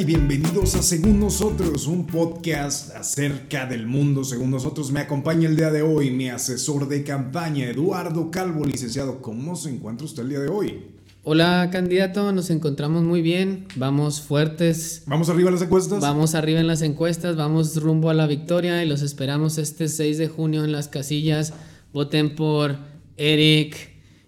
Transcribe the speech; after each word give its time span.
y 0.00 0.04
bienvenidos 0.06 0.76
a 0.76 0.82
Según 0.82 1.20
Nosotros, 1.20 1.86
un 1.86 2.06
podcast 2.06 2.96
acerca 2.96 3.66
del 3.66 3.86
mundo 3.86 4.24
según 4.24 4.50
nosotros. 4.50 4.90
Me 4.92 5.00
acompaña 5.00 5.46
el 5.46 5.56
día 5.56 5.70
de 5.70 5.82
hoy 5.82 6.10
mi 6.10 6.30
asesor 6.30 6.88
de 6.88 7.04
campaña, 7.04 7.66
Eduardo 7.66 8.30
Calvo, 8.30 8.64
licenciado. 8.64 9.20
¿Cómo 9.20 9.56
se 9.56 9.68
encuentra 9.68 10.06
usted 10.06 10.22
el 10.22 10.30
día 10.30 10.40
de 10.40 10.48
hoy? 10.48 10.84
Hola 11.22 11.68
candidato, 11.70 12.32
nos 12.32 12.48
encontramos 12.48 13.02
muy 13.02 13.20
bien, 13.20 13.66
vamos 13.76 14.22
fuertes. 14.22 15.02
¿Vamos 15.06 15.28
arriba 15.28 15.50
en 15.50 15.56
las 15.56 15.64
encuestas? 15.64 16.00
Vamos 16.00 16.34
arriba 16.34 16.60
en 16.60 16.66
las 16.66 16.80
encuestas, 16.80 17.36
vamos 17.36 17.76
rumbo 17.76 18.08
a 18.08 18.14
la 18.14 18.26
victoria 18.26 18.82
y 18.82 18.88
los 18.88 19.02
esperamos 19.02 19.58
este 19.58 19.86
6 19.86 20.16
de 20.16 20.28
junio 20.28 20.64
en 20.64 20.72
las 20.72 20.88
casillas. 20.88 21.52
Voten 21.92 22.36
por 22.36 22.78
Eric, 23.18 23.76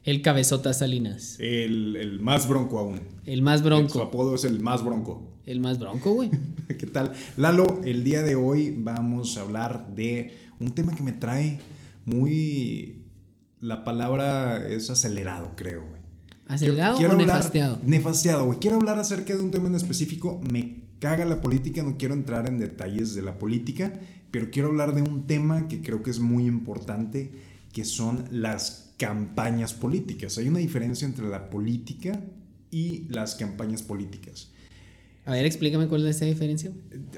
el 0.04 0.20
cabezota 0.20 0.74
Salinas. 0.74 1.36
El, 1.38 1.96
el 1.96 2.20
más 2.20 2.46
bronco 2.46 2.78
aún. 2.78 3.00
El 3.24 3.41
más 3.41 3.62
bronco. 3.62 3.88
Su 3.88 4.02
apodo 4.02 4.34
es 4.34 4.45
el 4.45 4.60
más 4.60 4.84
bronco. 4.84 5.31
El 5.46 5.60
más 5.60 5.78
bronco, 5.78 6.12
güey. 6.14 6.30
¿Qué 6.78 6.87
tal? 6.87 7.12
Lalo, 7.37 7.80
el 7.84 8.05
día 8.05 8.23
de 8.23 8.34
hoy 8.37 8.74
vamos 8.78 9.37
a 9.37 9.42
hablar 9.42 9.95
de 9.95 10.33
un 10.60 10.73
tema 10.73 10.95
que 10.95 11.02
me 11.02 11.12
trae 11.12 11.59
muy... 12.05 12.98
La 13.60 13.84
palabra 13.84 14.66
es 14.69 14.91
acelerado, 14.91 15.52
creo, 15.56 15.86
güey. 15.88 16.02
¿Acelerado 16.48 16.97
Quiero 16.98 17.12
o 17.12 17.20
hablar- 17.20 17.36
nefasteado? 17.38 17.78
Nefasteado, 17.84 18.47
güey. 18.47 18.59
Quiero 18.59 18.77
hablar 18.77 18.98
acerca 18.98 19.34
de 19.36 19.42
un 19.42 19.50
tema 19.52 19.69
en 19.69 19.77
específico. 19.77 20.41
Me 20.50 20.83
caga 20.98 21.24
la 21.24 21.41
política, 21.41 21.83
no 21.83 21.97
quiero 21.97 22.14
entrar 22.14 22.48
en 22.48 22.59
detalles 22.59 23.14
de 23.14 23.22
la 23.22 23.38
política, 23.38 23.92
pero 24.30 24.50
quiero 24.50 24.69
hablar 24.69 24.95
de 24.95 25.02
un 25.02 25.27
tema 25.27 25.69
que 25.69 25.80
creo 25.80 26.02
que 26.02 26.11
es 26.11 26.19
muy 26.19 26.47
importante, 26.47 27.33
que 27.72 27.84
son 27.84 28.24
las 28.30 28.92
campañas 28.98 29.74
políticas. 29.74 30.38
Hay 30.38 30.48
una 30.48 30.59
diferencia 30.59 31.06
entre 31.06 31.28
la 31.28 31.48
política 31.50 32.20
y 32.70 33.06
las 33.09 33.34
campañas 33.36 33.83
políticas. 33.83 34.52
A 35.25 35.33
ver, 35.33 35.47
explícame 35.47 35.87
cuál 35.87 36.06
es 36.06 36.17
esa 36.17 36.25
diferencia. 36.25 36.73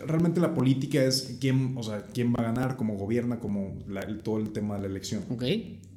Realmente 0.07 0.39
la 0.41 0.53
política 0.55 1.03
es 1.03 1.37
quién, 1.41 1.75
o 1.77 1.83
sea, 1.83 2.05
quién 2.13 2.35
va 2.35 2.43
a 2.43 2.53
ganar, 2.53 2.77
cómo 2.77 2.97
gobierna, 2.97 3.41
como 3.41 3.79
todo 4.23 4.39
el 4.39 4.51
tema 4.51 4.75
de 4.77 4.83
la 4.83 4.87
elección. 4.89 5.23
Ok. 5.31 5.43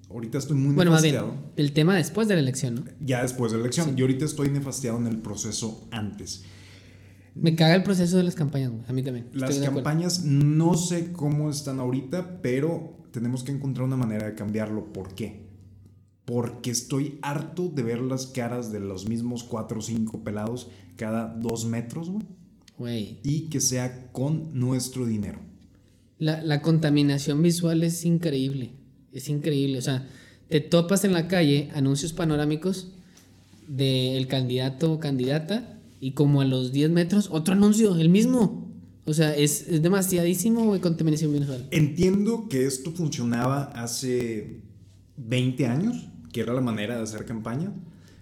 Ahorita 0.10 0.38
estoy 0.38 0.56
muy 0.56 0.74
Bueno, 0.74 0.92
más 0.92 1.02
bien, 1.02 1.16
nefasteado. 1.16 1.52
el 1.58 1.74
tema 1.74 1.98
después 1.98 2.30
de 2.30 2.36
la 2.36 2.40
elección, 2.40 2.76
¿no? 2.76 2.84
Ya 3.02 3.22
después 3.24 3.52
de 3.52 3.58
la 3.58 3.64
elección. 3.66 3.94
Y 3.98 4.02
ahorita 4.02 4.24
estoy 4.24 4.50
nefasteado 4.50 4.98
en 5.00 5.08
el 5.08 5.18
proceso 5.18 5.86
antes. 5.92 6.46
Me 7.36 7.56
caga 7.56 7.76
el 7.76 7.84
proceso 7.84 8.16
de 8.16 8.24
las 8.24 8.36
campañas. 8.36 8.72
A 8.88 8.94
mí 8.94 9.04
también. 9.04 9.28
Las 9.34 9.60
campañas 9.60 10.24
no 10.24 10.76
sé 10.76 11.12
cómo 11.12 11.50
están 11.50 11.80
ahorita, 11.80 12.42
pero 12.42 12.98
tenemos 13.12 13.44
que 13.44 13.52
encontrar 13.52 13.86
una 13.86 13.98
manera 13.98 14.28
de 14.28 14.34
cambiarlo. 14.36 14.94
¿Por 14.94 15.14
qué? 15.14 15.47
Porque 16.28 16.72
estoy 16.72 17.20
harto 17.22 17.70
de 17.70 17.83
ver 17.83 18.02
las 18.02 18.28
caras 18.28 18.70
de 18.73 18.81
los 18.81 19.08
mismos 19.08 19.45
cuatro 19.45 19.80
o 19.80 19.81
cinco 19.81 20.25
pelados 20.25 20.67
cada 20.97 21.33
dos 21.33 21.64
metros, 21.64 22.09
güey. 22.09 22.25
Güey. 22.78 23.20
Y 23.23 23.44
que 23.44 23.61
sea 23.61 24.11
con 24.11 24.50
nuestro 24.52 25.05
dinero. 25.05 25.39
La, 26.20 26.42
la 26.42 26.61
contaminación 26.61 27.42
visual 27.42 27.81
es 27.81 28.03
increíble. 28.03 28.72
Es 29.14 29.30
increíble. 29.30 29.78
O 29.78 29.81
sea, 29.81 30.05
te 30.50 30.59
topas 30.59 31.05
en 31.05 31.14
la 31.14 31.30
calle 31.30 31.70
anuncios 31.73 32.11
panorámicos 32.11 32.89
del 33.70 34.28
candidato 34.28 34.92
o 34.92 35.00
candidata 35.00 35.80
y 36.02 36.11
como 36.11 36.42
a 36.42 36.45
los 36.45 36.73
10 36.73 36.89
metros 36.92 37.30
otro 37.31 37.53
anuncio, 37.53 37.95
el 37.95 38.09
mismo. 38.09 38.70
O 39.05 39.14
sea, 39.14 39.33
es, 39.33 39.67
es 39.70 39.81
demasiadísimo 39.81 40.66
güey, 40.66 40.81
contaminación 40.81 41.31
visual. 41.31 41.67
Entiendo 41.72 42.50
que 42.50 42.66
esto 42.66 42.92
funcionaba 42.92 43.64
hace 43.64 44.61
20 45.17 45.66
años, 45.66 46.09
que 46.31 46.42
era 46.42 46.53
la 46.53 46.61
manera 46.61 46.97
de 46.97 47.03
hacer 47.03 47.25
campaña. 47.25 47.72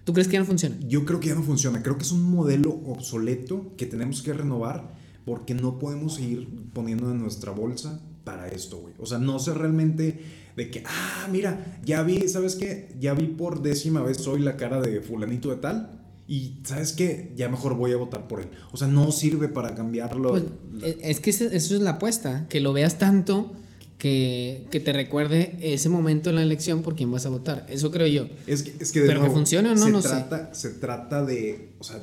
¿Tú 0.03 0.13
crees 0.13 0.27
que 0.27 0.33
ya 0.33 0.39
no 0.39 0.45
funciona? 0.45 0.75
Yo 0.87 1.03
creo 1.05 1.19
que 1.19 1.29
ya 1.29 1.35
no 1.35 1.43
funciona. 1.43 1.81
Creo 1.81 1.97
que 1.97 2.03
es 2.03 2.11
un 2.11 2.23
modelo 2.23 2.71
obsoleto 2.85 3.73
que 3.75 3.87
tenemos 3.87 4.21
que 4.21 4.33
renovar 4.33 4.93
porque 5.25 5.55
no 5.55 5.79
podemos 5.79 6.15
seguir 6.15 6.47
poniendo 6.73 7.11
en 7.11 7.19
nuestra 7.19 7.51
bolsa 7.51 7.99
para 8.23 8.47
esto, 8.47 8.77
güey. 8.77 8.93
O 8.99 9.07
sea, 9.07 9.17
no 9.17 9.39
sé 9.39 9.53
realmente 9.55 10.19
de 10.55 10.69
que, 10.69 10.83
ah, 10.85 11.27
mira, 11.31 11.79
ya 11.83 12.03
vi, 12.03 12.27
¿sabes 12.27 12.55
qué? 12.55 12.95
Ya 12.99 13.15
vi 13.15 13.27
por 13.27 13.63
décima 13.63 14.01
vez 14.03 14.25
hoy 14.27 14.41
la 14.41 14.57
cara 14.57 14.79
de 14.79 15.01
fulanito 15.01 15.49
de 15.49 15.57
tal. 15.57 16.01
Y 16.27 16.59
¿sabes 16.63 16.93
qué? 16.93 17.33
Ya 17.35 17.49
mejor 17.49 17.75
voy 17.75 17.91
a 17.91 17.97
votar 17.97 18.27
por 18.27 18.41
él. 18.41 18.49
O 18.71 18.77
sea, 18.77 18.87
no 18.87 19.11
sirve 19.11 19.47
para 19.47 19.73
cambiarlo. 19.73 20.29
Pues, 20.29 20.43
eh, 20.83 20.99
es 21.01 21.19
que 21.19 21.31
eso 21.31 21.45
es 21.45 21.71
la 21.71 21.91
apuesta, 21.91 22.47
que 22.47 22.59
lo 22.59 22.73
veas 22.73 22.99
tanto 22.99 23.53
que, 24.05 24.67
que 24.69 24.79
te 24.79 24.93
recuerde 24.93 25.57
ese 25.61 25.89
momento 25.89 26.29
en 26.29 26.35
la 26.35 26.43
elección 26.43 26.83
por 26.83 26.95
quién 26.95 27.11
vas 27.11 27.25
a 27.25 27.29
votar. 27.29 27.65
Eso 27.67 27.89
creo 27.89 28.05
yo. 28.05 28.27
Es 28.45 28.61
que, 28.61 28.75
es 28.79 28.91
que 28.91 28.99
de 28.99 29.07
Pero 29.07 29.21
que 29.21 29.25
nuevo, 29.25 29.33
funcione 29.33 29.69
o 29.69 29.73
no, 29.73 29.83
se 29.83 29.91
no 29.91 30.01
sé. 30.03 30.09
trata, 30.09 30.53
Se 30.53 30.69
trata 30.69 31.25
de, 31.25 31.73
o 31.79 31.83
sea, 31.83 31.99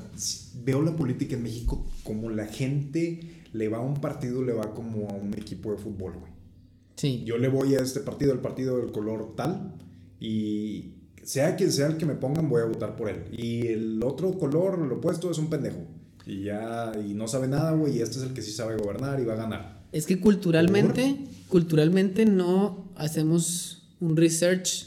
veo 0.65 0.83
la 0.83 0.97
política 0.97 1.37
en 1.37 1.45
México 1.45 1.87
como 2.03 2.29
la 2.29 2.47
gente 2.47 3.45
le 3.53 3.69
va 3.69 3.79
a 3.79 3.83
un 3.83 4.01
partido, 4.01 4.43
le 4.43 4.53
va 4.53 4.75
como 4.75 5.11
a 5.11 5.13
un 5.13 5.33
equipo 5.35 5.71
de 5.71 5.79
fútbol, 5.79 6.15
güey. 6.19 6.33
Sí. 6.97 7.23
Yo 7.25 7.39
le 7.39 7.47
voy 7.47 7.77
a 7.77 7.79
este 7.81 8.01
partido, 8.01 8.33
el 8.33 8.41
partido 8.41 8.79
del 8.79 8.91
color 8.91 9.37
tal, 9.37 9.77
y 10.19 10.95
sea 11.23 11.55
quien 11.55 11.71
sea 11.71 11.87
el 11.87 11.99
que 11.99 12.07
me 12.07 12.17
pongan, 12.17 12.49
voy 12.49 12.63
a 12.63 12.65
votar 12.65 12.97
por 12.97 13.11
él. 13.11 13.27
Y 13.31 13.69
el 13.69 14.03
otro 14.03 14.37
color, 14.41 14.77
lo 14.77 14.97
opuesto, 14.97 15.31
es 15.31 15.39
un 15.39 15.49
pendejo. 15.49 15.87
Y 16.27 16.43
ya, 16.43 16.91
y 17.07 17.15
no 17.15 17.29
sabe 17.29 17.47
nada, 17.47 17.71
güey, 17.71 17.99
y 17.99 18.03
este 18.03 18.19
es 18.19 18.25
el 18.25 18.35
que 18.35 18.43
sí 18.43 18.51
sabe 18.51 18.77
gobernar 18.77 19.21
y 19.21 19.25
va 19.25 19.35
a 19.35 19.37
ganar. 19.37 19.82
Es 19.93 20.07
que 20.07 20.19
culturalmente, 20.19 21.17
culturalmente 21.49 22.25
no 22.27 22.91
hacemos 22.97 23.83
un 24.01 24.17
research 24.17 24.87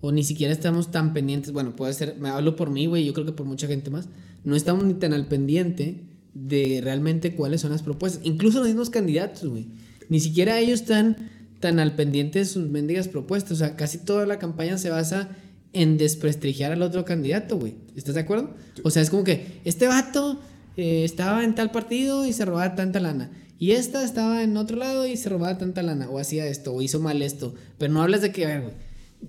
o 0.00 0.12
ni 0.12 0.24
siquiera 0.24 0.52
estamos 0.52 0.90
tan 0.90 1.12
pendientes. 1.12 1.52
Bueno, 1.52 1.74
puede 1.74 1.94
ser, 1.94 2.16
me 2.20 2.28
hablo 2.28 2.54
por 2.56 2.70
mí, 2.70 2.86
güey, 2.86 3.04
yo 3.04 3.14
creo 3.14 3.24
que 3.26 3.32
por 3.32 3.46
mucha 3.46 3.66
gente 3.66 3.90
más. 3.90 4.08
No 4.44 4.56
estamos 4.56 4.84
ni 4.84 4.94
tan 4.94 5.12
al 5.14 5.26
pendiente 5.26 6.02
de 6.34 6.80
realmente 6.82 7.34
cuáles 7.34 7.60
son 7.60 7.70
las 7.70 7.82
propuestas. 7.82 8.20
Incluso 8.24 8.58
los 8.58 8.68
mismos 8.68 8.90
candidatos, 8.90 9.48
güey. 9.48 9.68
Ni 10.08 10.20
siquiera 10.20 10.58
ellos 10.58 10.80
están 10.80 11.30
tan 11.60 11.78
al 11.78 11.94
pendiente 11.94 12.40
de 12.40 12.44
sus 12.44 12.68
mendigas 12.68 13.08
propuestas. 13.08 13.52
O 13.52 13.56
sea, 13.56 13.76
casi 13.76 13.98
toda 13.98 14.26
la 14.26 14.38
campaña 14.38 14.76
se 14.78 14.90
basa 14.90 15.30
en 15.72 15.96
desprestigiar 15.96 16.72
al 16.72 16.82
otro 16.82 17.04
candidato, 17.04 17.58
güey. 17.58 17.76
¿Estás 17.96 18.16
de 18.16 18.20
acuerdo? 18.20 18.54
O 18.82 18.90
sea, 18.90 19.02
es 19.02 19.10
como 19.10 19.24
que 19.24 19.60
este 19.64 19.86
vato 19.86 20.40
eh, 20.76 21.04
estaba 21.04 21.44
en 21.44 21.54
tal 21.54 21.70
partido 21.70 22.26
y 22.26 22.32
se 22.32 22.44
robaba 22.44 22.74
tanta 22.74 23.00
lana. 23.00 23.30
Y 23.62 23.72
esta 23.72 24.02
estaba 24.02 24.42
en 24.42 24.56
otro 24.56 24.76
lado 24.76 25.06
y 25.06 25.16
se 25.16 25.28
robaba 25.28 25.56
tanta 25.56 25.82
lana. 25.84 26.10
O 26.10 26.18
hacía 26.18 26.46
esto, 26.48 26.72
o 26.74 26.82
hizo 26.82 26.98
mal 26.98 27.22
esto. 27.22 27.54
Pero 27.78 27.92
no 27.92 28.02
hablas 28.02 28.20
de 28.20 28.32
que, 28.32 28.44
a 28.44 28.48
ver, 28.48 28.62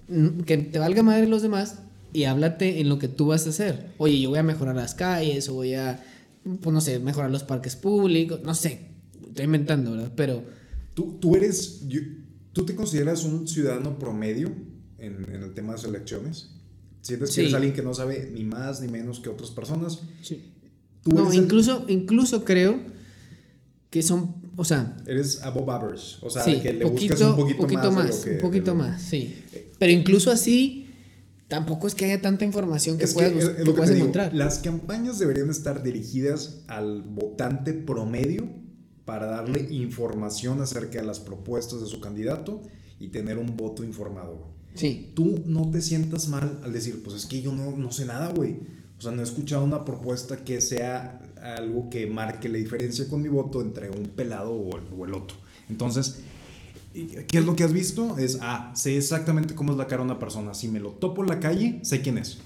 güey, 0.09 0.43
que 0.45 0.57
te 0.57 0.79
valga 0.79 1.03
madre 1.03 1.27
los 1.27 1.43
demás 1.43 1.75
y 2.13 2.23
háblate 2.23 2.79
en 2.81 2.89
lo 2.89 2.97
que 2.97 3.07
tú 3.07 3.27
vas 3.27 3.45
a 3.45 3.51
hacer. 3.51 3.91
Oye, 3.99 4.19
yo 4.19 4.29
voy 4.31 4.39
a 4.39 4.43
mejorar 4.43 4.75
las 4.75 4.95
calles, 4.95 5.49
o 5.49 5.53
voy 5.53 5.75
a, 5.75 6.03
pues 6.61 6.73
no 6.73 6.81
sé, 6.81 6.97
mejorar 6.97 7.29
los 7.29 7.43
parques 7.43 7.75
públicos. 7.75 8.39
No 8.43 8.55
sé, 8.55 8.87
estoy 9.27 9.45
inventando, 9.45 9.91
¿verdad? 9.91 10.11
Pero 10.15 10.43
Tú, 10.95 11.17
tú 11.19 11.35
eres, 11.35 11.87
yo- 11.87 12.01
tú 12.53 12.65
te 12.65 12.73
consideras 12.75 13.23
un 13.25 13.47
ciudadano 13.47 13.99
promedio 13.99 14.51
en, 14.97 15.25
en 15.31 15.43
el 15.43 15.53
tema 15.53 15.73
de 15.73 15.77
las 15.77 15.85
elecciones. 15.85 16.49
¿Sientes 17.01 17.29
que 17.29 17.35
Sí. 17.35 17.41
eres 17.41 17.53
alguien 17.53 17.73
que 17.73 17.83
no 17.83 17.93
sabe 17.93 18.31
ni 18.33 18.43
más 18.45 18.81
ni 18.81 18.87
menos 18.87 19.19
que 19.19 19.29
otras 19.29 19.51
personas? 19.51 19.99
sí. 20.23 20.41
Tú 21.03 21.11
No, 21.11 21.31
el- 21.31 21.37
incluso, 21.37 21.85
incluso 21.87 22.43
creo 22.45 22.79
que 23.93 24.01
son, 24.01 24.37
o 24.55 24.65
sea, 24.65 24.97
eres 25.05 25.43
above 25.43 25.69
average. 25.69 26.17
O 26.21 26.29
sea, 26.31 26.41
sí, 26.43 26.59
que 26.61 26.73
le 26.73 26.83
poquito, 26.83 27.13
buscas 27.13 27.29
un 27.29 27.35
poquito, 27.35 27.61
poquito 27.61 27.91
más. 27.91 28.15
que- 28.25 28.31
un 28.31 28.37
poquito 28.39 28.71
lo- 28.71 28.79
más, 28.79 28.99
sí. 29.03 29.35
Pero 29.77 29.91
incluso 29.93 30.31
así, 30.31 30.87
tampoco 31.47 31.85
es 31.85 31.93
que 31.93 32.05
haya 32.05 32.19
tanta 32.19 32.43
información 32.43 32.97
que 32.97 33.03
Es 33.03 33.11
que 33.11 33.29
puedas, 33.29 33.33
es- 33.33 33.49
es 33.59 33.63
que 33.63 33.71
puedas 33.71 33.89
te 33.89 33.93
digo, 33.93 34.07
encontrar. 34.07 34.33
Las 34.33 34.57
campañas 34.57 35.19
deberían 35.19 35.51
estar 35.51 35.83
dirigidas 35.83 36.61
al 36.65 37.03
votante 37.03 37.73
promedio 37.73 38.49
para 39.05 39.27
darle 39.27 39.67
información 39.71 40.59
acerca 40.59 40.99
de 40.99 41.05
las 41.05 41.19
propuestas 41.19 41.79
de 41.81 41.85
su 41.85 41.99
candidato 41.99 42.63
y 42.99 43.09
tener 43.09 43.37
un 43.37 43.55
voto 43.55 43.83
informado. 43.83 44.37
güey. 44.37 44.53
Sí, 44.73 45.11
Tú 45.15 45.43
no 45.45 45.69
te 45.69 45.83
sientas 45.83 46.29
mal 46.29 46.59
al 46.63 46.73
decir, 46.73 47.03
pues 47.03 47.15
es 47.15 47.27
que 47.27 47.43
yo 47.43 47.51
no, 47.53 47.77
no 47.77 47.91
sé 47.91 48.05
nada, 48.05 48.33
güey. 48.33 48.57
O 48.97 49.01
sea, 49.03 49.11
no 49.11 49.21
he 49.21 49.23
escuchado 49.23 49.63
una 49.63 49.85
propuesta 49.85 50.37
que 50.43 50.61
sea 50.61 51.19
algo 51.43 51.89
que 51.89 52.07
marque 52.07 52.49
la 52.49 52.57
diferencia 52.57 53.07
con 53.07 53.21
mi 53.21 53.29
voto 53.29 53.61
entre 53.61 53.89
un 53.89 54.05
pelado 54.15 54.53
o 54.53 54.77
el, 54.77 54.83
o 54.97 55.05
el 55.05 55.13
otro. 55.13 55.37
Entonces, 55.69 56.21
¿y 56.93 57.07
¿qué 57.27 57.39
es 57.39 57.45
lo 57.45 57.55
que 57.55 57.63
has 57.63 57.73
visto? 57.73 58.17
Es, 58.17 58.39
ah, 58.41 58.71
sé 58.75 58.97
exactamente 58.97 59.55
cómo 59.55 59.71
es 59.71 59.77
la 59.77 59.87
cara 59.87 60.03
de 60.03 60.11
una 60.11 60.19
persona. 60.19 60.53
Si 60.53 60.67
me 60.67 60.79
lo 60.79 60.91
topo 60.91 61.23
en 61.23 61.29
la 61.29 61.39
calle, 61.39 61.79
sé 61.83 62.01
quién 62.01 62.17
es. 62.17 62.39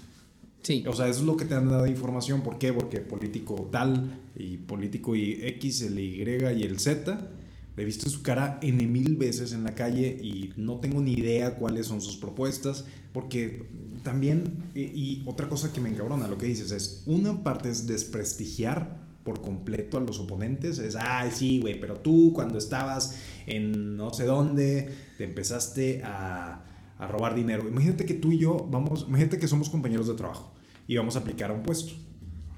sí. 0.63 0.83
O 0.88 0.94
sea, 0.94 1.07
eso 1.07 1.21
es 1.21 1.25
lo 1.25 1.38
que 1.38 1.45
te 1.45 1.55
han 1.55 1.69
dado 1.69 1.88
información. 1.88 2.41
¿Por 2.41 2.57
qué? 2.57 2.73
Porque 2.73 2.99
político 2.99 3.69
tal 3.71 4.19
y 4.35 4.57
político 4.57 5.15
y 5.15 5.39
X, 5.41 5.81
el 5.83 6.00
Y 6.00 6.23
y 6.23 6.63
el 6.63 6.79
Z, 6.79 7.31
he 7.77 7.85
visto 7.85 8.09
su 8.09 8.24
cara 8.24 8.59
N 8.62 8.85
mil 8.88 9.15
veces 9.15 9.53
en 9.53 9.63
la 9.63 9.75
calle 9.75 10.18
y 10.21 10.53
no 10.57 10.79
tengo 10.79 11.01
ni 11.01 11.13
idea 11.13 11.56
cuáles 11.56 11.85
son 11.85 12.01
sus 12.01 12.18
propuestas. 12.18 12.85
Porque 13.13 13.68
también, 14.03 14.71
y, 14.75 15.24
otra 15.25 15.47
cosa 15.47 15.71
que 15.71 15.79
me 15.79 15.89
encabrona, 15.89 16.27
lo 16.27 16.38
que 16.38 16.47
dices 16.47 16.71
es, 16.71 17.03
una 17.06 17.44
parte 17.44 17.69
es 17.69 17.88
desprestigiar 17.88 19.06
por 19.24 19.41
completo 19.41 19.97
a 19.97 20.01
los 20.01 20.19
oponentes. 20.19 20.79
Es, 20.79 20.95
ay, 20.95 21.31
sí, 21.31 21.59
güey, 21.59 21.79
pero 21.79 22.00
tú 22.00 22.31
cuando 22.33 22.57
estabas 22.57 23.15
en 23.45 23.95
no 23.95 24.13
sé 24.13 24.25
dónde, 24.25 24.89
te 25.18 25.25
empezaste 25.25 26.01
a, 26.03 26.65
a 26.97 27.07
robar 27.07 27.35
dinero. 27.35 27.68
Imagínate 27.68 28.06
que 28.06 28.13
tú 28.13 28.31
y 28.31 28.39
yo 28.39 28.68
vamos, 28.69 29.06
imagínate 29.07 29.38
que 29.38 29.47
somos 29.47 29.69
compañeros 29.69 30.07
de 30.07 30.15
trabajo 30.15 30.53
y 30.88 30.97
vamos 30.97 31.15
a 31.15 31.19
aplicar 31.19 31.51
a 31.51 31.53
un 31.53 31.63
puesto. 31.63 31.94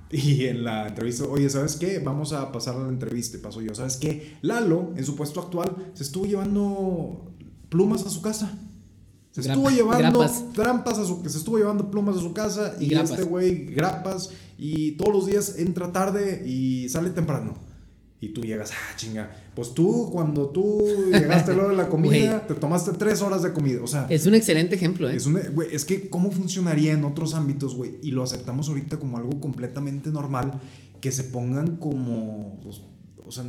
Y 0.11 0.45
en 0.45 0.63
la 0.63 0.87
entrevista, 0.87 1.25
oye, 1.25 1.49
¿sabes 1.49 1.75
qué? 1.75 1.99
Vamos 1.99 2.33
a 2.33 2.51
pasar 2.51 2.75
a 2.75 2.79
la 2.79 2.89
entrevista. 2.89 3.37
Y 3.37 3.41
paso 3.41 3.61
yo, 3.61 3.75
¿sabes 3.75 3.97
qué? 3.97 4.37
Lalo, 4.41 4.93
en 4.95 5.05
su 5.05 5.15
puesto 5.15 5.39
actual, 5.39 5.91
se 5.93 6.03
estuvo 6.03 6.25
llevando 6.25 7.31
plumas 7.69 8.05
a 8.05 8.09
su 8.09 8.21
casa. 8.21 8.57
Se 9.31 9.41
estuvo 9.41 9.69
llevando 9.69 10.25
trampas 10.53 10.97
a 10.97 11.05
su, 11.05 11.21
se 11.27 11.37
estuvo 11.37 11.59
llevando 11.59 11.91
plumas 11.91 12.17
a 12.17 12.19
su 12.19 12.33
casa 12.33 12.75
y, 12.79 12.93
este 12.95 13.21
güey 13.21 13.67
grapas 13.67 14.31
y 14.57 14.93
todos 14.93 15.13
los 15.13 15.25
días 15.27 15.59
entra 15.59 15.91
tarde 15.91 16.43
y 16.45 16.89
sale 16.89 17.11
temprano. 17.11 17.68
Y 18.21 18.29
tú 18.29 18.41
llegas, 18.41 18.71
ah, 18.71 18.95
chinga. 18.97 19.31
Pues 19.55 19.73
tú, 19.73 20.09
cuando 20.11 20.49
tú 20.49 20.83
llegaste 21.11 21.51
a 21.51 21.55
la 21.55 21.63
hora 21.63 21.71
de 21.71 21.77
la 21.77 21.89
comida, 21.89 22.45
te 22.45 22.53
tomaste 22.53 22.91
tres 22.93 23.21
horas 23.21 23.43
de 23.43 23.53
comida. 23.53 23.81
O 23.81 23.87
sea. 23.87 24.07
Es 24.09 24.25
un 24.25 24.35
excelente 24.35 24.75
ejemplo, 24.75 25.09
¿eh? 25.09 25.15
Es, 25.15 25.27
es 25.71 25.85
que, 25.85 26.09
¿cómo 26.09 26.31
funcionaría 26.31 26.91
en 26.91 27.05
otros 27.05 27.33
ámbitos, 27.33 27.75
güey? 27.75 27.97
Y 28.03 28.11
lo 28.11 28.23
aceptamos 28.23 28.67
ahorita 28.67 28.97
como 28.97 29.17
algo 29.17 29.39
completamente 29.39 30.11
normal. 30.11 30.59
Que 30.99 31.13
se 31.13 31.23
pongan 31.23 31.77
como. 31.77 32.59
Pues, 32.61 32.81
o 33.25 33.31
sea, 33.31 33.45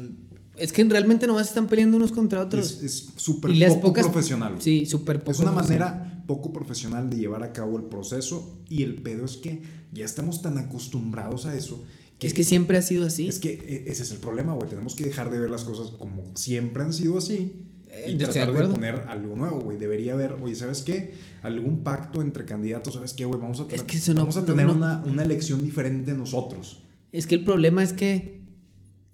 es 0.60 0.72
que 0.72 0.84
realmente 0.84 1.26
nomás 1.26 1.48
están 1.48 1.66
peleando 1.66 1.96
unos 1.96 2.12
contra 2.12 2.40
otros. 2.40 2.82
Es 2.82 3.08
súper 3.16 3.50
poco 3.80 3.92
profesional. 3.92 4.56
Sí, 4.58 4.84
súper 4.84 5.20
poco. 5.20 5.32
Es 5.32 5.40
una 5.40 5.52
manera 5.52 6.22
poco 6.26 6.52
profesional 6.52 7.08
de 7.08 7.16
llevar 7.16 7.42
a 7.42 7.52
cabo 7.52 7.78
el 7.78 7.84
proceso 7.84 8.60
y 8.68 8.82
el 8.82 8.96
pedo 8.96 9.24
es 9.24 9.36
que 9.38 9.62
ya 9.92 10.04
estamos 10.04 10.42
tan 10.42 10.58
acostumbrados 10.58 11.46
a 11.46 11.56
eso. 11.56 11.82
Que 12.20 12.26
es 12.26 12.34
que 12.34 12.44
siempre 12.44 12.76
ha 12.76 12.82
sido 12.82 13.06
así. 13.06 13.28
Es 13.28 13.38
que 13.38 13.54
e, 13.54 13.90
ese 13.90 14.02
es 14.02 14.12
el 14.12 14.18
problema, 14.18 14.52
güey. 14.52 14.68
Tenemos 14.68 14.94
que 14.94 15.04
dejar 15.04 15.30
de 15.30 15.40
ver 15.40 15.50
las 15.50 15.64
cosas 15.64 15.90
como 15.92 16.22
siempre 16.36 16.82
han 16.82 16.92
sido 16.92 17.18
así. 17.18 17.66
Y 18.06 18.16
tratar 18.16 18.52
de, 18.52 18.68
poner 18.68 18.94
algo 19.08 19.34
nuevo, 19.34 19.60
güey. 19.60 19.78
Debería 19.78 20.12
haber, 20.12 20.34
oye, 20.34 20.54
¿sabes 20.54 20.82
qué? 20.82 21.14
Algún 21.42 21.82
pacto 21.82 22.20
entre 22.22 22.44
candidatos, 22.44 22.94
¿sabes 22.94 23.14
qué, 23.14 23.24
güey? 23.24 23.40
Vamos 23.40 23.60
a, 23.60 23.74
es 23.74 23.82
que 23.82 24.12
vamos 24.12 24.36
a 24.36 24.44
tener 24.44 24.66
una, 24.66 25.02
una 25.04 25.24
elección 25.24 25.64
diferente 25.64 26.12
nosotros. 26.12 26.82
Es 27.10 27.26
que 27.26 27.34
el 27.36 27.44
problema 27.44 27.82
es 27.82 27.92
que 27.92 28.42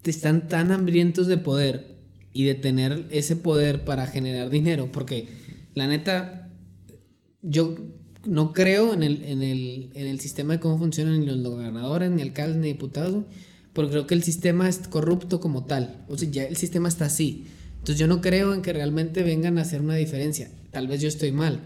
están 0.04 0.48
tan 0.48 0.72
hambrientos 0.72 1.26
de 1.26 1.38
poder 1.38 1.96
y 2.32 2.44
de 2.44 2.54
tener 2.54 3.06
ese 3.10 3.36
poder 3.36 3.84
para 3.84 4.06
generar 4.06 4.50
dinero, 4.50 4.90
porque 4.92 5.28
la 5.74 5.86
neta, 5.86 6.50
yo 7.40 7.76
no 8.26 8.52
creo 8.52 8.92
en 8.92 9.02
el, 9.02 9.24
en 9.24 9.42
el, 9.42 9.90
en 9.94 10.06
el 10.06 10.20
sistema 10.20 10.54
de 10.54 10.60
cómo 10.60 10.78
funcionan 10.78 11.20
ni 11.20 11.26
los 11.26 11.42
gobernadores, 11.42 12.10
ni 12.10 12.22
alcaldes, 12.22 12.56
ni 12.56 12.68
diputados, 12.68 13.24
porque 13.72 13.92
creo 13.92 14.06
que 14.06 14.14
el 14.14 14.22
sistema 14.22 14.68
es 14.68 14.78
corrupto 14.88 15.40
como 15.40 15.64
tal, 15.64 16.04
o 16.08 16.16
sea, 16.16 16.28
ya 16.30 16.44
el 16.44 16.56
sistema 16.56 16.88
está 16.88 17.06
así. 17.06 17.46
Entonces 17.78 17.98
yo 17.98 18.06
no 18.06 18.20
creo 18.20 18.52
en 18.52 18.62
que 18.62 18.72
realmente 18.72 19.22
vengan 19.22 19.58
a 19.58 19.62
hacer 19.62 19.80
una 19.80 19.94
diferencia. 19.94 20.50
Tal 20.72 20.88
vez 20.88 21.00
yo 21.00 21.08
estoy 21.08 21.30
mal, 21.30 21.60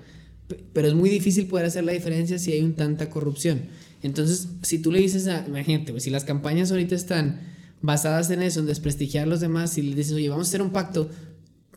pero 0.73 0.89
es 0.89 0.95
muy 0.95 1.09
difícil 1.09 1.47
poder 1.47 1.67
hacer 1.67 1.85
la 1.85 1.93
diferencia 1.93 2.39
si 2.39 2.53
hay 2.53 2.61
un 2.63 2.75
tanta 2.75 3.09
corrupción. 3.11 3.63
Entonces, 4.03 4.49
si 4.63 4.79
tú 4.79 4.93
le 4.93 5.01
dices 5.01 5.27
a, 5.29 5.45
imagínate, 5.47 5.93
pues, 5.93 6.05
si 6.05 6.11
las 6.11 6.25
campañas 6.25 6.71
ahorita 6.71 6.95
están 6.95 7.41
basadas 7.83 8.31
en 8.31 8.43
eso, 8.43 8.61
en 8.61 8.67
desprestigiar 8.67 9.25
a 9.25 9.27
los 9.27 9.41
demás, 9.41 9.77
y 9.79 9.83
le 9.83 9.95
dices, 9.95 10.13
oye, 10.13 10.29
vamos 10.29 10.49
a 10.49 10.51
hacer 10.51 10.63
un 10.63 10.71
pacto, 10.71 11.11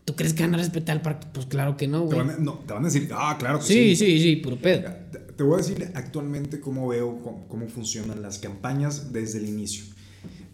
¿tú 0.05 0.15
crees 0.15 0.33
que 0.33 0.43
van 0.43 0.55
a 0.55 0.57
respetar 0.57 0.97
el 0.97 1.01
pacto? 1.01 1.27
Pues 1.33 1.45
claro 1.45 1.77
que 1.77 1.87
no, 1.87 2.01
güey. 2.01 2.27
Te, 2.27 2.41
no, 2.41 2.53
te 2.59 2.73
van 2.73 2.83
a 2.83 2.85
decir, 2.85 3.09
ah, 3.13 3.35
claro 3.37 3.59
que 3.59 3.65
sí. 3.65 3.95
Sí, 3.95 4.05
sí, 4.05 4.19
sí, 4.19 4.35
puro 4.37 4.57
pedo. 4.57 4.91
Te, 5.35 5.43
voy 5.43 5.55
a 5.55 5.57
decir 5.57 5.91
actualmente 5.95 6.59
cómo 6.59 6.87
veo 6.87 7.45
cómo, 7.47 7.67
funcionan 7.67 8.21
las 8.21 8.39
campañas 8.39 9.11
desde 9.11 9.39
el 9.39 9.47
inicio. 9.47 9.85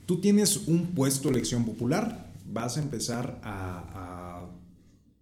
Tú 0.06 0.22
tienes 0.22 0.68
un 0.68 0.88
puesto 0.88 1.30
de 1.30 1.36
elección 1.36 1.66
popular, 1.66 2.32
vas 2.46 2.78
a 2.78 2.82
empezar 2.82 3.40
a, 3.44 4.48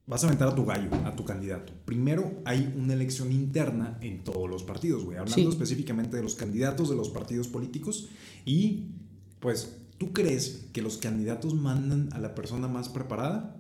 vas 0.06 0.24
a 0.24 0.28
aventar 0.28 0.48
a 0.48 0.56
tu 0.56 0.66
gallo, 0.66 0.90
a 1.06 1.16
tu 1.16 1.26
candidato. 1.26 1.74
Primero 1.86 2.42
hay 2.46 2.74
una 2.78 2.94
elección 2.94 3.32
interna 3.32 3.98
en 4.02 4.24
todos 4.24 4.50
los 4.50 4.64
partidos, 4.64 5.04
güey. 5.04 5.18
Hablando 5.18 5.50
específicamente 5.50 6.16
de 6.16 6.24
los 6.24 6.36
candidatos 6.36 6.90
de 6.90 6.96
los 6.96 7.10
partidos 7.10 7.48
políticos 7.48 8.10
y 8.46 8.92
pues 9.40 9.78
¿Tú 9.98 10.14
crees 10.14 10.68
que 10.74 10.82
los 10.82 10.98
candidatos 10.98 11.56
mandan 11.56 12.10
a 12.14 12.20
la 12.20 12.36
persona 12.36 12.68
más 12.68 12.88
preparada? 12.88 13.57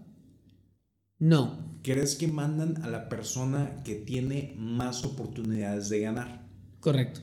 No. 1.19 1.65
¿Crees 1.83 2.15
que 2.15 2.27
mandan 2.27 2.83
a 2.83 2.89
la 2.89 3.09
persona 3.09 3.81
que 3.83 3.95
tiene 3.95 4.55
más 4.57 5.05
oportunidades 5.05 5.89
de 5.89 6.01
ganar? 6.01 6.47
Correcto. 6.79 7.21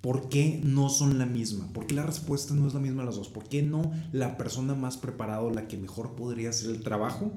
¿Por 0.00 0.28
qué 0.28 0.60
no 0.62 0.90
son 0.90 1.18
la 1.18 1.26
misma? 1.26 1.72
¿Por 1.72 1.86
qué 1.86 1.94
la 1.94 2.02
respuesta 2.04 2.54
no 2.54 2.66
es 2.66 2.74
la 2.74 2.80
misma 2.80 3.02
a 3.02 3.06
las 3.06 3.16
dos? 3.16 3.28
¿Por 3.28 3.48
qué 3.48 3.62
no 3.62 3.90
la 4.12 4.36
persona 4.36 4.74
más 4.74 4.96
preparada, 4.96 5.50
la 5.50 5.66
que 5.66 5.78
mejor 5.78 6.14
podría 6.14 6.50
hacer 6.50 6.70
el 6.70 6.82
trabajo, 6.82 7.32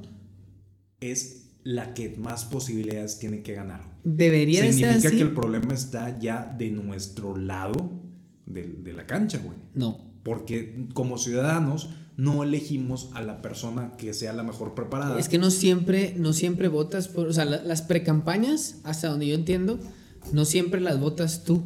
es 1.00 1.45
la 1.63 1.94
que 1.94 2.15
más 2.18 2.45
posibilidades 2.45 3.19
tiene 3.19 3.42
que 3.42 3.54
ganar? 3.54 3.81
Debería 4.04 4.63
Significa 4.63 5.00
ser 5.00 5.12
que 5.12 5.21
el 5.21 5.33
problema 5.33 5.74
está 5.74 6.19
ya 6.19 6.45
de 6.57 6.71
nuestro 6.71 7.38
lado 7.38 8.01
de, 8.45 8.63
de 8.63 8.94
la 8.94 9.06
cancha, 9.06 9.39
güey. 9.39 9.57
No 9.74 10.07
porque 10.27 10.88
como 10.94 11.18
ciudadanos 11.18 11.89
no 12.18 12.44
elegimos 12.44 13.10
a 13.14 13.22
la 13.22 13.44
persona 13.44 13.94
que 13.96 14.14
sea 14.14 14.34
la 14.34 14.42
mejor 14.44 14.74
preparada. 14.74 15.19
Es 15.19 15.30
que 15.30 15.38
no 15.38 15.52
siempre, 15.52 16.16
no 16.18 16.34
siempre 16.34 16.68
votas 16.68 17.08
por, 17.08 17.28
o 17.28 17.34
sea, 17.34 17.46
las 17.46 17.84
precampañas, 17.84 18.78
hasta 18.84 19.08
donde 19.08 19.28
yo 19.28 19.36
entiendo, 19.36 19.80
no 20.34 20.44
siempre 20.44 20.81
las 20.81 21.00
votas 21.00 21.44
tú. 21.44 21.64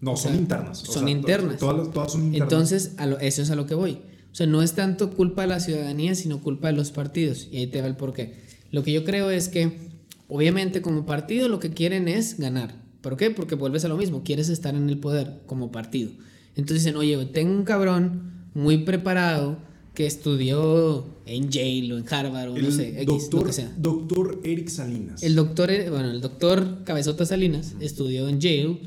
No, 0.00 0.16
son 0.16 0.34
internas. 0.34 0.78
Son 0.78 1.08
internas. 1.08 1.58
Todas, 1.58 2.12
son 2.12 2.24
internas. 2.24 2.52
Entonces, 2.52 2.96
eso 3.20 3.42
es 3.42 3.50
a 3.50 3.54
lo 3.54 3.66
que 3.66 3.76
voy. 3.76 4.00
O 4.32 4.34
sea, 4.34 4.46
no 4.46 4.60
es 4.60 4.72
tanto 4.72 5.10
culpa 5.10 5.42
de 5.42 5.48
la 5.48 5.60
ciudadanía, 5.60 6.16
sino 6.16 6.40
culpa 6.40 6.68
de 6.68 6.74
los 6.74 6.90
partidos. 6.90 7.48
Y 7.52 7.58
ahí 7.58 7.66
te 7.68 7.80
va 7.80 7.86
el 7.86 7.96
porqué. 7.96 8.40
Lo 8.72 8.82
que 8.82 8.92
yo 8.92 9.04
creo 9.04 9.30
es 9.30 9.48
que, 9.48 9.78
obviamente, 10.26 10.82
como 10.82 11.06
partido 11.06 11.48
lo 11.48 11.60
que 11.60 11.70
quieren 11.70 12.08
es 12.08 12.38
ganar. 12.38 12.74
¿Por 13.02 13.16
qué? 13.16 13.30
Porque 13.30 13.54
vuelves 13.54 13.84
a 13.84 13.88
lo 13.88 13.96
mismo, 13.96 14.22
quieres 14.24 14.48
estar 14.48 14.74
en 14.74 14.88
el 14.88 14.98
poder 14.98 15.42
como 15.46 15.70
partido. 15.70 16.10
Entonces 16.56 16.84
dicen, 16.84 16.96
oye, 16.96 17.24
tengo 17.26 17.52
un 17.52 17.64
cabrón 17.64 18.39
muy 18.54 18.78
preparado 18.78 19.58
que 19.94 20.06
estudió 20.06 21.04
en 21.26 21.50
Yale 21.50 21.92
o 21.92 21.98
en 21.98 22.04
Harvard 22.12 22.50
o 22.50 22.58
no 22.58 22.70
sé, 22.70 23.04
doctor, 23.04 23.40
lo 23.40 23.46
que 23.46 23.52
sea. 23.52 23.72
Doctor 23.76 24.40
Eric 24.44 24.68
Salinas. 24.68 25.22
El 25.22 25.34
doctor, 25.34 25.70
eh, 25.70 25.90
bueno, 25.90 26.10
el 26.10 26.20
doctor 26.20 26.84
Cabezota 26.84 27.26
Salinas 27.26 27.74
estudió 27.80 28.28
en 28.28 28.40
Yale 28.40 28.78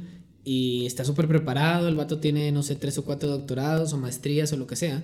y 0.44 0.86
está 0.86 1.06
súper 1.06 1.28
preparado. 1.28 1.88
El 1.88 1.96
vato 1.96 2.20
tiene, 2.20 2.52
no 2.52 2.64
sé, 2.64 2.76
tres 2.76 2.98
o 2.98 3.04
cuatro 3.04 3.30
doctorados 3.30 3.94
o 3.94 3.98
maestrías 3.98 4.52
o 4.54 4.58
lo 4.58 4.68
que 4.68 4.76
sea. 4.76 5.04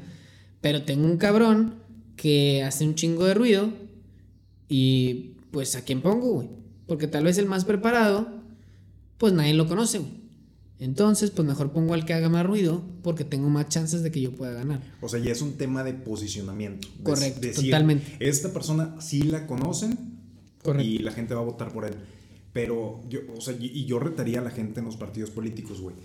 Pero 0.61 0.83
tengo 0.83 1.05
un 1.05 1.17
cabrón 1.17 1.75
que 2.15 2.63
hace 2.63 2.85
un 2.85 2.95
chingo 2.95 3.25
de 3.25 3.33
ruido 3.33 3.71
y 4.67 5.35
pues 5.51 5.75
a 5.75 5.81
quién 5.81 6.01
pongo, 6.01 6.33
güey. 6.33 6.49
Porque 6.87 7.07
tal 7.07 7.23
vez 7.23 7.37
el 7.37 7.45
más 7.45 7.65
preparado, 7.65 8.27
pues 9.17 9.33
nadie 9.33 9.53
lo 9.53 9.67
conoce, 9.67 9.99
güey. 9.99 10.18
Entonces, 10.79 11.29
pues 11.31 11.45
mejor 11.45 11.71
pongo 11.71 11.93
al 11.93 12.05
que 12.05 12.13
haga 12.13 12.29
más 12.29 12.45
ruido 12.45 12.81
porque 13.03 13.25
tengo 13.25 13.49
más 13.49 13.67
chances 13.67 14.01
de 14.01 14.11
que 14.11 14.21
yo 14.21 14.31
pueda 14.31 14.53
ganar. 14.53 14.81
O 15.01 15.09
sea, 15.09 15.19
ya 15.19 15.31
es 15.31 15.41
un 15.41 15.53
tema 15.53 15.83
de 15.83 15.93
posicionamiento. 15.93 16.87
Correcto, 17.03 17.47
totalmente. 17.53 18.15
Esta 18.19 18.53
persona 18.53 18.95
sí 19.01 19.23
la 19.23 19.45
conocen 19.45 19.97
y 20.79 20.99
la 20.99 21.11
gente 21.11 21.33
va 21.33 21.41
a 21.41 21.45
votar 21.45 21.73
por 21.73 21.85
él. 21.85 21.95
Pero 22.53 23.01
yo, 23.09 23.19
o 23.37 23.41
sea, 23.41 23.55
y 23.59 23.85
yo 23.85 23.99
retaría 23.99 24.39
a 24.39 24.43
la 24.43 24.51
gente 24.51 24.79
en 24.79 24.85
los 24.85 24.95
partidos 24.95 25.31
políticos, 25.31 25.81
güey. 25.81 25.95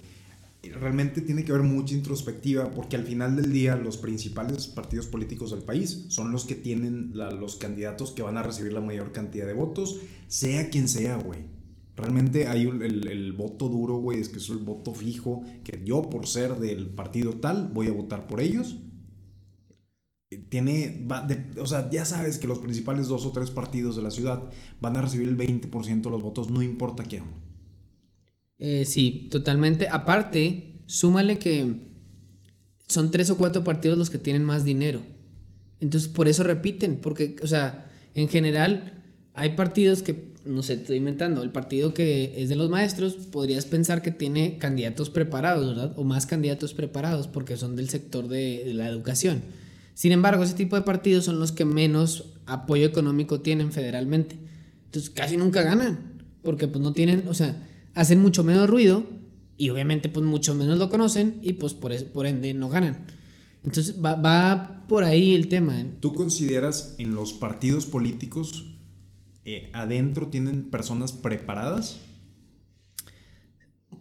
Realmente 0.62 1.20
tiene 1.20 1.44
que 1.44 1.52
haber 1.52 1.64
mucha 1.64 1.94
introspectiva 1.94 2.70
porque 2.70 2.96
al 2.96 3.04
final 3.04 3.36
del 3.36 3.52
día 3.52 3.76
los 3.76 3.98
principales 3.98 4.66
partidos 4.66 5.06
políticos 5.06 5.50
del 5.50 5.62
país 5.62 6.06
son 6.08 6.32
los 6.32 6.46
que 6.46 6.54
tienen 6.54 7.12
los 7.14 7.56
candidatos 7.56 8.12
que 8.12 8.22
van 8.22 8.38
a 8.38 8.42
recibir 8.42 8.72
la 8.72 8.80
mayor 8.80 9.12
cantidad 9.12 9.46
de 9.46 9.52
votos, 9.52 10.00
sea 10.26 10.70
quien 10.70 10.88
sea, 10.88 11.16
güey. 11.16 11.40
Realmente 11.96 12.48
hay 12.48 12.62
el, 12.62 13.32
voto 13.34 13.68
duro, 13.68 13.98
güey, 13.98 14.20
es 14.20 14.28
que 14.28 14.38
es 14.38 14.48
el 14.50 14.58
voto 14.58 14.94
fijo, 14.94 15.44
que 15.62 15.80
yo 15.84 16.02
por 16.02 16.26
ser 16.26 16.56
del 16.56 16.88
partido 16.88 17.34
tal 17.34 17.68
voy 17.72 17.86
a 17.86 17.92
votar 17.92 18.26
por 18.26 18.40
ellos. 18.40 18.78
Eh, 20.30 20.38
tiene, 20.48 21.06
o 21.60 21.66
sea, 21.66 21.88
ya 21.90 22.04
sabes 22.04 22.38
que 22.38 22.48
los 22.48 22.58
principales 22.58 23.06
dos 23.06 23.24
o 23.26 23.30
tres 23.30 23.52
partidos 23.52 23.94
de 23.94 24.02
la 24.02 24.10
ciudad 24.10 24.42
van 24.80 24.96
a 24.96 25.02
recibir 25.02 25.28
el 25.28 25.36
20% 25.36 26.02
de 26.02 26.10
los 26.10 26.22
votos, 26.22 26.50
no 26.50 26.62
importa 26.62 27.04
quién. 27.04 27.24
Eh, 28.58 28.84
sí, 28.86 29.28
totalmente. 29.30 29.88
Aparte, 29.88 30.82
súmale 30.86 31.38
que 31.38 31.76
son 32.88 33.12
tres 33.12 33.30
o 33.30 33.36
cuatro 33.36 33.62
partidos 33.62 33.96
los 33.96 34.10
que 34.10 34.18
tienen 34.18 34.42
más 34.42 34.64
dinero. 34.64 35.00
Entonces, 35.78 36.08
por 36.08 36.26
eso 36.26 36.42
repiten, 36.42 36.96
porque, 37.00 37.36
o 37.42 37.46
sea, 37.46 37.90
en 38.14 38.28
general 38.28 39.02
hay 39.32 39.54
partidos 39.56 40.02
que 40.02 40.33
no 40.44 40.62
sé, 40.62 40.74
estoy 40.74 40.98
inventando, 40.98 41.42
el 41.42 41.50
partido 41.50 41.94
que 41.94 42.34
es 42.36 42.48
de 42.48 42.56
los 42.56 42.68
maestros, 42.68 43.14
podrías 43.14 43.64
pensar 43.64 44.02
que 44.02 44.10
tiene 44.10 44.58
candidatos 44.58 45.10
preparados, 45.10 45.68
¿verdad? 45.68 45.92
O 45.96 46.04
más 46.04 46.26
candidatos 46.26 46.74
preparados 46.74 47.28
porque 47.28 47.56
son 47.56 47.76
del 47.76 47.88
sector 47.88 48.28
de, 48.28 48.72
la 48.74 48.88
educación. 48.88 49.42
Sin 49.94 50.12
embargo, 50.12 50.42
ese 50.42 50.54
tipo 50.54 50.76
de 50.76 50.82
partidos 50.82 51.24
son 51.24 51.38
los 51.38 51.52
que 51.52 51.64
menos 51.64 52.32
apoyo 52.46 52.84
económico 52.84 53.40
tienen 53.40 53.72
federalmente. 53.72 54.36
Entonces 54.86 55.10
casi 55.10 55.36
nunca 55.36 55.62
ganan, 55.62 56.24
porque 56.42 56.68
pues 56.68 56.82
no 56.82 56.92
tienen, 56.92 57.24
o 57.28 57.34
sea, 57.34 57.66
hacen 57.94 58.20
mucho 58.20 58.44
menos 58.44 58.68
ruido 58.68 59.04
y 59.56 59.70
obviamente 59.70 60.08
pues 60.08 60.26
mucho 60.26 60.54
menos 60.54 60.78
lo 60.78 60.90
conocen 60.90 61.38
y 61.42 61.54
pues 61.54 61.74
por, 61.74 61.94
por 62.06 62.26
ende 62.26 62.52
no 62.54 62.68
ganan. 62.68 63.06
Entonces 63.64 63.96
va, 64.04 64.14
va 64.16 64.84
por 64.88 65.04
ahí 65.04 65.34
el 65.34 65.48
tema. 65.48 65.80
¿eh? 65.80 65.86
¿Tú 66.00 66.12
consideras 66.12 66.96
en 66.98 67.14
los 67.14 67.32
partidos 67.32 67.86
políticos 67.86 68.73
eh, 69.44 69.70
adentro 69.72 70.28
tienen 70.28 70.70
personas 70.70 71.12
preparadas? 71.12 72.00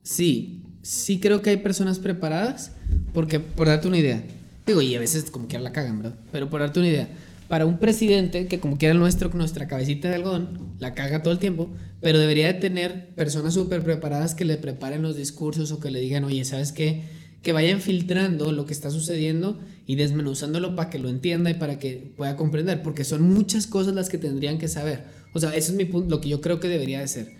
Sí, 0.01 0.63
sí 0.81 1.19
creo 1.19 1.41
que 1.41 1.51
hay 1.51 1.57
personas 1.57 1.99
preparadas 1.99 2.73
Porque, 3.13 3.39
por 3.39 3.67
darte 3.67 3.87
una 3.87 3.97
idea, 3.97 4.23
digo, 4.65 4.81
y 4.81 4.95
a 4.95 4.99
veces 4.99 5.29
como 5.31 5.47
quiera 5.47 5.63
la 5.63 5.71
cagan, 5.71 5.99
¿verdad? 6.01 6.19
Pero 6.31 6.49
por 6.49 6.61
darte 6.61 6.79
una 6.79 6.89
idea, 6.89 7.09
para 7.47 7.65
un 7.65 7.77
presidente 7.77 8.47
que 8.47 8.59
como 8.59 8.77
quiera 8.77 8.93
nuestro, 8.95 9.29
nuestra 9.33 9.67
cabecita 9.67 10.09
de 10.09 10.15
algodón, 10.15 10.75
la 10.79 10.93
caga 10.93 11.21
todo 11.23 11.33
el 11.33 11.39
tiempo, 11.39 11.69
pero 12.01 12.19
debería 12.19 12.47
de 12.47 12.55
tener 12.55 13.09
personas 13.15 13.53
súper 13.53 13.83
preparadas 13.83 14.35
que 14.35 14.45
le 14.45 14.57
preparen 14.57 15.01
los 15.01 15.15
discursos 15.15 15.71
o 15.71 15.79
que 15.79 15.91
le 15.91 15.99
digan, 15.99 16.23
oye, 16.23 16.43
¿sabes 16.45 16.71
qué? 16.71 17.03
Que 17.41 17.53
vayan 17.53 17.81
filtrando 17.81 18.51
lo 18.51 18.65
que 18.65 18.73
está 18.73 18.89
sucediendo 18.89 19.59
y 19.85 19.95
desmenuzándolo 19.95 20.75
para 20.75 20.89
que 20.89 20.99
lo 20.99 21.09
entienda 21.09 21.49
y 21.51 21.55
para 21.55 21.77
que 21.79 22.13
pueda 22.17 22.35
comprender, 22.35 22.81
porque 22.81 23.03
son 23.03 23.21
muchas 23.21 23.67
cosas 23.67 23.93
las 23.93 24.09
que 24.09 24.17
tendrían 24.17 24.57
que 24.57 24.67
saber. 24.67 25.03
O 25.33 25.39
sea, 25.39 25.55
eso 25.55 25.71
es 25.71 25.77
mi 25.77 25.85
punto, 25.85 26.09
lo 26.09 26.21
que 26.21 26.29
yo 26.29 26.41
creo 26.41 26.59
que 26.59 26.67
debería 26.67 26.99
de 26.99 27.07
ser. 27.07 27.33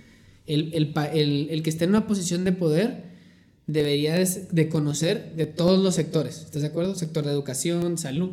El, 0.46 0.74
el, 0.74 1.48
el, 1.50 1.64
que 1.64 1.70
esté 1.70 1.86
en 1.86 1.92
una 1.92 2.06
posición 2.06 2.44
de 2.44 2.52
poder 2.52 3.04
debería 3.66 4.16
de, 4.16 4.48
de 4.52 4.70
conocer 4.70 5.34
de 5.36 5.46
todos 5.46 5.82
los 5.82 5.96
sectores. 5.96 6.42
¿Estás 6.44 6.64
de 6.64 6.68
acuerdo? 6.68 6.96
Sector 6.96 7.26
de 7.26 7.32
educación, 7.32 7.98
salud, 7.98 8.32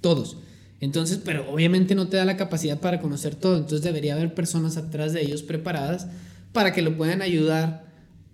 todos. 0.00 0.38
Entonces, 0.80 1.20
pero 1.24 1.48
obviamente 1.50 1.94
no 1.94 2.08
te 2.08 2.16
da 2.16 2.24
la 2.24 2.36
capacidad 2.36 2.80
para 2.80 3.00
conocer 3.00 3.36
todo, 3.36 3.56
entonces 3.56 3.82
debería 3.82 4.14
haber 4.14 4.34
personas 4.34 4.76
atrás 4.76 5.12
de 5.12 5.22
ellos 5.22 5.42
preparadas 5.42 6.08
para 6.52 6.72
que 6.72 6.82
lo 6.82 6.96
puedan 6.96 7.22
ayudar 7.22 7.84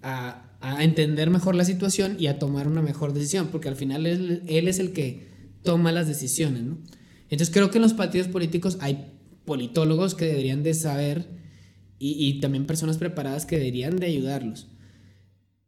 a, 0.02 0.48
a 0.60 0.82
entender 0.82 1.30
mejor 1.30 1.54
la 1.54 1.64
situación 1.64 2.16
y 2.18 2.26
a 2.26 2.38
tomar 2.38 2.66
una 2.66 2.82
mejor 2.82 3.12
decisión, 3.12 3.48
porque 3.48 3.68
al 3.68 3.76
final 3.76 4.06
él, 4.06 4.42
él, 4.46 4.66
es 4.66 4.78
el 4.78 4.92
que 4.92 5.28
toma 5.62 5.92
las 5.92 6.08
decisiones, 6.08 6.62
¿no? 6.62 6.78
Entonces 7.30 7.50
creo 7.52 7.70
que 7.70 7.78
en 7.78 7.82
los 7.82 7.92
partidos 7.92 8.28
políticos 8.28 8.78
hay 8.80 9.12
politólogos 9.48 10.14
que 10.14 10.26
deberían 10.26 10.62
de 10.62 10.74
saber 10.74 11.26
y, 11.98 12.28
y 12.28 12.40
también 12.40 12.66
personas 12.66 12.98
preparadas 12.98 13.46
que 13.46 13.56
deberían 13.56 13.96
de 13.96 14.06
ayudarlos. 14.06 14.68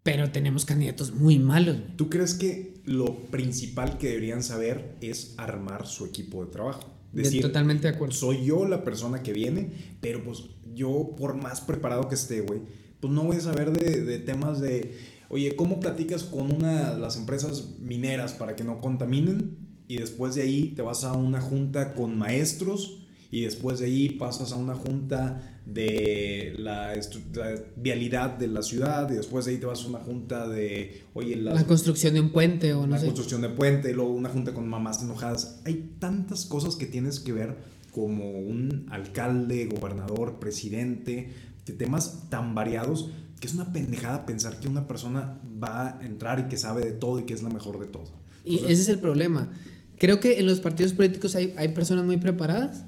Pero 0.02 0.30
tenemos 0.30 0.66
candidatos 0.66 1.14
muy 1.14 1.38
malos. 1.38 1.78
¿Tú 1.96 2.10
crees 2.10 2.34
que 2.34 2.74
lo 2.84 3.22
principal 3.30 3.96
que 3.96 4.08
deberían 4.08 4.42
saber 4.42 4.96
es 5.00 5.34
armar 5.38 5.86
su 5.86 6.04
equipo 6.04 6.44
de 6.44 6.50
trabajo? 6.50 6.94
Decir, 7.12 7.40
totalmente 7.40 7.88
de 7.88 7.94
acuerdo. 7.94 8.14
Soy 8.14 8.44
yo 8.44 8.66
la 8.66 8.84
persona 8.84 9.22
que 9.22 9.32
viene, 9.32 9.72
pero 10.02 10.22
pues 10.22 10.44
yo, 10.74 11.14
por 11.16 11.34
más 11.34 11.62
preparado 11.62 12.06
que 12.06 12.16
esté, 12.16 12.42
güey, 12.42 12.60
pues 13.00 13.12
no 13.14 13.24
voy 13.24 13.36
a 13.36 13.40
saber 13.40 13.72
de, 13.72 14.04
de, 14.04 14.18
temas 14.18 14.60
de, 14.60 14.94
oye, 15.30 15.56
¿cómo 15.56 15.80
platicas 15.80 16.22
con 16.24 16.54
una 16.54 16.92
de 16.92 17.00
las 17.00 17.16
empresas 17.16 17.76
mineras 17.80 18.34
para 18.34 18.56
que 18.56 18.62
no 18.62 18.80
contaminen? 18.80 19.56
Y 19.88 19.96
después 19.96 20.34
de 20.34 20.42
ahí 20.42 20.74
te 20.76 20.82
vas 20.82 21.02
a 21.04 21.14
una 21.14 21.40
junta 21.40 21.94
con 21.94 22.16
maestros 22.16 22.99
y 23.30 23.42
después 23.42 23.78
de 23.78 23.86
ahí 23.86 24.10
pasas 24.10 24.52
a 24.52 24.56
una 24.56 24.74
junta 24.74 25.60
de 25.64 26.54
la, 26.58 26.94
la, 26.94 27.62
vialidad 27.76 28.30
de 28.30 28.48
la 28.48 28.62
ciudad 28.62 29.10
y 29.10 29.14
después 29.14 29.44
de 29.44 29.52
ahí 29.52 29.58
te 29.58 29.66
vas 29.66 29.84
a 29.84 29.88
una 29.88 30.00
junta 30.00 30.48
de, 30.48 31.04
oye, 31.14 31.36
las, 31.36 31.54
la 31.54 31.66
construcción 31.66 32.14
de 32.14 32.20
un 32.20 32.30
puente 32.30 32.72
o 32.74 32.86
no 32.86 32.94
La 32.94 32.98
sé. 32.98 33.06
construcción 33.06 33.40
de 33.42 33.50
puente, 33.50 33.92
luego 33.92 34.10
una 34.12 34.28
junta 34.30 34.52
con 34.52 34.68
mamás 34.68 35.02
enojadas. 35.02 35.60
Hay 35.64 35.92
tantas 36.00 36.44
cosas 36.44 36.74
que 36.76 36.86
tienes 36.86 37.20
que 37.20 37.32
ver 37.32 37.56
como 37.92 38.30
un 38.30 38.86
alcalde, 38.90 39.66
gobernador, 39.66 40.40
presidente, 40.40 41.30
de 41.66 41.72
temas 41.72 42.28
tan 42.30 42.54
variados 42.54 43.10
que 43.40 43.46
es 43.46 43.54
una 43.54 43.72
pendejada 43.72 44.26
pensar 44.26 44.60
que 44.60 44.68
una 44.68 44.86
persona 44.86 45.38
va 45.62 45.98
a 45.98 46.04
entrar 46.04 46.40
y 46.40 46.42
que 46.44 46.56
sabe 46.56 46.84
de 46.84 46.92
todo 46.92 47.18
y 47.20 47.22
que 47.24 47.32
es 47.32 47.42
la 47.42 47.48
mejor 47.48 47.80
de 47.80 47.86
todo. 47.86 48.10
Y 48.44 48.56
ese 48.56 48.72
es 48.72 48.88
el 48.88 48.98
problema. 48.98 49.50
Creo 49.98 50.20
que 50.20 50.38
en 50.38 50.46
los 50.46 50.60
partidos 50.60 50.92
políticos 50.92 51.34
hay, 51.34 51.54
hay 51.56 51.68
personas 51.68 52.04
muy 52.04 52.18
preparadas, 52.18 52.84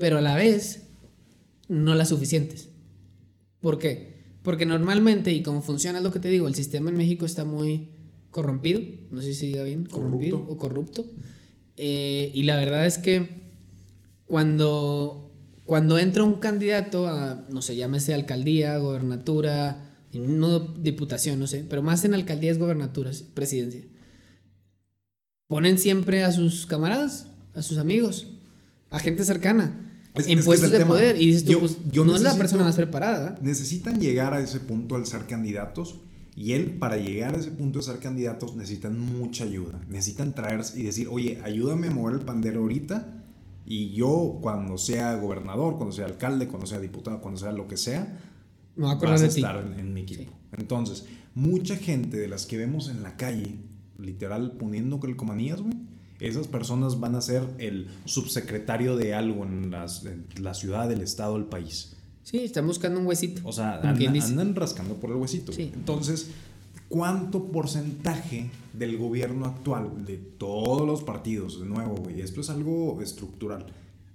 pero 0.00 0.18
a 0.18 0.22
la 0.22 0.34
vez 0.34 0.88
no 1.68 1.94
las 1.94 2.08
suficientes. 2.08 2.70
¿Por 3.60 3.78
qué? 3.78 4.24
Porque 4.42 4.64
normalmente, 4.64 5.30
y 5.30 5.42
como 5.42 5.60
funciona 5.60 6.00
lo 6.00 6.10
que 6.10 6.18
te 6.18 6.30
digo, 6.30 6.48
el 6.48 6.54
sistema 6.54 6.90
en 6.90 6.96
México 6.96 7.26
está 7.26 7.44
muy 7.44 7.90
corrompido, 8.30 8.80
no 9.10 9.20
sé 9.20 9.34
si 9.34 9.48
diga 9.48 9.62
bien, 9.62 9.84
corrompido 9.84 10.38
corrupto. 10.38 10.52
o 10.52 10.56
corrupto. 10.56 11.06
Eh, 11.76 12.32
y 12.34 12.44
la 12.44 12.56
verdad 12.56 12.86
es 12.86 12.96
que 12.96 13.28
cuando, 14.24 15.30
cuando 15.66 15.98
entra 15.98 16.24
un 16.24 16.34
candidato 16.34 17.06
a, 17.06 17.46
no 17.50 17.60
sé, 17.60 17.76
llámese 17.76 18.14
alcaldía, 18.14 18.78
gobernatura, 18.78 19.98
no 20.14 20.60
diputación, 20.60 21.38
no 21.38 21.46
sé, 21.46 21.66
pero 21.68 21.82
más 21.82 22.04
en 22.06 22.14
alcaldías, 22.14 22.56
gobernaturas, 22.56 23.22
presidencia, 23.22 23.82
ponen 25.46 25.76
siempre 25.76 26.24
a 26.24 26.32
sus 26.32 26.64
camaradas, 26.64 27.26
a 27.54 27.60
sus 27.60 27.76
amigos, 27.76 28.28
a 28.88 28.98
gente 28.98 29.24
cercana. 29.24 29.88
Es, 30.14 30.26
en 30.26 30.42
puestos 30.42 30.72
es 30.72 30.78
de 30.78 30.86
poder. 30.86 31.20
Y 31.20 31.26
dices 31.26 31.44
tú, 31.44 31.52
yo, 31.52 31.60
pues, 31.60 31.78
yo 31.90 32.04
no 32.04 32.16
es 32.16 32.22
la 32.22 32.34
persona 32.34 32.64
más 32.64 32.76
preparada. 32.76 33.38
Necesitan 33.40 34.00
llegar 34.00 34.34
a 34.34 34.40
ese 34.40 34.60
punto 34.60 34.96
al 34.96 35.06
ser 35.06 35.26
candidatos. 35.26 36.00
Y 36.36 36.52
él, 36.52 36.76
para 36.78 36.96
llegar 36.96 37.34
a 37.34 37.38
ese 37.38 37.50
punto 37.50 37.80
de 37.80 37.84
ser 37.84 37.98
candidatos, 37.98 38.56
necesitan 38.56 38.98
mucha 38.98 39.44
ayuda. 39.44 39.80
Necesitan 39.88 40.34
traer 40.34 40.62
y 40.74 40.82
decir, 40.82 41.08
oye, 41.10 41.40
ayúdame 41.44 41.88
a 41.88 41.90
mover 41.90 42.14
el 42.14 42.24
pandero 42.24 42.60
ahorita. 42.60 43.24
Y 43.66 43.90
yo, 43.90 44.38
cuando 44.40 44.78
sea 44.78 45.14
gobernador, 45.16 45.76
cuando 45.76 45.92
sea 45.94 46.06
alcalde, 46.06 46.48
cuando 46.48 46.66
sea 46.66 46.80
diputado, 46.80 47.20
cuando 47.20 47.38
sea 47.38 47.52
lo 47.52 47.68
que 47.68 47.76
sea, 47.76 48.18
no 48.76 48.96
vas 48.98 49.22
a 49.22 49.26
estar 49.26 49.64
en, 49.64 49.78
en, 49.78 49.92
mi 49.92 50.00
equipo. 50.00 50.32
Sí. 50.32 50.56
Entonces, 50.58 51.04
mucha 51.34 51.76
gente 51.76 52.16
de 52.16 52.26
las 52.26 52.46
que 52.46 52.56
vemos 52.56 52.88
en 52.88 53.02
la 53.02 53.16
calle, 53.16 53.58
literal, 53.98 54.52
poniendo 54.52 54.98
calcomanías, 54.98 55.60
güey 55.60 55.74
esas 56.20 56.46
personas 56.46 57.00
van 57.00 57.14
a 57.14 57.20
ser 57.20 57.42
el 57.58 57.88
subsecretario 58.04 58.96
de 58.96 59.14
algo 59.14 59.44
en, 59.44 59.70
las, 59.70 60.04
en 60.04 60.26
la 60.40 60.54
ciudad, 60.54 60.90
el 60.92 61.00
estado, 61.00 61.36
el 61.36 61.46
país. 61.46 61.96
Sí, 62.22 62.38
están 62.38 62.66
buscando 62.66 63.00
un 63.00 63.06
huesito. 63.06 63.40
O 63.44 63.52
sea, 63.52 63.80
anda, 63.80 64.24
andan 64.24 64.54
rascando 64.54 64.94
por 64.94 65.10
el 65.10 65.16
huesito. 65.16 65.52
Sí. 65.52 65.72
Entonces, 65.74 66.30
¿cuánto 66.88 67.50
porcentaje 67.50 68.50
del 68.72 68.98
gobierno 68.98 69.46
actual, 69.46 70.04
de 70.04 70.16
todos 70.16 70.86
los 70.86 71.02
partidos, 71.02 71.58
de 71.58 71.66
nuevo, 71.66 71.96
güey, 71.96 72.20
esto 72.20 72.40
es 72.40 72.50
algo 72.50 73.00
estructural, 73.02 73.66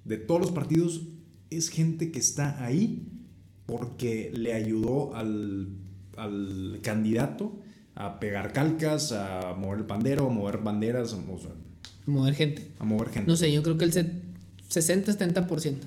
de 0.05 0.17
todos 0.17 0.41
los 0.41 0.51
partidos, 0.51 1.01
es 1.49 1.69
gente 1.69 2.11
que 2.11 2.19
está 2.19 2.63
ahí 2.63 3.07
porque 3.65 4.31
le 4.33 4.53
ayudó 4.53 5.15
al, 5.15 5.69
al 6.17 6.79
candidato 6.83 7.59
a 7.95 8.19
pegar 8.19 8.53
calcas, 8.53 9.11
a 9.11 9.55
mover 9.57 9.79
el 9.79 9.85
pandero, 9.85 10.27
a 10.27 10.29
mover 10.29 10.59
banderas, 10.59 11.13
o 11.13 11.39
sea, 11.39 11.51
mover 12.05 12.35
gente. 12.35 12.71
A 12.79 12.85
mover 12.85 13.09
gente. 13.09 13.29
No 13.29 13.35
sé, 13.35 13.51
yo 13.51 13.63
creo 13.63 13.77
que 13.77 13.85
el 13.85 13.93
60-70% 13.93 15.77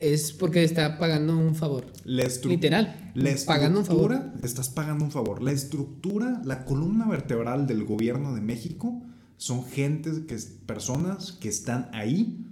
es 0.00 0.32
porque 0.32 0.64
está 0.64 0.98
pagando 0.98 1.36
un 1.36 1.54
favor. 1.54 1.86
La 2.04 2.24
Literal. 2.44 3.12
La 3.14 3.30
pagando 3.46 3.80
un 3.80 3.86
favor. 3.86 4.20
Estás 4.42 4.68
pagando 4.68 5.04
un 5.04 5.10
favor. 5.10 5.42
La 5.42 5.52
estructura, 5.52 6.42
la 6.44 6.64
columna 6.64 7.08
vertebral 7.08 7.66
del 7.66 7.84
gobierno 7.84 8.34
de 8.34 8.40
México 8.40 9.02
son 9.36 9.64
gentes, 9.64 10.20
que, 10.20 10.36
personas 10.66 11.32
que 11.32 11.48
están 11.48 11.88
ahí 11.92 12.46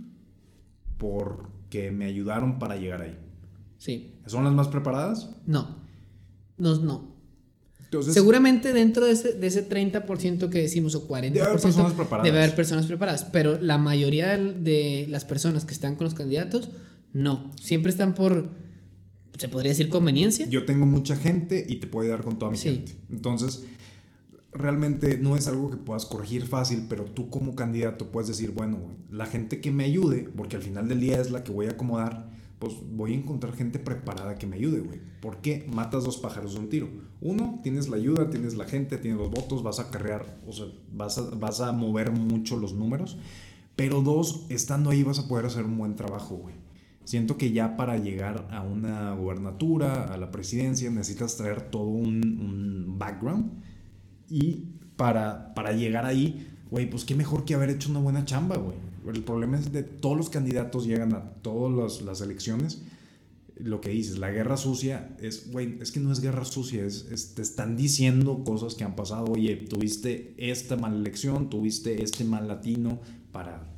porque 0.98 1.90
me 1.90 2.06
ayudaron 2.06 2.58
para 2.58 2.76
llegar 2.76 3.02
ahí. 3.02 3.18
Sí. 3.78 4.14
¿Son 4.26 4.44
las 4.44 4.52
más 4.52 4.68
preparadas? 4.68 5.30
No. 5.46 5.76
No, 6.56 6.76
no. 6.76 7.11
Entonces, 7.92 8.14
Seguramente 8.14 8.72
dentro 8.72 9.04
de 9.04 9.12
ese, 9.12 9.34
de 9.34 9.46
ese 9.46 9.68
30% 9.68 10.48
que 10.48 10.62
decimos 10.62 10.94
o 10.94 11.06
40% 11.06 11.30
debe 11.32 11.42
haber, 11.42 11.60
personas 11.60 11.92
preparadas. 11.92 12.24
debe 12.24 12.38
haber 12.42 12.54
personas 12.56 12.86
preparadas, 12.86 13.24
pero 13.26 13.60
la 13.60 13.76
mayoría 13.76 14.38
de 14.38 15.06
las 15.10 15.26
personas 15.26 15.66
que 15.66 15.74
están 15.74 15.96
con 15.96 16.06
los 16.06 16.14
candidatos, 16.14 16.70
no. 17.12 17.52
Siempre 17.60 17.90
están 17.90 18.14
por, 18.14 18.48
se 19.36 19.46
podría 19.50 19.72
decir, 19.72 19.90
conveniencia. 19.90 20.46
Yo 20.48 20.64
tengo 20.64 20.86
mucha 20.86 21.16
gente 21.16 21.66
y 21.68 21.76
te 21.76 21.86
puedo 21.86 22.04
ayudar 22.08 22.24
con 22.24 22.38
toda 22.38 22.50
mi 22.50 22.56
Sí. 22.56 22.70
gente. 22.70 22.92
Entonces, 23.10 23.62
realmente 24.54 25.18
no 25.18 25.36
es 25.36 25.46
algo 25.46 25.70
que 25.70 25.76
puedas 25.76 26.06
corregir 26.06 26.46
fácil, 26.46 26.86
pero 26.88 27.04
tú 27.04 27.28
como 27.28 27.54
candidato 27.54 28.10
puedes 28.10 28.28
decir, 28.28 28.52
bueno, 28.52 28.78
la 29.10 29.26
gente 29.26 29.60
que 29.60 29.70
me 29.70 29.84
ayude, 29.84 30.30
porque 30.34 30.56
al 30.56 30.62
final 30.62 30.88
del 30.88 31.00
día 31.00 31.20
es 31.20 31.30
la 31.30 31.44
que 31.44 31.52
voy 31.52 31.66
a 31.66 31.72
acomodar, 31.72 32.30
pues 32.62 32.74
voy 32.92 33.12
a 33.12 33.16
encontrar 33.16 33.54
gente 33.54 33.80
preparada 33.80 34.36
que 34.36 34.46
me 34.46 34.54
ayude, 34.54 34.78
güey. 34.78 35.00
¿Por 35.20 35.38
qué 35.38 35.66
matas 35.68 36.04
dos 36.04 36.18
pájaros 36.18 36.54
de 36.54 36.60
un 36.60 36.68
tiro? 36.68 36.88
Uno, 37.20 37.58
tienes 37.64 37.88
la 37.88 37.96
ayuda, 37.96 38.30
tienes 38.30 38.54
la 38.54 38.66
gente, 38.66 38.98
tienes 38.98 39.18
los 39.18 39.32
votos, 39.32 39.64
vas 39.64 39.80
a 39.80 39.90
carrear, 39.90 40.38
o 40.46 40.52
sea, 40.52 40.66
vas 40.92 41.18
a, 41.18 41.22
vas 41.22 41.60
a 41.60 41.72
mover 41.72 42.12
mucho 42.12 42.56
los 42.56 42.72
números. 42.72 43.18
Pero 43.74 44.00
dos, 44.00 44.46
estando 44.48 44.90
ahí 44.90 45.02
vas 45.02 45.18
a 45.18 45.26
poder 45.26 45.46
hacer 45.46 45.64
un 45.64 45.76
buen 45.76 45.96
trabajo, 45.96 46.36
güey. 46.36 46.54
Siento 47.02 47.36
que 47.36 47.50
ya 47.50 47.76
para 47.76 47.96
llegar 47.96 48.46
a 48.52 48.62
una 48.62 49.12
gobernatura, 49.14 50.04
a 50.04 50.16
la 50.16 50.30
presidencia, 50.30 50.88
necesitas 50.88 51.36
traer 51.36 51.62
todo 51.62 51.88
un, 51.88 52.22
un 52.38 52.96
background. 52.96 53.60
Y 54.28 54.66
para, 54.94 55.52
para 55.54 55.72
llegar 55.72 56.06
ahí, 56.06 56.46
güey, 56.70 56.88
pues 56.88 57.04
qué 57.04 57.16
mejor 57.16 57.44
que 57.44 57.54
haber 57.54 57.70
hecho 57.70 57.90
una 57.90 57.98
buena 57.98 58.24
chamba, 58.24 58.56
güey. 58.56 58.76
El 59.06 59.22
problema 59.24 59.58
es 59.58 59.72
de 59.72 59.82
todos 59.82 60.16
los 60.16 60.30
candidatos 60.30 60.86
llegan 60.86 61.14
a 61.14 61.24
todas 61.42 62.02
las 62.02 62.20
elecciones. 62.20 62.82
Lo 63.56 63.80
que 63.80 63.90
dices, 63.90 64.18
la 64.18 64.30
guerra 64.30 64.56
sucia 64.56 65.14
es, 65.20 65.50
güey, 65.52 65.78
es 65.80 65.92
que 65.92 66.00
no 66.00 66.10
es 66.12 66.20
guerra 66.20 66.44
sucia, 66.44 66.84
es, 66.84 67.06
es, 67.10 67.34
te 67.34 67.42
están 67.42 67.76
diciendo 67.76 68.42
cosas 68.44 68.74
que 68.74 68.84
han 68.84 68.96
pasado. 68.96 69.26
Oye, 69.26 69.56
tuviste 69.56 70.34
esta 70.38 70.76
mala 70.76 70.96
elección, 70.96 71.50
tuviste 71.50 72.02
este 72.02 72.24
mal 72.24 72.48
latino 72.48 73.00
para 73.30 73.68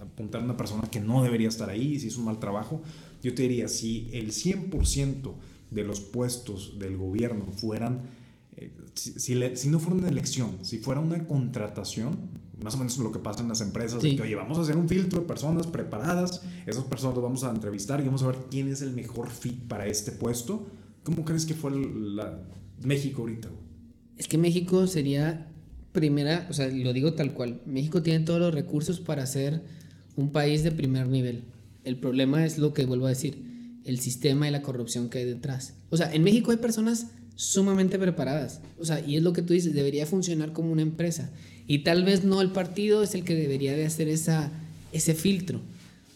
apuntar 0.00 0.40
a 0.40 0.44
una 0.44 0.56
persona 0.56 0.88
que 0.90 1.00
no 1.00 1.22
debería 1.22 1.48
estar 1.48 1.70
ahí, 1.70 1.98
si 2.00 2.08
hizo 2.08 2.18
un 2.20 2.26
mal 2.26 2.38
trabajo. 2.40 2.82
Yo 3.22 3.34
te 3.34 3.42
diría, 3.42 3.68
si 3.68 4.08
el 4.12 4.32
100% 4.32 5.32
de 5.70 5.84
los 5.84 6.00
puestos 6.00 6.78
del 6.78 6.96
gobierno 6.96 7.46
fueran 7.56 8.02
eh, 8.56 8.70
si, 8.94 9.34
le- 9.34 9.56
si 9.56 9.68
no 9.68 9.78
fuera 9.78 9.96
una 9.98 10.08
elección, 10.08 10.58
si 10.62 10.78
fuera 10.78 11.00
una 11.00 11.26
contratación, 11.26 12.16
más 12.62 12.74
o 12.74 12.78
menos 12.78 12.96
lo 12.98 13.12
que 13.12 13.18
pasa 13.18 13.42
en 13.42 13.48
las 13.48 13.60
empresas, 13.60 14.02
de 14.02 14.10
Sí. 14.10 14.16
que, 14.16 14.22
oye, 14.22 14.34
vamos 14.34 14.58
a 14.58 14.62
hacer 14.62 14.76
un 14.76 14.88
filtro 14.88 15.20
de 15.20 15.26
personas 15.26 15.66
preparadas, 15.66 16.42
esas 16.66 16.84
personas 16.84 17.16
las 17.16 17.22
vamos 17.22 17.44
a 17.44 17.50
entrevistar 17.50 18.00
y 18.00 18.04
vamos 18.04 18.22
a 18.22 18.28
ver 18.28 18.36
quién 18.50 18.68
es 18.68 18.82
el 18.82 18.92
mejor 18.92 19.30
fit 19.30 19.62
para 19.64 19.86
este 19.86 20.12
puesto. 20.12 20.66
¿Cómo 21.02 21.24
crees 21.24 21.46
que 21.46 21.54
fue 21.54 21.70
la, 21.70 22.42
México 22.82 23.22
ahorita? 23.22 23.48
Es 24.16 24.26
que 24.28 24.38
México 24.38 24.86
sería 24.86 25.52
primera, 25.92 26.46
o 26.50 26.52
sea, 26.52 26.68
lo 26.68 26.92
digo 26.92 27.14
tal 27.14 27.32
cual. 27.32 27.60
México 27.66 28.02
tiene 28.02 28.24
todos 28.24 28.40
los 28.40 28.54
recursos 28.54 29.00
para 29.00 29.26
ser 29.26 29.62
un 30.16 30.32
país 30.32 30.62
de 30.62 30.72
primer 30.72 31.08
nivel. 31.08 31.44
El 31.84 31.98
problema 31.98 32.44
es 32.44 32.58
lo 32.58 32.74
que 32.74 32.86
vuelvo 32.86 33.06
a 33.06 33.10
decir, 33.10 33.80
el 33.84 34.00
sistema 34.00 34.48
y 34.48 34.50
la 34.50 34.62
corrupción 34.62 35.08
que 35.08 35.18
hay 35.18 35.24
detrás. 35.24 35.74
O 35.90 35.96
sea, 35.96 36.12
en 36.12 36.24
México 36.24 36.50
hay 36.50 36.56
personas 36.56 37.08
sumamente 37.36 37.98
preparadas. 37.98 38.60
O 38.78 38.84
sea, 38.84 39.00
y 39.00 39.16
es 39.16 39.22
lo 39.22 39.32
que 39.32 39.42
tú 39.42 39.52
dices, 39.52 39.74
debería 39.74 40.06
funcionar 40.06 40.52
como 40.52 40.72
una 40.72 40.82
empresa. 40.82 41.30
Y 41.66 41.80
tal 41.80 42.04
vez 42.04 42.24
no 42.24 42.40
el 42.40 42.50
partido 42.50 43.02
es 43.02 43.14
el 43.14 43.24
que 43.24 43.34
debería 43.34 43.76
de 43.76 43.86
hacer 43.86 44.08
esa, 44.08 44.50
ese 44.92 45.14
filtro. 45.14 45.60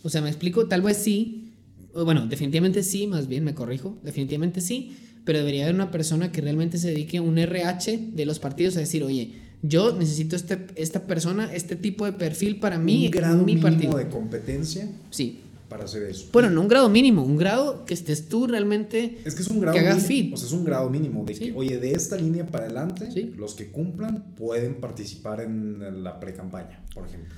O 0.02 0.08
sea, 0.08 0.22
me 0.22 0.28
explico, 0.28 0.66
tal 0.66 0.82
vez 0.82 0.96
sí, 0.96 1.52
bueno, 1.94 2.26
definitivamente 2.26 2.82
sí, 2.82 3.06
más 3.06 3.26
bien 3.26 3.44
me 3.44 3.54
corrijo, 3.54 3.98
definitivamente 4.02 4.60
sí, 4.60 4.96
pero 5.24 5.38
debería 5.38 5.64
haber 5.64 5.74
una 5.74 5.90
persona 5.90 6.32
que 6.32 6.40
realmente 6.40 6.78
se 6.78 6.88
dedique 6.88 7.18
a 7.18 7.22
un 7.22 7.38
RH 7.38 8.10
de 8.14 8.26
los 8.26 8.38
partidos 8.38 8.76
a 8.76 8.80
decir, 8.80 9.02
oye, 9.02 9.32
yo 9.62 9.94
necesito 9.94 10.36
este, 10.36 10.58
esta 10.76 11.06
persona, 11.06 11.52
este 11.52 11.76
tipo 11.76 12.06
de 12.06 12.12
perfil 12.12 12.60
para 12.60 12.78
mí, 12.78 13.06
un 13.06 13.10
grado 13.10 13.38
mi 13.38 13.56
mínimo 13.56 13.62
partido. 13.62 13.98
de 13.98 14.08
competencia 14.08 14.88
Sí. 15.10 15.40
Para 15.70 15.84
hacer 15.84 16.02
eso. 16.02 16.26
Bueno, 16.32 16.50
no 16.50 16.60
un 16.60 16.68
grado 16.68 16.90
mínimo, 16.90 17.22
un 17.24 17.38
grado 17.38 17.86
que 17.86 17.94
estés 17.94 18.28
tú 18.28 18.46
realmente 18.46 19.18
Es 19.24 19.34
que 19.34 19.40
es 19.42 19.48
un 19.48 19.60
grado 19.60 19.72
que 19.74 19.80
haga 19.80 19.94
mínimo. 19.94 20.06
fit. 20.08 20.34
O 20.34 20.36
sea, 20.36 20.46
es 20.48 20.52
un 20.52 20.64
grado 20.66 20.90
mínimo 20.90 21.24
de 21.24 21.34
Sí. 21.34 21.44
que, 21.46 21.52
oye, 21.54 21.78
de 21.78 21.92
esta 21.92 22.16
línea 22.16 22.44
para 22.46 22.64
adelante, 22.66 23.10
Sí. 23.10 23.32
los 23.38 23.54
que 23.54 23.68
cumplan 23.70 24.34
pueden 24.36 24.74
participar 24.74 25.40
en 25.40 26.04
la 26.04 26.20
pre-campaña, 26.20 26.84
por 26.92 27.06
ejemplo. 27.06 27.34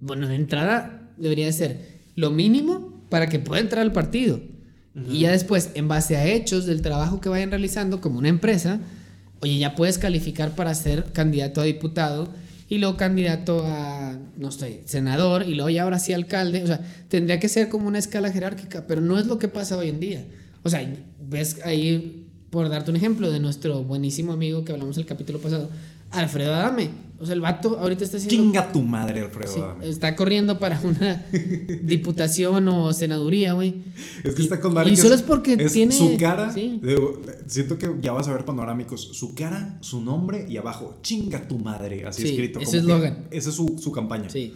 Bueno, 0.00 0.26
de 0.26 0.34
entrada 0.34 1.10
debería 1.16 1.46
de 1.46 1.52
ser 1.52 2.00
lo 2.16 2.30
mínimo 2.32 3.04
para 3.08 3.28
que 3.28 3.38
pueda 3.38 3.60
entrar 3.60 3.82
al 3.82 3.92
partido. 3.92 4.40
Y 5.10 5.20
ya 5.20 5.30
después, 5.30 5.70
en 5.74 5.88
base 5.88 6.16
a 6.16 6.26
hechos 6.26 6.66
del 6.66 6.82
trabajo 6.82 7.20
que 7.20 7.28
vayan 7.30 7.50
realizando 7.50 8.00
como 8.02 8.18
una 8.18 8.28
empresa, 8.28 8.80
oye, 9.40 9.56
ya 9.58 9.74
puedes 9.74 9.96
calificar 9.98 10.54
para 10.54 10.74
ser 10.74 11.04
candidato 11.12 11.60
a 11.60 11.64
diputado 11.64 12.28
y 12.72 12.78
luego 12.78 12.96
candidato 12.96 13.66
a, 13.66 14.16
no 14.38 14.50
sé, 14.50 14.80
senador 14.86 15.46
y 15.46 15.54
luego 15.54 15.68
ya 15.68 15.82
ahora 15.82 15.98
sí 15.98 16.14
alcalde. 16.14 16.62
O 16.62 16.66
sea, 16.66 16.80
tendría 17.08 17.38
que 17.38 17.50
ser 17.50 17.68
como 17.68 17.86
una 17.86 17.98
escala 17.98 18.32
jerárquica, 18.32 18.86
pero 18.86 19.02
no 19.02 19.18
es 19.18 19.26
lo 19.26 19.38
que 19.38 19.46
pasa 19.46 19.76
hoy 19.76 19.90
en 19.90 20.00
día. 20.00 20.24
O 20.62 20.70
sea, 20.70 20.90
ves 21.20 21.58
ahí, 21.66 22.30
por 22.48 22.70
darte 22.70 22.90
un 22.90 22.96
ejemplo, 22.96 23.30
de 23.30 23.40
nuestro 23.40 23.84
buenísimo 23.84 24.32
amigo 24.32 24.64
que 24.64 24.72
hablamos 24.72 24.96
el 24.96 25.04
capítulo 25.04 25.38
pasado, 25.38 25.68
Alfredo 26.12 26.54
Adame. 26.54 26.88
O 27.22 27.24
sea, 27.26 27.34
el 27.36 27.40
vato 27.40 27.78
ahorita 27.78 28.02
está 28.02 28.16
haciendo... 28.16 28.42
Chinga 28.42 28.72
tu 28.72 28.82
madre, 28.82 29.20
Alfredo 29.20 29.52
Sí, 29.80 29.88
está 29.88 30.16
corriendo 30.16 30.58
para 30.58 30.80
una 30.82 31.24
diputación 31.82 32.66
o 32.68 32.92
senaduría, 32.92 33.52
güey. 33.52 33.76
Es 34.24 34.34
que 34.34 34.42
Y- 34.42 34.44
está 34.44 34.60
con 34.60 34.74
madre 34.74 34.90
Y 34.92 34.96
solo 34.96 35.14
es- 35.14 35.20
es 35.20 35.26
porque 35.26 35.54
es 35.58 35.72
tiene. 35.72 35.92
su 35.94 36.16
cara. 36.18 36.52
Sí. 36.52 36.80
digo, 36.82 37.20
siento 37.46 37.78
que 37.78 37.88
ya 38.00 38.12
vas 38.12 38.28
a 38.28 38.32
ver 38.32 38.44
panorámicos. 38.44 39.00
Su 39.12 39.34
cara, 39.34 39.78
su 39.80 40.00
nombre 40.00 40.46
y 40.48 40.56
abajo, 40.56 40.98
chinga 41.02 41.46
tu 41.48 41.58
madre. 41.58 42.04
Así 42.06 42.22
Sí, 42.22 42.28
escrito. 42.30 42.58
ese 42.60 42.78
como 42.78 42.88
que 42.88 42.92
eslogan. 43.06 43.24
Esa 43.30 43.48
es 43.50 43.54
su, 43.54 43.78
su 43.78 43.92
campaña. 43.92 44.28
Sí. 44.28 44.54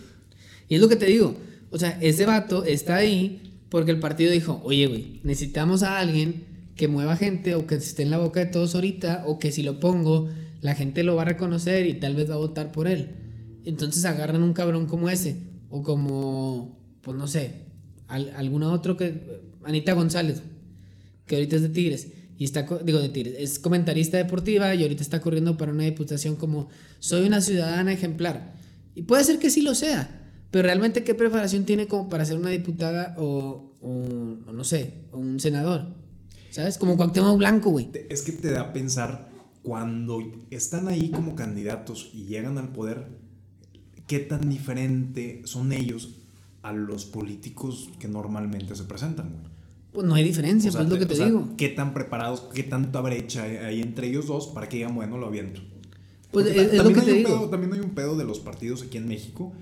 Y 0.69 0.75
es 0.75 0.81
lo 0.81 0.89
que 0.89 0.97
te 0.97 1.07
digo. 1.07 1.37
O 1.71 1.79
sea, 1.79 1.99
ese 2.01 2.27
vato 2.27 2.65
está 2.65 2.97
ahí 2.97 3.43
porque 3.69 3.91
el 3.91 4.01
partido 4.01 4.33
dijo, 4.33 4.61
oye, 4.65 4.87
güey, 4.87 5.21
necesitamos 5.25 5.83
a 5.83 5.99
alguien 5.99 6.45
que 6.77 6.89
mueva 6.89 7.17
gente 7.17 7.55
o 7.55 7.67
que 7.67 7.77
esté 7.77 8.03
en 8.03 8.11
la 8.11 8.19
boca 8.19 8.41
de 8.41 8.47
todos 8.47 8.75
ahorita 8.75 9.25
o 9.27 9.39
que 9.39 9.51
si 9.53 9.63
lo 9.63 9.81
pongo, 9.81 10.29
la 10.61 10.75
gente 10.75 11.03
lo 11.03 11.17
va 11.17 11.23
a 11.23 11.27
reconocer 11.27 11.87
y 11.87 11.95
tal 11.95 12.15
vez 12.17 12.29
va 12.31 12.35
a 12.35 12.39
votar 12.39 12.73
por 12.73 12.89
él. 12.89 13.11
Entonces 13.65 14.05
agarran 14.05 14.43
un 14.43 14.53
cabrón 14.53 14.87
como 14.87 15.11
ese 15.11 15.37
o 15.71 15.83
como, 15.83 16.79
pues 17.03 17.17
no 17.17 17.27
sé, 17.27 17.67
al- 18.09 18.31
alguna 18.37 18.71
otro 18.73 18.97
que... 18.97 19.45
Anita 19.65 19.95
González, 19.95 20.43
que 21.27 21.35
ahorita 21.35 21.57
es 21.57 21.63
de 21.63 21.69
Tigres. 21.71 22.09
Y 22.39 22.45
está, 22.45 22.67
digo 22.85 23.01
de 23.01 23.09
Tigres, 23.09 23.35
es 23.39 23.59
comentarista 23.59 24.17
deportiva 24.17 24.73
y 24.75 24.83
ahorita 24.83 25.03
está 25.03 25.21
corriendo 25.21 25.57
para 25.57 25.73
una 25.73 25.83
diputación 25.85 26.37
como 26.37 26.69
soy 27.01 27.27
una 27.27 27.41
ciudadana 27.41 27.93
ejemplar. 27.93 28.55
Y 28.95 29.03
puede 29.03 29.25
ser 29.25 29.39
que 29.41 29.51
sí 29.51 29.63
lo 29.63 29.75
sea, 29.75 30.31
pero 30.53 30.63
realmente 30.67 31.03
qué 31.03 31.15
preparación 31.17 31.65
tiene 31.65 31.89
como 31.89 32.09
para 32.09 32.25
ser 32.25 32.37
una 32.37 32.51
diputada 32.51 33.15
o, 33.19 33.73
o- 33.81 34.53
no 34.53 34.63
sé, 34.65 35.07
o 35.11 35.19
un 35.19 35.41
senador. 35.41 35.95
¿Sabes? 36.51 36.79
Como 36.79 36.97
Cuauhtémoc 36.97 37.37
Blanco, 37.39 37.71
güey. 37.71 37.91
Es 38.09 38.23
que 38.23 38.33
te 38.33 38.53
da 38.53 38.61
a 38.63 38.73
pensar 38.73 39.29
cuando 39.67 40.23
están 40.53 40.87
ahí 40.87 41.11
como 41.11 41.35
candidatos 41.35 42.11
y 42.15 42.27
llegan 42.27 42.57
al 42.57 42.69
poder, 42.69 43.09
qué 44.07 44.21
tan 44.21 44.49
diferente 44.49 45.43
son 45.45 45.73
ellos 45.73 46.21
a 46.63 46.73
los 46.73 47.05
políticos 47.05 47.91
que 47.99 48.07
normalmente 48.07 48.77
se 48.77 48.85
presentan. 48.85 49.31
güey. 49.33 49.45
Pues 49.93 50.07
no 50.07 50.15
hay 50.15 50.23
diferencia, 50.23 50.69
O 50.71 50.73
sea, 50.73 50.83
pues 50.83 50.87
es 50.87 50.93
lo 50.93 50.99
que 51.01 51.05
o 51.05 51.09
te 51.09 51.17
sea, 51.17 51.27
digo. 51.27 51.49
¿Qué 51.57 51.69
tan 51.71 51.93
preparados, 51.95 52.43
qué 52.55 52.63
tanta 52.63 53.01
brecha 53.01 53.43
hay- 53.43 53.81
entre 53.81 54.07
ellos 54.09 54.29
dos 54.29 54.47
para 54.47 54.69
que 54.69 54.77
digan, 54.77 54.95
bueno, 54.95 55.19
lo 55.19 55.27
aviento? 55.27 55.61
Pues 56.31 56.47
es, 56.47 56.73
es 56.75 56.85
lo 56.85 56.93
que 56.93 57.01
te 57.01 57.13
digo. 57.15 57.29
pedo- 57.31 57.51
también 57.51 57.73
hay 57.73 57.81
un 57.81 57.91
pedo 57.91 58.17
de 58.17 58.23
los 58.25 58.39
partidos 58.39 58.83
aquí 58.85 58.99
en 58.99 59.09
México, 59.09 59.53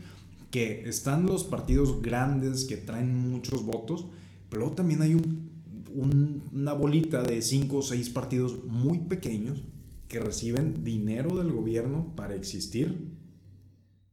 que 0.50 0.86
están 0.86 1.24
los 1.24 1.44
partidos 1.44 2.02
grandes 2.02 2.66
que 2.66 2.76
traen 2.76 3.16
muchos 3.30 3.64
votos, 3.64 4.04
pero 4.50 4.60
luego 4.60 4.74
también 4.74 5.00
hay 5.00 5.14
un- 5.14 5.48
un- 5.94 6.42
una 6.52 6.74
bolita 6.74 7.22
de 7.22 7.40
cinco 7.40 7.78
o 7.78 7.82
seis 7.82 8.10
partidos 8.10 8.64
muy 8.66 8.98
pequeños 8.98 9.62
que 10.08 10.20
reciben 10.20 10.84
dinero 10.84 11.36
del 11.36 11.50
gobierno 11.52 12.12
para 12.16 12.34
existir 12.34 13.10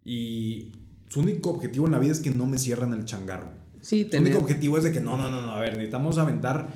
y 0.03 0.71
su 1.09 1.19
único 1.19 1.49
objetivo 1.51 1.85
en 1.85 1.91
la 1.91 1.99
vida 1.99 2.11
es 2.11 2.19
que 2.19 2.31
no 2.31 2.45
me 2.45 2.57
cierren 2.57 2.93
el 2.93 3.05
changarro. 3.05 3.51
Sí, 3.81 4.07
Su 4.09 4.17
único 4.17 4.37
objetivo 4.39 4.77
es 4.77 4.83
de 4.83 4.91
que 4.91 5.01
no, 5.01 5.17
no, 5.17 5.29
no, 5.29 5.41
no, 5.41 5.51
a 5.51 5.59
ver, 5.59 5.71
necesitamos 5.73 6.17
aventar, 6.17 6.69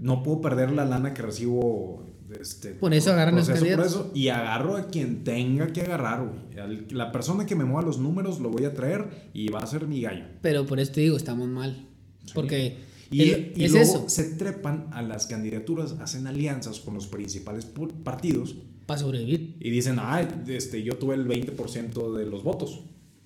no 0.00 0.22
puedo 0.22 0.40
perder 0.40 0.72
la 0.72 0.84
lana 0.84 1.14
que 1.14 1.22
recibo. 1.22 2.04
Este, 2.38 2.70
Por 2.74 2.92
eso 2.92 3.12
agarran 3.12 3.36
los 3.36 3.46
proceso 3.46 3.64
por 3.64 3.76
candidatos. 3.76 4.06
eso, 4.06 4.12
y 4.14 4.28
agarro 4.28 4.76
a 4.76 4.88
quien 4.88 5.24
tenga 5.24 5.72
que 5.72 5.82
agarrar, 5.82 6.26
güey. 6.26 6.86
La 6.90 7.10
persona 7.12 7.46
que 7.46 7.54
me 7.54 7.64
mueva 7.64 7.82
los 7.82 7.98
números 7.98 8.40
lo 8.40 8.50
voy 8.50 8.64
a 8.64 8.74
traer 8.74 9.30
y 9.32 9.48
va 9.48 9.60
a 9.60 9.66
ser 9.66 9.86
mi 9.86 10.02
gallo. 10.02 10.24
Pero 10.42 10.66
por 10.66 10.78
esto 10.80 10.96
te 10.96 11.02
digo, 11.02 11.16
estamos 11.16 11.48
mal. 11.48 11.86
Porque 12.34 12.78
Y, 13.10 13.22
el- 13.30 13.52
y 13.56 13.64
es 13.64 13.72
luego 13.72 13.84
eso, 13.84 14.08
se 14.08 14.24
trepan 14.34 14.88
a 14.92 15.02
las 15.02 15.26
candidaturas, 15.26 15.92
hacen 16.00 16.26
alianzas 16.26 16.80
con 16.80 16.94
los 16.94 17.06
principales 17.06 17.66
partidos 18.04 18.56
para 18.86 19.00
sobrevivir. 19.00 19.56
y 19.60 19.70
dicen, 19.70 19.96
ah, 19.98 20.20
este, 20.46 20.82
yo 20.82 20.96
tuve 20.96 21.14
el 21.14 21.26
20% 21.26 22.12
de 22.16 22.26
los 22.26 22.42
votos. 22.42 22.80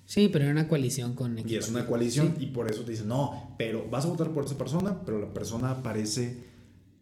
Sí, 0.05 0.29
pero 0.31 0.43
era 0.43 0.51
una 0.53 0.67
coalición 0.67 1.13
con 1.15 1.37
Y 1.49 1.55
es 1.55 1.69
una 1.69 1.85
coalición 1.85 2.35
y 2.39 2.47
por 2.47 2.69
eso 2.69 2.83
te 2.83 2.91
dicen, 2.91 3.07
no, 3.07 3.55
pero 3.57 3.89
vas 3.89 4.05
a 4.05 4.09
votar 4.09 4.31
por 4.31 4.43
esa 4.45 4.57
persona, 4.57 5.01
pero 5.05 5.19
la 5.19 5.33
persona 5.33 5.71
aparece 5.71 6.43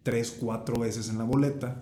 tres, 0.04 0.36
cuatro 0.39 0.80
veces 0.80 1.10
en 1.10 1.17
la 1.17 1.24
boleta. 1.24 1.80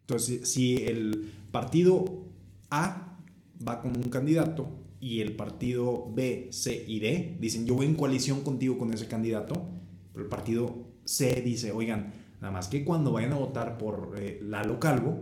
Entonces, 0.00 0.48
si 0.50 0.76
el 0.76 1.30
partido 1.50 2.26
A 2.70 3.18
va 3.66 3.80
con 3.80 3.96
un 3.96 4.04
candidato 4.04 4.68
y 5.00 5.20
el 5.20 5.36
partido 5.36 6.10
B, 6.14 6.48
C 6.52 6.84
y 6.88 7.00
D 7.00 7.36
dicen, 7.40 7.66
yo 7.66 7.74
voy 7.74 7.86
en 7.86 7.94
coalición 7.94 8.40
contigo 8.42 8.78
con 8.78 8.92
ese 8.92 9.06
candidato, 9.06 9.66
pero 10.14 10.24
el 10.24 10.30
partido 10.30 10.74
C 11.04 11.42
dice, 11.44 11.72
oigan, 11.72 12.14
nada 12.40 12.50
más 12.52 12.68
que 12.68 12.82
cuando 12.84 13.12
vayan 13.12 13.32
a 13.34 13.36
votar 13.36 13.76
por 13.76 14.14
eh, 14.18 14.40
Lalo 14.42 14.80
Calvo, 14.80 15.18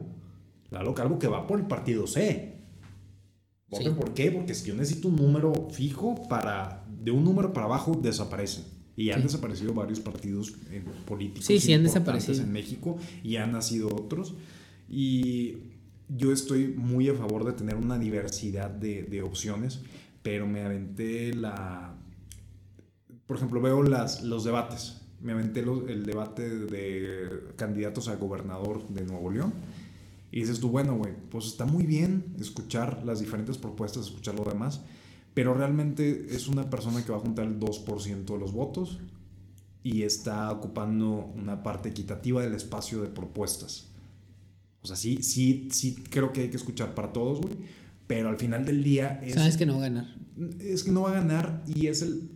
Lalo 0.71 0.95
Calvo 0.95 1.19
que 1.19 1.27
va 1.27 1.47
por 1.49 1.59
el 1.59 1.67
partido 1.67 2.07
C. 2.07 2.61
Sí. 3.73 3.85
¿Por 3.89 4.13
qué? 4.15 4.31
Porque 4.31 4.55
si 4.55 4.69
yo 4.69 4.75
necesito 4.75 5.09
un 5.09 5.17
número 5.17 5.53
fijo 5.71 6.29
para 6.29 6.85
de 7.03 7.11
un 7.11 7.25
número 7.25 7.53
para 7.53 7.67
abajo 7.67 7.99
desaparecen. 8.01 8.65
Y 8.95 9.11
han 9.11 9.21
Sí. 9.21 9.23
desaparecido 9.25 9.73
varios 9.73 10.01
partidos 10.01 10.53
eh, 10.71 10.85
políticos 11.07 11.47
Sí, 11.47 11.59
sí 11.59 11.73
han 11.73 11.83
desaparecido. 11.83 12.43
en 12.43 12.53
México 12.53 12.99
y 13.25 13.37
han 13.37 13.53
nacido 13.53 13.89
otros. 13.89 14.35
Y 14.89 15.57
yo 16.09 16.31
estoy 16.33 16.69
muy 16.69 17.09
a 17.09 17.15
favor 17.15 17.45
de 17.45 17.53
tener 17.55 17.77
una 17.77 17.99
diversidad 17.99 18.69
de, 18.71 19.03
de 19.05 19.23
opciones, 19.23 19.81
pero 20.23 20.47
me 20.47 20.61
aventé 20.63 21.35
la... 21.35 21.92
Por 23.33 23.39
ejemplo, 23.39 23.63
veo 23.63 23.83
las, 23.83 24.23
los 24.23 24.45
debates. 24.45 24.99
Me 25.23 25.33
aventé 25.33 25.63
los- 25.63 25.89
el 25.89 26.05
debate 26.05 26.47
de 26.51 27.31
candidatos 27.57 28.09
a 28.09 28.17
gobernador 28.17 28.87
de 28.89 29.07
Nuevo 29.07 29.31
León. 29.31 29.55
Y 30.31 30.41
dices 30.41 30.61
tú, 30.61 30.69
bueno, 30.69 30.99
güey, 30.99 31.15
pues 31.31 31.47
está 31.47 31.65
muy 31.65 31.87
bien 31.87 32.27
escuchar 32.39 33.03
las 33.07 33.21
diferentes 33.21 33.57
propuestas, 33.57 34.05
escuchar 34.05 34.35
lo 34.35 34.45
demás, 34.45 34.83
pero 35.33 35.55
realmente 35.55 36.27
es 36.29 36.47
una 36.47 36.69
persona 36.69 37.03
que 37.03 37.11
va 37.11 37.17
a 37.17 37.21
juntar 37.23 37.47
el 37.47 37.59
2% 37.59 38.35
de 38.35 38.39
los 38.39 38.53
votos 38.53 38.99
y 39.83 40.03
está 40.03 40.51
ocupando 40.53 41.33
una 41.35 41.63
parte 41.63 41.89
equitativa 41.89 42.43
del 42.43 42.53
espacio 42.53 43.01
de 43.01 43.09
propuestas. 43.09 43.87
O 44.83 44.87
sea, 44.87 44.97
sí, 44.97 45.23
sí, 45.23 45.69
sí 45.73 45.95
creo 46.11 46.35
que 46.35 46.43
hay 46.43 46.51
que 46.51 46.59
escuchar 46.59 46.95
para 46.95 47.15
todos, 47.15 47.41
güey, 47.41 47.55
pero 48.07 48.29
al 48.29 48.37
final 48.37 48.67
del 48.67 48.85
día 48.85 49.23
es, 49.25 49.37
Sabes 49.37 49.57
que 49.57 49.65
no 49.65 49.75
va 49.79 49.87
a 49.87 49.89
ganar. 49.89 50.17
es 50.61 50.85
que 50.85 50.93
no 50.93 51.01
va 51.03 51.13
a 51.13 51.15
ganar 51.15 51.63
y 51.67 51.87
es 51.87 52.03
el, 52.03 52.29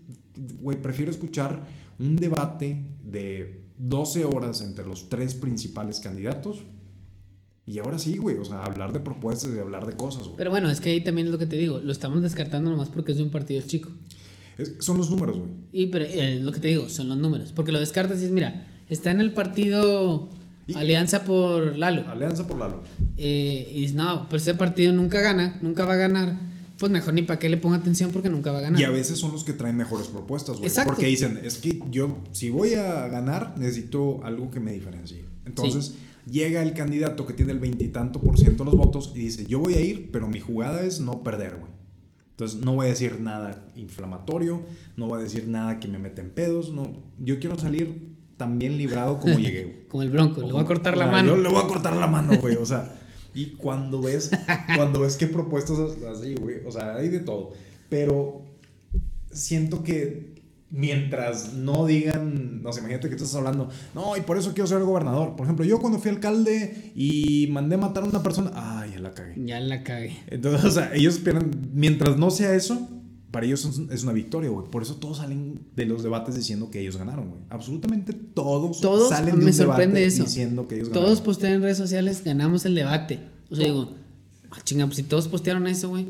güey, 0.60 0.80
prefiero 0.80 1.10
escuchar 1.10 1.66
un 1.98 2.16
debate 2.16 2.82
de 3.04 3.62
12 3.78 4.24
horas 4.24 4.60
entre 4.62 4.86
los 4.86 5.08
tres 5.08 5.34
principales 5.34 6.00
candidatos 6.00 6.62
Y 7.66 7.78
ahora 7.80 7.98
sí, 7.98 8.16
güey, 8.16 8.36
o 8.38 8.44
sea, 8.44 8.62
hablar 8.64 8.92
de 8.92 9.00
propuestas 9.00 9.50
y 9.54 9.58
hablar 9.58 9.86
de 9.86 9.94
cosas, 9.96 10.22
güey. 10.24 10.36
Pero 10.36 10.50
bueno, 10.50 10.70
es 10.70 10.80
que 10.80 10.90
ahí 10.90 11.00
también 11.02 11.26
es 11.26 11.32
lo 11.32 11.38
que 11.38 11.46
te 11.46 11.56
digo, 11.56 11.80
lo 11.80 11.90
estamos 11.90 12.22
descartando 12.22 12.70
nomás 12.70 12.88
porque 12.90 13.10
es 13.12 13.18
de 13.18 13.24
un 13.24 13.30
partido 13.30 13.60
chico. 13.66 13.90
Es- 14.56 14.74
son 14.78 14.98
los 14.98 15.10
números, 15.10 15.36
güey. 15.38 15.50
Y 15.72 15.86
pero 15.88 16.04
eh, 16.04 16.38
lo 16.40 16.52
que 16.52 16.60
te 16.60 16.68
digo, 16.68 16.88
son 16.88 17.08
los 17.08 17.18
números. 17.18 17.52
Porque 17.52 17.72
lo 17.72 17.80
descartas 17.80 18.20
y 18.22 18.26
es, 18.26 18.30
mira, 18.30 18.66
está 18.88 19.10
en 19.10 19.20
el 19.20 19.32
partido 19.32 20.28
Y- 20.68 20.74
Alianza 20.74 21.24
por 21.24 21.76
Lalo. 21.76 22.08
Alianza 22.08 22.46
por 22.46 22.58
Lalo. 22.58 22.82
Eh, 23.16 23.70
y 23.74 23.92
no, 23.94 24.26
pero 24.30 24.36
ese 24.38 24.54
partido 24.54 24.92
nunca 24.92 25.20
gana, 25.20 25.58
nunca 25.60 25.84
va 25.84 25.94
a 25.94 25.96
ganar. 25.96 26.38
Pues 26.78 26.92
mejor 26.92 27.14
ni 27.14 27.22
para 27.22 27.38
qué 27.38 27.48
le 27.48 27.56
ponga 27.56 27.76
atención 27.76 28.10
porque 28.10 28.28
nunca 28.28 28.52
va 28.52 28.58
a 28.58 28.62
ganar. 28.62 28.80
Y 28.80 28.84
a 28.84 28.90
veces 28.90 29.18
son 29.18 29.32
los 29.32 29.44
que 29.44 29.54
traen 29.54 29.76
mejores 29.76 30.08
propuestas, 30.08 30.58
güey. 30.58 30.70
Porque 30.84 31.06
dicen, 31.06 31.40
es 31.42 31.58
que 31.58 31.80
yo, 31.90 32.18
si 32.32 32.50
voy 32.50 32.74
a 32.74 33.08
ganar, 33.08 33.54
necesito 33.56 34.22
algo 34.24 34.50
que 34.50 34.60
me 34.60 34.72
diferencie. 34.72 35.24
Entonces, 35.46 35.94
llega 36.30 36.62
el 36.62 36.74
candidato 36.74 37.26
que 37.26 37.32
tiene 37.32 37.52
el 37.52 37.60
veintitanto 37.60 38.20
por 38.20 38.38
ciento 38.38 38.64
de 38.64 38.70
los 38.70 38.78
votos 38.78 39.12
y 39.14 39.20
dice, 39.20 39.46
yo 39.46 39.60
voy 39.60 39.74
a 39.74 39.80
ir, 39.80 40.10
pero 40.12 40.28
mi 40.28 40.40
jugada 40.40 40.82
es 40.82 41.00
no 41.00 41.22
perder, 41.22 41.56
güey. 41.58 41.72
Entonces, 42.32 42.60
no 42.60 42.74
voy 42.74 42.86
a 42.86 42.90
decir 42.90 43.20
nada 43.20 43.64
inflamatorio, 43.76 44.62
no 44.96 45.06
voy 45.06 45.20
a 45.20 45.22
decir 45.22 45.48
nada 45.48 45.80
que 45.80 45.88
me 45.88 45.98
meta 45.98 46.20
en 46.20 46.30
pedos, 46.30 46.70
no. 46.70 47.02
Yo 47.18 47.38
quiero 47.38 47.58
salir 47.58 48.14
tan 48.36 48.58
bien 48.58 48.76
librado 48.76 49.18
como 49.18 49.38
llegué, 49.38 49.64
güey. 49.64 49.86
Como 49.88 50.02
el 50.02 50.10
bronco, 50.10 50.42
le 50.42 50.52
voy 50.52 50.60
a 50.60 50.66
cortar 50.66 50.92
O 50.92 50.98
la 50.98 51.04
sea, 51.04 51.12
mano. 51.12 51.36
Yo 51.36 51.42
le 51.42 51.48
voy 51.48 51.62
a 51.62 51.66
cortar 51.66 51.96
la 51.96 52.06
mano, 52.06 52.36
güey. 52.38 52.56
O 52.56 52.66
sea, 52.66 52.94
y 53.36 53.50
cuando 53.50 54.00
ves, 54.00 54.30
cuando 54.74 55.00
ves 55.00 55.16
qué 55.16 55.26
propuestas 55.26 55.78
así, 55.78 56.34
güey. 56.34 56.66
O 56.66 56.72
sea, 56.72 56.96
hay 56.96 57.08
de 57.08 57.20
todo. 57.20 57.52
Pero 57.90 58.42
siento 59.30 59.84
que 59.84 60.34
mientras 60.70 61.52
no 61.52 61.86
digan, 61.86 62.62
no 62.62 62.72
sé, 62.72 62.80
imagínate 62.80 63.10
que 63.10 63.16
tú 63.16 63.24
estás 63.24 63.36
hablando, 63.36 63.68
no, 63.94 64.16
y 64.16 64.22
por 64.22 64.38
eso 64.38 64.52
quiero 64.54 64.66
ser 64.66 64.80
gobernador. 64.82 65.36
Por 65.36 65.44
ejemplo, 65.44 65.64
yo 65.66 65.78
cuando 65.78 65.98
fui 65.98 66.10
alcalde 66.10 66.92
y 66.96 67.48
mandé 67.52 67.76
matar 67.76 68.04
a 68.04 68.06
una 68.06 68.22
persona, 68.22 68.50
ay, 68.54 68.92
ya 68.94 69.00
la 69.00 69.12
cagué. 69.12 69.34
Ya 69.44 69.60
la 69.60 69.82
cagué. 69.84 70.16
Entonces, 70.28 70.64
o 70.64 70.70
sea, 70.70 70.94
ellos 70.94 71.16
esperan, 71.16 71.50
mientras 71.74 72.16
no 72.16 72.30
sea 72.30 72.54
eso, 72.54 72.88
para 73.36 73.44
ellos 73.44 73.66
es- 73.90 74.02
una 74.02 74.12
victoria, 74.14 74.48
güey. 74.48 74.66
Por 74.70 74.80
eso 74.80 74.94
todos 74.96 75.18
salen 75.18 75.60
de 75.76 75.84
los 75.84 76.02
debates 76.02 76.34
diciendo 76.36 76.70
que 76.70 76.80
ellos 76.80 76.96
ganaron, 76.96 77.28
güey. 77.28 77.40
Absolutamente 77.50 78.14
todos, 78.14 78.80
Todos, 78.80 79.10
salen 79.10 79.34
de 79.34 79.42
me 79.42 79.46
un 79.48 79.52
sorprende 79.52 80.00
debate 80.00 80.06
eso. 80.06 80.22
diciendo 80.24 80.66
que 80.66 80.76
ellos 80.76 80.88
Todos 80.90 81.04
ganaron. 81.04 81.24
postean 81.24 81.52
en 81.52 81.60
redes 81.60 81.76
sociales, 81.76 82.22
ganamos 82.24 82.64
el 82.64 82.74
debate. 82.74 83.20
O 83.50 83.56
sea, 83.56 83.66
digo, 83.66 83.90
ah, 84.50 84.56
chinga, 84.64 84.86
pues 84.86 84.96
si 84.96 85.02
todos 85.02 85.28
postearon 85.28 85.66
eso, 85.66 85.90
güey. 85.90 86.06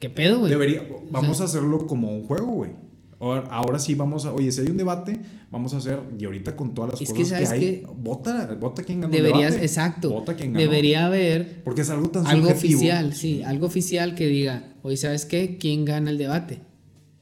¿Qué 0.00 0.10
pedo, 0.10 0.40
güey? 0.40 0.50
Debería, 0.50 0.82
vamos 1.12 1.36
sea- 1.36 1.46
a 1.46 1.48
hacerlo 1.48 1.86
como 1.86 2.10
un 2.12 2.24
juego, 2.24 2.46
güey. 2.48 2.72
Ahora, 3.20 3.48
ahora 3.50 3.78
sí 3.80 3.94
vamos 3.96 4.26
a, 4.26 4.32
oye, 4.32 4.52
si 4.52 4.60
hay 4.60 4.68
un 4.68 4.76
debate, 4.76 5.20
vamos 5.50 5.74
a 5.74 5.78
hacer, 5.78 5.98
y 6.18 6.24
ahorita 6.24 6.54
con 6.54 6.72
todas 6.72 6.92
las 6.92 7.00
Es 7.00 7.12
que, 7.12 7.22
cosas 7.22 7.38
que, 7.40 7.46
¿sabes 7.46 7.50
hay, 7.50 7.60
qué? 7.80 7.86
vota, 7.96 8.54
vota 8.60 8.84
quien 8.84 9.00
ganó 9.00 9.12
el 9.12 9.22
Deberías, 9.22 9.50
debate. 9.52 9.66
exacto. 9.66 10.10
Vota 10.10 10.36
quien 10.36 10.52
ganó. 10.52 10.62
Debería 10.64 11.06
haber 11.06 11.62
Porque 11.64 11.80
es 11.80 11.90
algo 11.90 12.08
tan 12.10 12.26
algo 12.28 12.48
subjetivo. 12.50 12.78
oficial, 12.78 13.14
sí, 13.14 13.42
algo 13.42 13.66
oficial 13.66 14.14
que 14.14 14.28
diga, 14.28 14.72
oye, 14.82 14.96
¿sabes 14.96 15.24
qué? 15.24 15.56
¿Quién 15.58 15.84
gana 15.84 16.10
el 16.12 16.18
debate? 16.18 16.60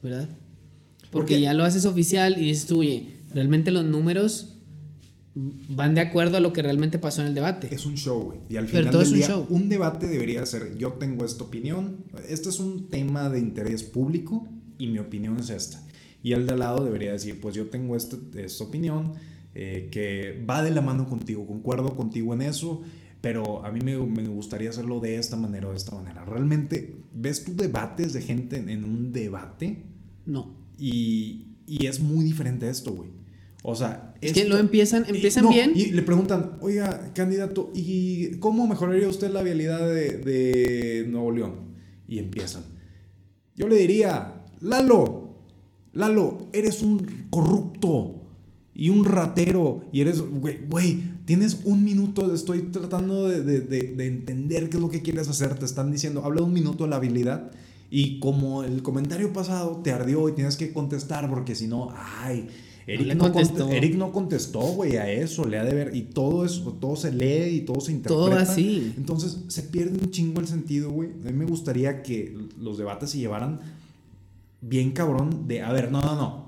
¿Verdad? 0.03 0.29
Porque 1.09 1.09
Porque- 1.11 1.41
ya 1.41 1.53
lo 1.55 1.63
haces 1.63 1.85
oficial 1.85 2.35
y 2.37 2.41
dices 2.45 2.67
tú, 2.67 2.81
oye, 2.81 3.15
realmente 3.33 3.71
los 3.71 3.83
números 3.83 4.53
van 5.35 5.95
de 5.95 6.01
acuerdo 6.01 6.37
a 6.37 6.39
lo 6.39 6.51
que 6.53 6.61
realmente 6.63 6.97
pasó 6.99 7.21
en 7.21 7.27
el 7.29 7.33
debate. 7.35 7.69
Es 7.73 7.85
un 7.85 7.95
show, 7.95 8.21
güey. 8.23 8.39
Y 8.49 8.57
al 8.57 8.65
Pero 8.65 8.77
final 8.79 8.91
todo 8.91 9.01
del 9.01 9.07
es 9.07 9.11
un 9.13 9.17
día, 9.19 9.27
show. 9.27 9.45
un 9.49 9.69
debate 9.69 10.07
debería 10.07 10.45
ser, 10.45 10.77
yo 10.77 10.93
tengo 10.93 11.25
esta 11.25 11.43
opinión, 11.43 11.97
este 12.27 12.49
es 12.49 12.59
un 12.59 12.87
tema 12.89 13.29
de 13.29 13.39
interés 13.39 13.83
público 13.83 14.47
y 14.77 14.87
mi 14.87 14.99
opinión 14.99 15.37
es 15.39 15.49
esta. 15.49 15.83
Y 16.23 16.33
el 16.33 16.45
de 16.47 16.53
al 16.53 16.59
lado 16.59 16.83
debería 16.83 17.11
decir, 17.11 17.39
pues 17.39 17.55
yo 17.55 17.67
tengo 17.67 17.95
este- 17.95 18.43
esta 18.43 18.63
opinión 18.63 19.13
eh, 19.55 19.87
que 19.91 20.43
va 20.47 20.61
de 20.61 20.71
la 20.71 20.81
mano 20.81 21.07
contigo, 21.07 21.47
concuerdo 21.47 21.95
contigo 21.95 22.33
en 22.33 22.41
eso, 22.43 22.83
pero 23.21 23.65
a 23.65 23.71
mí 23.71 23.79
me, 23.81 23.97
me 23.97 24.27
gustaría 24.27 24.69
hacerlo 24.69 24.99
de 24.99 25.17
esta 25.17 25.35
manera 25.35 25.67
o 25.67 25.71
de 25.71 25.77
esta 25.77 25.95
manera. 25.95 26.23
Realmente, 26.25 26.95
¿ves 27.13 27.43
tú 27.43 27.55
debates 27.55 28.13
de 28.13 28.21
gente 28.21 28.57
en, 28.57 28.69
en 28.69 28.83
un 28.83 29.11
debate? 29.11 29.83
No. 30.25 30.55
Y, 30.77 31.55
y 31.65 31.87
es 31.87 31.99
muy 31.99 32.23
diferente 32.23 32.69
esto, 32.69 32.91
güey. 32.93 33.09
O 33.63 33.73
sea, 33.75 34.13
Es 34.21 34.33
que 34.33 34.45
lo 34.45 34.57
empiezan, 34.59 35.05
y- 35.07 35.15
empiezan 35.15 35.45
no, 35.45 35.49
bien. 35.49 35.71
Y 35.75 35.87
le 35.87 36.03
preguntan, 36.03 36.57
oiga, 36.61 37.11
candidato, 37.15 37.71
¿y 37.73 38.35
cómo 38.37 38.67
mejoraría 38.67 39.07
usted 39.07 39.31
la 39.31 39.41
vialidad 39.41 39.87
de, 39.89 40.17
de 40.19 41.05
Nuevo 41.07 41.31
León? 41.31 41.55
Y 42.07 42.19
empiezan. 42.19 42.61
Yo 43.55 43.67
le 43.67 43.75
diría, 43.77 44.36
Lalo, 44.61 45.29
Lalo, 45.93 46.47
eres 46.53 46.81
un 46.81 47.05
corrupto 47.29 48.15
y 48.75 48.89
un 48.89 49.05
ratero 49.05 49.81
y 49.91 50.01
eres, 50.01 50.21
güey, 50.21 50.59
güey, 50.69 51.01
tienes 51.25 51.61
un 51.65 51.83
minuto, 51.83 52.31
estoy 52.33 52.63
tratando 52.71 53.27
de, 53.27 53.41
de- 53.43 53.61
de- 53.61 53.95
de 53.95 54.07
entender 54.07 54.69
qué 54.69 54.77
es 54.77 54.81
lo 54.81 54.89
que 54.89 55.01
quieres 55.01 55.27
hacer, 55.27 55.55
te 55.55 55.65
están 55.65 55.91
diciendo, 55.91 56.23
habla 56.23 56.43
un 56.43 56.53
minuto 56.53 56.83
de 56.83 56.89
la 56.91 56.97
habilidad 56.97 57.51
y 57.89 58.19
como 58.19 58.63
el 58.63 58.83
comentario 58.83 59.33
pasado 59.33 59.77
te 59.83 59.91
ardió 59.91 60.29
y 60.29 60.33
tienes 60.33 60.57
que 60.57 60.71
contestar 60.73 61.29
porque 61.29 61.55
si 61.55 61.67
no, 61.67 61.89
ay, 62.21 62.47
Eric 62.85 63.15
no, 63.15 63.23
contestó. 63.33 63.69
Eric 63.69 63.95
no 63.95 64.11
contestó, 64.11 64.59
güey, 64.61 64.95
a 64.97 65.11
eso, 65.11 65.45
le 65.45 65.57
ha 65.57 65.63
de 65.65 65.73
ver, 65.73 65.95
y 65.95 66.03
todo 66.03 66.45
eso, 66.45 66.71
todo 66.79 66.95
se 66.95 67.11
lee 67.11 67.55
y 67.57 67.61
todo 67.61 67.81
se 67.81 67.91
interpreta. 67.91 68.15
Todo 68.29 68.35
así. 68.37 68.93
Entonces 68.97 69.39
se 69.47 69.63
pierde 69.63 69.97
un 70.01 70.11
chingo 70.11 70.39
el 70.39 70.47
sentido, 70.47 70.91
güey. 70.91 71.09
A 71.25 71.31
mí 71.31 71.33
me 71.33 71.45
gustaría 71.45 72.01
que 72.03 72.37
los 72.59 72.77
debates 72.77 73.09
se 73.09 73.17
llevaran 73.17 73.59
bien 74.61 74.91
cabrón 74.91 75.47
de, 75.47 75.61
a 75.61 75.71
ver, 75.71 75.91
no, 75.91 76.01
no, 76.01 76.15
no. 76.15 76.47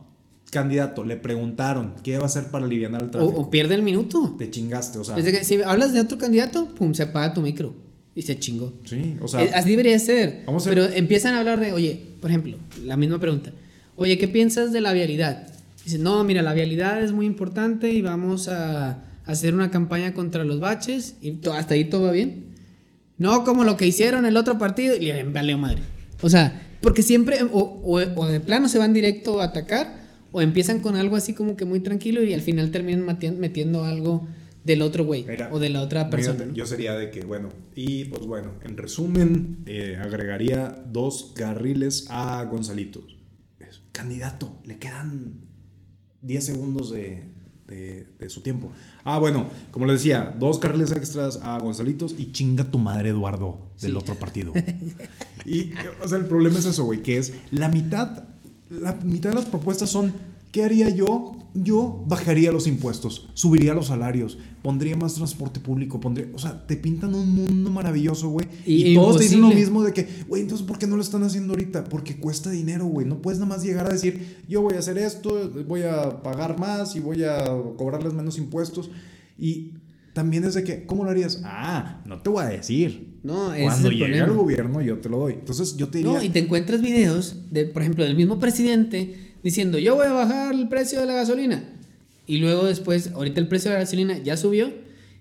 Candidato, 0.51 1.03
le 1.03 1.15
preguntaron, 1.15 1.93
¿qué 2.03 2.17
va 2.17 2.23
a 2.23 2.25
hacer 2.25 2.45
para 2.45 2.65
aliviar 2.65 2.91
el 2.95 3.03
O, 3.03 3.09
tráfico? 3.11 3.39
o 3.39 3.49
pierde 3.51 3.75
el 3.75 3.83
minuto. 3.83 4.35
Te 4.37 4.49
chingaste, 4.49 4.97
o 4.97 5.03
sea. 5.03 5.15
Es 5.17 5.23
de 5.25 5.31
que 5.31 5.43
si 5.43 5.61
hablas 5.61 5.93
de 5.93 5.99
otro 6.01 6.17
candidato, 6.17 6.73
pum, 6.73 6.93
se 6.95 7.03
apaga 7.03 7.33
tu 7.33 7.41
micro. 7.41 7.75
Y 8.15 8.23
se 8.23 8.39
chingó. 8.39 8.73
Sí, 8.85 9.15
o 9.21 9.27
sea. 9.27 9.41
Así 9.53 9.69
debería 9.69 9.97
ser. 9.99 10.41
Vamos 10.47 10.65
a- 10.65 10.69
Pero 10.71 10.85
empiezan 10.85 11.35
a 11.35 11.39
hablar 11.39 11.59
de, 11.59 11.71
oye, 11.71 12.01
por 12.19 12.31
ejemplo, 12.31 12.57
la 12.83 12.97
misma 12.97 13.19
pregunta. 13.19 13.51
Oye, 13.95 14.17
¿qué 14.17 14.27
piensas 14.27 14.73
de 14.73 14.81
la 14.81 14.91
vialidad? 14.93 15.47
Dicen, 15.85 16.01
no, 16.01 16.23
mira, 16.23 16.41
la 16.41 16.53
vialidad 16.53 17.01
es 17.03 17.11
muy 17.11 17.27
importante 17.27 17.91
y 17.91 18.01
vamos 18.01 18.47
a 18.47 19.03
hacer 19.25 19.53
una 19.53 19.69
campaña 19.69 20.15
contra 20.15 20.43
los 20.43 20.59
baches. 20.59 21.15
Y 21.21 21.37
hasta 21.53 21.75
ahí 21.75 21.85
todo 21.85 22.03
va 22.05 22.11
bien. 22.11 22.45
No 23.19 23.43
como 23.43 23.63
lo 23.63 23.77
que 23.77 23.85
hicieron 23.85 24.25
el 24.25 24.35
otro 24.35 24.57
partido 24.57 24.95
y 24.95 25.01
le 25.05 25.23
valió 25.25 25.57
madre. 25.59 25.81
O 26.21 26.29
sea, 26.29 26.59
porque 26.81 27.01
siempre, 27.03 27.43
o, 27.43 27.59
o- 27.59 27.99
o 28.21 28.27
de 28.27 28.39
plano 28.39 28.69
se 28.69 28.77
van 28.79 28.93
directo 28.93 29.41
a 29.41 29.45
atacar, 29.45 29.99
o 30.31 30.41
empiezan 30.41 30.79
con 30.79 30.95
algo 30.95 31.15
así 31.15 31.33
como 31.33 31.55
que 31.55 31.65
muy 31.65 31.79
tranquilo 31.79 32.23
y 32.23 32.33
al 32.33 32.41
final 32.41 32.71
terminan 32.71 33.03
metiendo 33.39 33.83
algo 33.83 34.27
del 34.63 34.81
otro 34.83 35.03
güey 35.05 35.25
Mira, 35.25 35.49
o 35.51 35.57
de 35.57 35.69
la 35.69 35.81
otra 35.81 36.09
persona. 36.09 36.45
Yo 36.53 36.65
sería 36.65 36.93
de 36.93 37.09
que, 37.09 37.21
bueno, 37.21 37.49
y 37.75 38.05
pues 38.05 38.25
bueno, 38.27 38.51
en 38.63 38.77
resumen, 38.77 39.59
eh, 39.65 39.97
agregaría 39.99 40.83
dos 40.91 41.31
carriles 41.35 42.05
a 42.09 42.43
Gonzalito. 42.43 43.01
Es- 43.59 43.81
candidato, 43.91 44.59
le 44.65 44.77
quedan 44.77 45.41
10 46.21 46.45
segundos 46.45 46.91
de, 46.91 47.23
de- 47.69 48.07
de 48.19 48.29
su 48.29 48.41
tiempo. 48.41 48.71
Ah, 49.03 49.19
bueno, 49.19 49.47
como 49.71 49.85
les 49.85 49.99
decía, 49.99 50.35
dos 50.39 50.59
carriles 50.59 50.91
extras 50.91 51.39
a 51.43 51.57
Gonzalitos 51.59 52.15
y 52.17 52.31
chinga 52.31 52.63
tu 52.65 52.79
madre, 52.79 53.09
Eduardo, 53.09 53.59
del 53.81 53.91
Sí. 53.91 53.97
otro 53.97 54.15
partido. 54.15 54.53
y, 55.45 55.71
o 56.03 56.07
sea, 56.07 56.17
el 56.17 56.25
problema 56.25 56.59
es 56.59 56.65
eso, 56.65 56.83
güey, 56.85 57.01
que 57.03 57.17
es 57.17 57.33
la 57.51 57.69
mitad, 57.69 58.23
la 58.69 58.93
mitad 59.03 59.29
de 59.29 59.35
las 59.35 59.45
propuestas 59.45 59.89
son, 59.89 60.13
¿qué 60.51 60.63
haría 60.63 60.89
yo? 60.89 61.35
Yo 61.55 62.03
bajaría 62.07 62.51
los 62.51 62.67
impuestos, 62.67 63.27
subiría 63.33 63.73
los 63.73 63.87
salarios, 63.87 64.37
pondría 64.61 64.95
más 64.95 65.15
transporte 65.15 65.59
público, 65.59 65.99
pondría, 65.99 66.27
o 66.35 66.37
sea, 66.37 66.65
te 66.67 66.77
pintan 66.77 67.15
un 67.15 67.33
mundo 67.33 67.71
maravilloso, 67.71 68.29
güey. 68.29 68.47
Y, 68.67 68.91
Y- 68.91 68.95
todos 68.95 69.17
te 69.17 69.23
dicen 69.23 69.41
lo 69.41 69.49
mismo 69.49 69.83
de 69.83 69.91
que, 69.91 70.07
güey, 70.27 70.43
entonces 70.43 70.65
¿por 70.65 70.77
qué 70.77 70.85
no 70.85 70.95
lo 70.95 71.01
están 71.01 71.23
haciendo 71.23 71.53
ahorita? 71.53 71.85
Porque 71.85 72.17
cuesta 72.17 72.51
dinero, 72.51 72.85
güey. 72.85 73.07
No 73.07 73.19
puedes 73.21 73.39
nada 73.39 73.49
más 73.55 73.63
llegar 73.63 73.87
a 73.87 73.89
decir, 73.93 74.37
yo 74.47 74.61
voy 74.61 74.75
a 74.75 74.79
hacer 74.79 74.99
esto, 74.99 75.51
voy 75.67 75.81
a 75.81 76.21
pagar 76.21 76.59
más 76.59 76.95
y 76.95 76.99
voy 76.99 77.23
a 77.23 77.43
cobrarles 77.75 78.13
menos 78.13 78.37
impuestos. 78.37 78.91
Y 79.39 79.71
también 80.13 80.43
es 80.43 80.53
de 80.53 80.63
que, 80.63 80.85
¿cómo 80.85 81.03
lo 81.03 81.09
harías? 81.09 81.41
Ah, 81.45 82.01
no 82.05 82.21
te 82.21 82.29
voy 82.29 82.43
a 82.43 82.49
decir. 82.49 83.17
No, 83.23 83.47
Cuando 83.47 83.55
es 83.57 83.83
el 83.85 83.91
llegue 83.91 84.05
problema. 84.05 84.25
al 84.27 84.33
gobierno 84.33 84.81
yo 84.81 84.97
te 84.99 85.09
lo 85.09 85.17
doy. 85.19 85.33
Entonces 85.33 85.75
yo 85.77 85.87
te 85.89 85.97
diría, 85.97 86.13
No, 86.13 86.23
y 86.23 86.29
te 86.29 86.39
encuentras 86.39 86.81
videos, 86.81 87.37
de, 87.51 87.65
por 87.65 87.81
ejemplo, 87.81 88.03
del 88.05 88.15
mismo 88.15 88.39
presidente 88.39 89.28
diciendo, 89.43 89.77
yo 89.79 89.95
voy 89.95 90.07
a 90.07 90.13
bajar 90.13 90.53
el 90.53 90.67
precio 90.67 90.99
de 90.99 91.05
la 91.05 91.13
gasolina. 91.13 91.63
Y 92.27 92.37
luego 92.37 92.65
después, 92.65 93.11
ahorita 93.13 93.39
el 93.39 93.47
precio 93.47 93.71
de 93.71 93.75
la 93.77 93.83
gasolina 93.83 94.17
ya 94.19 94.37
subió. 94.37 94.71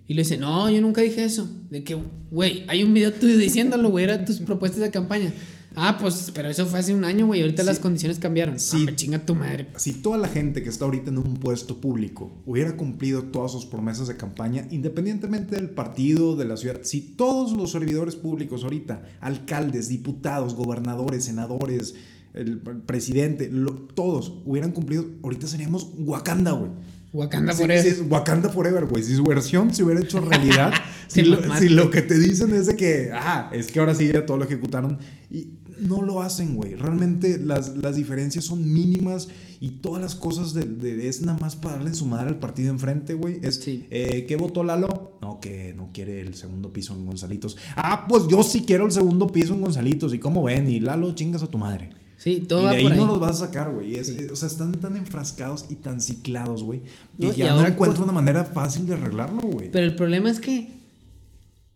Y 0.07 0.15
le 0.15 0.23
dice, 0.23 0.39
no, 0.39 0.71
yo 0.71 0.81
nunca 0.81 1.03
dije 1.03 1.25
eso. 1.25 1.49
De 1.71 1.85
que, 1.85 1.97
güey, 2.31 2.65
hay 2.69 2.83
un 2.83 2.95
video 2.95 3.13
tuyo 3.13 3.37
diciéndolo, 3.37 3.91
güey, 3.91 4.05
eran 4.05 4.25
tus 4.25 4.39
propuestas 4.41 4.81
de 4.81 4.91
campaña. 4.91 5.33
Ah, 5.75 5.99
pues, 6.01 6.33
pero 6.35 6.49
eso 6.49 6.67
fue 6.67 6.79
hace 6.81 6.95
un 6.95 7.05
año, 7.05 7.27
güey, 7.27 7.43
ahorita 7.43 7.63
Sí. 7.63 7.67
las 7.67 7.79
condiciones 7.79 8.19
cambiaron. 8.19 8.59
Sí. 8.59 8.79
Sí. 8.79 8.85
me 8.85 8.97
chinga 8.97 9.25
tu 9.25 9.35
madre. 9.35 9.67
Si 9.77 9.93
toda 9.93 10.17
la 10.17 10.27
gente 10.27 10.63
que 10.63 10.71
está 10.71 10.87
ahorita 10.87 11.11
en 11.11 11.19
un 11.19 11.35
puesto 11.35 11.79
público 11.81 12.33
hubiera 12.47 12.75
cumplido 12.77 13.25
todas 13.25 13.53
sus 13.53 13.67
promesas 13.67 14.09
de 14.09 14.17
campaña, 14.17 14.67
independientemente 14.71 15.55
del 15.57 15.71
partido, 15.71 16.37
de 16.37 16.47
la 16.47 16.57
ciudad, 16.57 16.81
si 16.83 17.01
todos 17.01 17.53
los 17.57 17.71
servidores 17.71 18.17
públicos 18.17 18.65
ahorita, 18.65 19.03
alcaldes, 19.21 19.89
diputados, 19.89 20.55
gobernadores, 20.55 21.25
senadores, 21.25 21.95
el 22.35 22.59
presidente, 22.59 23.49
lo- 23.51 23.73
todos 23.75 24.33
hubieran 24.45 24.73
cumplido, 24.73 25.05
ahorita 25.23 25.47
seríamos 25.47 25.89
Wakanda, 25.99 26.53
güey. 26.53 26.71
Wakanda 27.13 27.53
Sí, 27.55 27.63
Forever. 27.63 27.95
sí, 27.95 28.01
Wakanda 28.11 28.49
Forever, 28.51 28.85
güey. 28.87 29.03
Si 29.03 29.17
su 29.17 29.25
versión 29.25 29.75
se 29.75 29.83
hubiera 29.83 30.01
hecho 30.01 30.21
realidad, 30.21 30.73
si, 31.09 31.23
lo, 31.23 31.41
mamaste. 31.41 31.67
si 31.69 31.73
lo 31.75 31.91
que 31.91 32.03
te 32.03 32.19
dicen 32.19 32.55
es 32.55 32.67
de 32.67 32.77
que, 32.77 33.11
ah, 33.15 33.51
es 33.53 33.73
que 33.73 33.81
ahora 33.81 33.95
sí 33.95 34.09
ya 34.13 34.27
todo 34.27 34.37
lo 34.37 34.45
ejecutaron. 34.45 34.99
Y 35.31 35.55
no 35.81 36.03
lo 36.03 36.21
hacen, 36.21 36.55
güey. 36.57 36.75
Realmente 36.75 37.39
las, 37.39 37.77
las 37.79 37.97
diferencias 37.97 38.45
son 38.45 38.71
mínimas 38.73 39.29
y 39.59 39.71
todas 39.81 40.03
las 40.03 40.15
cosas 40.17 40.53
de, 40.53 40.65
de- 40.65 41.09
es 41.09 41.23
nada 41.23 41.39
más 41.41 41.57
para 41.57 41.77
darle 41.77 41.95
su 41.95 42.05
madre 42.05 42.29
al 42.29 42.39
partido 42.41 42.71
enfrente, 42.71 43.15
güey. 43.15 43.39
Es, 43.43 43.55
Sí. 43.57 43.87
eh, 43.91 44.27
¿qué 44.29 44.37
votó 44.37 44.63
Lalo? 44.63 45.19
No, 45.23 45.41
que 45.41 45.73
no 45.75 45.89
quiere 45.95 46.21
el 46.21 46.35
segundo 46.35 46.75
piso 46.75 46.93
en 46.95 47.07
Gonzalitos. 47.07 47.57
Ah, 47.75 48.05
pues 48.07 48.25
yo 48.29 48.43
sí 48.43 48.65
quiero 48.67 48.85
el 48.85 48.93
segundo 48.93 49.29
piso 49.29 49.55
en 49.55 49.63
Gonzalitos. 49.63 50.13
¿Y 50.13 50.19
cómo 50.19 50.43
ven? 50.43 50.69
Y 50.69 50.81
Lalo, 50.81 51.15
chingas 51.15 51.43
a 51.43 51.47
tu 51.47 51.57
madre. 51.57 51.89
Sí, 52.19 52.41
todo 52.49 52.63
y 52.63 52.65
va 52.65 52.71
ahí, 52.73 52.83
por 52.83 52.93
ahí. 52.93 52.99
no 52.99 53.07
los 53.07 53.21
vas 53.21 53.41
a 53.41 53.47
sacar, 53.47 53.73
güey. 53.73 53.95
Es- 53.95 54.13
O 54.31 54.37
sea, 54.37 54.49
están 54.49 54.73
tan 54.73 54.97
enfrascados 54.97 55.67
y 55.71 55.77
tan 55.77 56.01
ciclados, 56.01 56.63
güey. 56.65 56.83
Y 57.19 57.27
No, 57.27 57.33
y 57.33 57.37
ya 57.37 57.47
no 57.51 57.55
ahora 57.59 57.69
encuentro 57.69 57.99
cu- 57.99 58.05
una 58.05 58.13
manera 58.13 58.45
fácil 58.45 58.87
de 58.87 58.95
arreglarlo, 58.95 59.41
güey. 59.41 59.71
Pero 59.71 59.87
el 59.87 59.95
problema 59.95 60.29
es 60.29 60.41
que, 60.41 60.69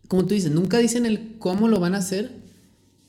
como 0.09 0.25
tú 0.25 0.33
dices, 0.33 0.51
nunca 0.51 0.77
dicen 0.79 1.05
el 1.05 1.37
cómo 1.39 1.67
lo 1.69 1.79
van 1.79 1.95
a 1.95 1.99
hacer, 1.99 2.43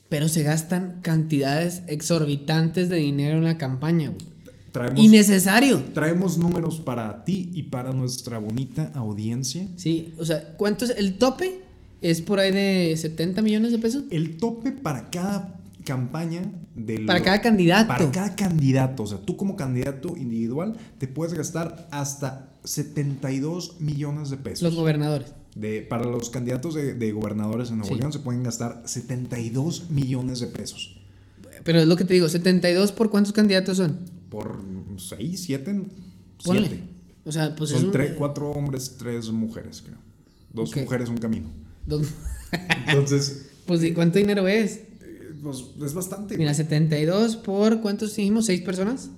pero 0.07 0.29
se 0.29 0.43
gastan 0.43 0.99
cantidades 1.01 1.83
exorbitantes 1.87 2.87
de 2.89 2.97
dinero 2.97 3.37
en 3.37 3.43
la 3.43 3.57
campaña, 3.57 4.09
güey. 4.09 4.35
Traemos, 4.71 4.99
Innecesario. 5.03 5.81
traemos 5.93 6.37
números 6.37 6.79
para 6.81 7.23
ti 7.23 7.49
y 7.53 7.63
para 7.63 7.93
nuestra 7.93 8.39
bonita 8.39 8.91
audiencia. 8.93 9.67
Sí, 9.77 10.13
o 10.17 10.25
sea, 10.25 10.55
¿cuánto 10.57 10.83
es? 10.85 10.91
El 10.97 11.17
tope 11.17 11.61
es 12.01 12.21
por 12.21 12.39
ahí 12.39 12.51
de 12.51 12.93
70 12.97 13.41
millones 13.41 13.71
de 13.71 13.77
pesos. 13.79 14.03
El 14.09 14.35
tope 14.37 14.71
para 14.73 15.09
cada 15.09 15.54
campaña 15.85 16.41
del... 16.75 17.05
Para 17.05 17.21
cada 17.23 17.39
candidato. 17.41 17.87
Para 17.87 18.11
cada 18.11 18.35
candidato. 18.35 19.03
O 19.03 19.07
sea, 19.07 19.19
tú 19.19 19.37
como 19.37 19.55
candidato 19.55 20.17
individual 20.17 20.75
te 20.97 21.07
puedes 21.07 21.33
gastar 21.33 21.87
hasta 21.91 22.51
72 22.63 23.79
millones 23.79 24.29
de 24.29 24.37
pesos. 24.37 24.63
Los 24.63 24.75
gobernadores. 24.75 25.33
De, 25.55 25.81
para 25.81 26.03
los 26.05 26.29
candidatos 26.29 26.73
de, 26.75 26.93
de 26.95 27.11
gobernadores 27.13 27.69
en 27.69 27.77
Nuevo 27.77 27.93
Sí. 27.93 27.99
León 27.99 28.11
se 28.11 28.19
pueden 28.19 28.43
gastar 28.43 28.81
72 28.85 29.89
millones 29.89 30.41
de 30.41 30.47
pesos. 30.47 30.97
Pero 31.63 31.79
es 31.79 31.87
lo 31.87 31.95
que 31.95 32.03
te 32.03 32.13
digo, 32.13 32.27
72 32.27 32.91
por 32.91 33.09
cuántos 33.09 33.31
candidatos 33.31 33.77
son. 33.77 33.99
Por 34.29 34.61
6, 34.97 35.41
7, 35.45 35.81
Ponle. 36.43 36.67
7. 36.67 36.83
O 37.23 37.31
sea, 37.31 37.55
pues 37.55 37.71
es 37.71 37.77
Son 37.77 37.85
un- 37.87 37.91
tres, 37.91 38.13
cuatro 38.17 38.51
hombres, 38.51 38.97
tres 38.99 39.29
mujeres, 39.31 39.81
creo. 39.83 39.97
Dos 40.53 40.71
Ok. 40.71 40.77
mujeres, 40.81 41.09
un 41.09 41.17
camino. 41.17 41.47
dos- 41.85 42.07
Entonces, 42.87 43.47
pues 43.65 43.81
¿y 43.83 43.93
cuánto 43.93 44.19
dinero 44.19 44.47
es? 44.47 44.81
Pues 45.41 45.63
es 45.83 45.93
bastante. 45.93 46.37
Mira, 46.37 46.53
72 46.53 47.35
por 47.37 47.81
¿cuántos 47.81 48.15
dijimos? 48.15 48.45
¿Seis 48.45 48.61
personas? 48.61 49.09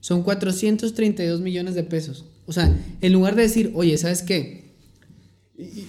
Son 0.00 0.22
432 0.22 1.40
millones 1.40 1.74
de 1.74 1.82
pesos. 1.82 2.26
O 2.46 2.52
sea, 2.52 2.76
en 3.00 3.12
lugar 3.12 3.36
de 3.36 3.42
decir, 3.42 3.72
oye, 3.74 3.96
¿sabes 3.96 4.22
qué? 4.22 4.74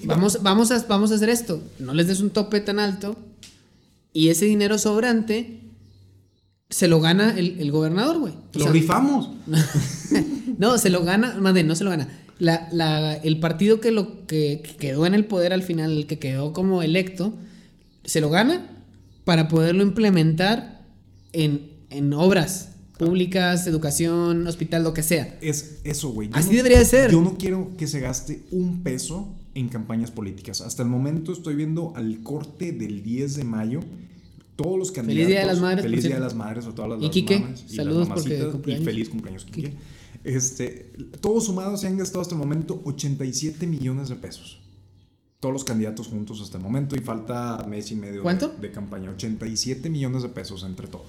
Vamos, 0.05 0.39
vamos, 0.43 0.71
a, 0.71 0.85
vamos 0.87 1.11
a 1.11 1.15
hacer 1.15 1.29
esto. 1.29 1.61
No 1.79 1.93
les 1.93 2.07
des 2.07 2.21
un 2.21 2.29
tope 2.29 2.59
tan 2.61 2.79
alto. 2.79 3.17
Y 4.13 4.29
ese 4.29 4.45
dinero 4.45 4.77
sobrante 4.77 5.59
se 6.69 6.87
lo 6.87 7.01
gana 7.01 7.37
el, 7.37 7.59
el 7.59 7.71
gobernador, 7.71 8.19
güey. 8.19 8.33
Lo 8.53 8.63
sea, 8.63 8.71
rifamos. 8.71 9.29
No, 10.57 10.77
se 10.77 10.89
lo 10.89 11.03
gana, 11.03 11.35
más 11.41 11.53
bien, 11.53 11.67
no 11.67 11.75
se 11.75 11.83
lo 11.83 11.89
gana. 11.89 12.07
La, 12.39 12.69
la- 12.71 13.15
el 13.15 13.39
partido 13.41 13.81
que 13.81 13.91
lo 13.91 14.25
que, 14.25 14.61
que 14.63 14.75
quedó 14.77 15.05
en 15.05 15.13
el 15.13 15.25
poder 15.25 15.51
al 15.51 15.63
final, 15.63 15.91
el 15.91 16.07
que 16.07 16.17
quedó 16.19 16.53
como 16.53 16.81
electo, 16.81 17.33
se 18.05 18.21
lo 18.21 18.29
gana 18.29 18.74
para 19.25 19.47
poderlo 19.49 19.83
implementar 19.83 20.85
en, 21.33 21.69
en 21.89 22.13
obras 22.13 22.69
públicas, 22.97 23.67
educación, 23.67 24.47
hospital, 24.47 24.83
lo 24.83 24.93
que 24.93 25.03
sea. 25.03 25.37
Es 25.41 25.79
eso, 25.83 26.09
güey. 26.11 26.29
Así 26.31 26.51
no- 26.51 26.55
debería 26.57 26.79
de 26.79 26.85
ser. 26.85 27.11
Yo 27.11 27.21
no 27.21 27.37
quiero 27.37 27.71
que 27.77 27.87
se 27.87 27.99
gaste 27.99 28.43
un 28.51 28.83
peso 28.83 29.27
en 29.53 29.67
campañas 29.67 30.11
políticas. 30.11 30.61
Hasta 30.61 30.83
el 30.83 30.89
momento 30.89 31.33
estoy 31.33 31.55
viendo 31.55 31.93
al 31.95 32.21
corte 32.21 32.71
del 32.71 33.03
10 33.03 33.35
de 33.35 33.43
mayo. 33.43 33.79
Todos 34.55 34.79
los 34.79 34.91
candidatos. 34.93 35.15
Feliz 35.23 35.27
Día 35.27 35.39
de 35.41 35.45
las 35.47 35.59
Madres, 35.59 35.81
Feliz 35.83 36.03
Día 36.05 36.15
de 36.15 36.21
las 36.21 36.33
Madres 36.35 36.65
a 36.65 36.73
todas 36.73 36.91
las, 36.91 36.99
Y 36.99 37.03
las 37.03 37.11
Quique, 37.11 37.39
mamás 37.39 37.59
y 37.59 37.63
las 37.67 37.75
saludos 37.75 38.07
porque 38.07 38.21
mamacitas, 38.29 38.51
cumpleaños. 38.53 38.81
Y 38.81 38.85
feliz 38.85 39.09
cumpleaños, 39.09 39.45
Quique. 39.45 39.73
Este, 40.23 40.93
todos 41.19 41.45
sumados 41.45 41.81
se 41.81 41.87
han 41.87 41.97
gastado 41.97 42.21
hasta 42.21 42.35
el 42.35 42.39
momento 42.39 42.81
87 42.85 43.67
millones 43.67 44.07
de 44.07 44.15
pesos. 44.15 44.61
Todos 45.45 45.53
los 45.53 45.63
candidatos 45.63 46.07
juntos 46.07 46.41
hasta 46.41 46.57
el 46.57 46.63
momento 46.63 46.95
y 46.95 46.99
falta 47.01 47.63
mes 47.69 47.91
y 47.91 47.95
medio 47.95 48.15
de- 48.15 48.21
¿Cuánto? 48.21 48.51
De, 48.59 48.71
campaña. 48.71 49.11
87 49.11 49.91
millones 49.91 50.23
de 50.23 50.29
pesos 50.29 50.63
entre 50.63 50.87
todos. 50.87 51.05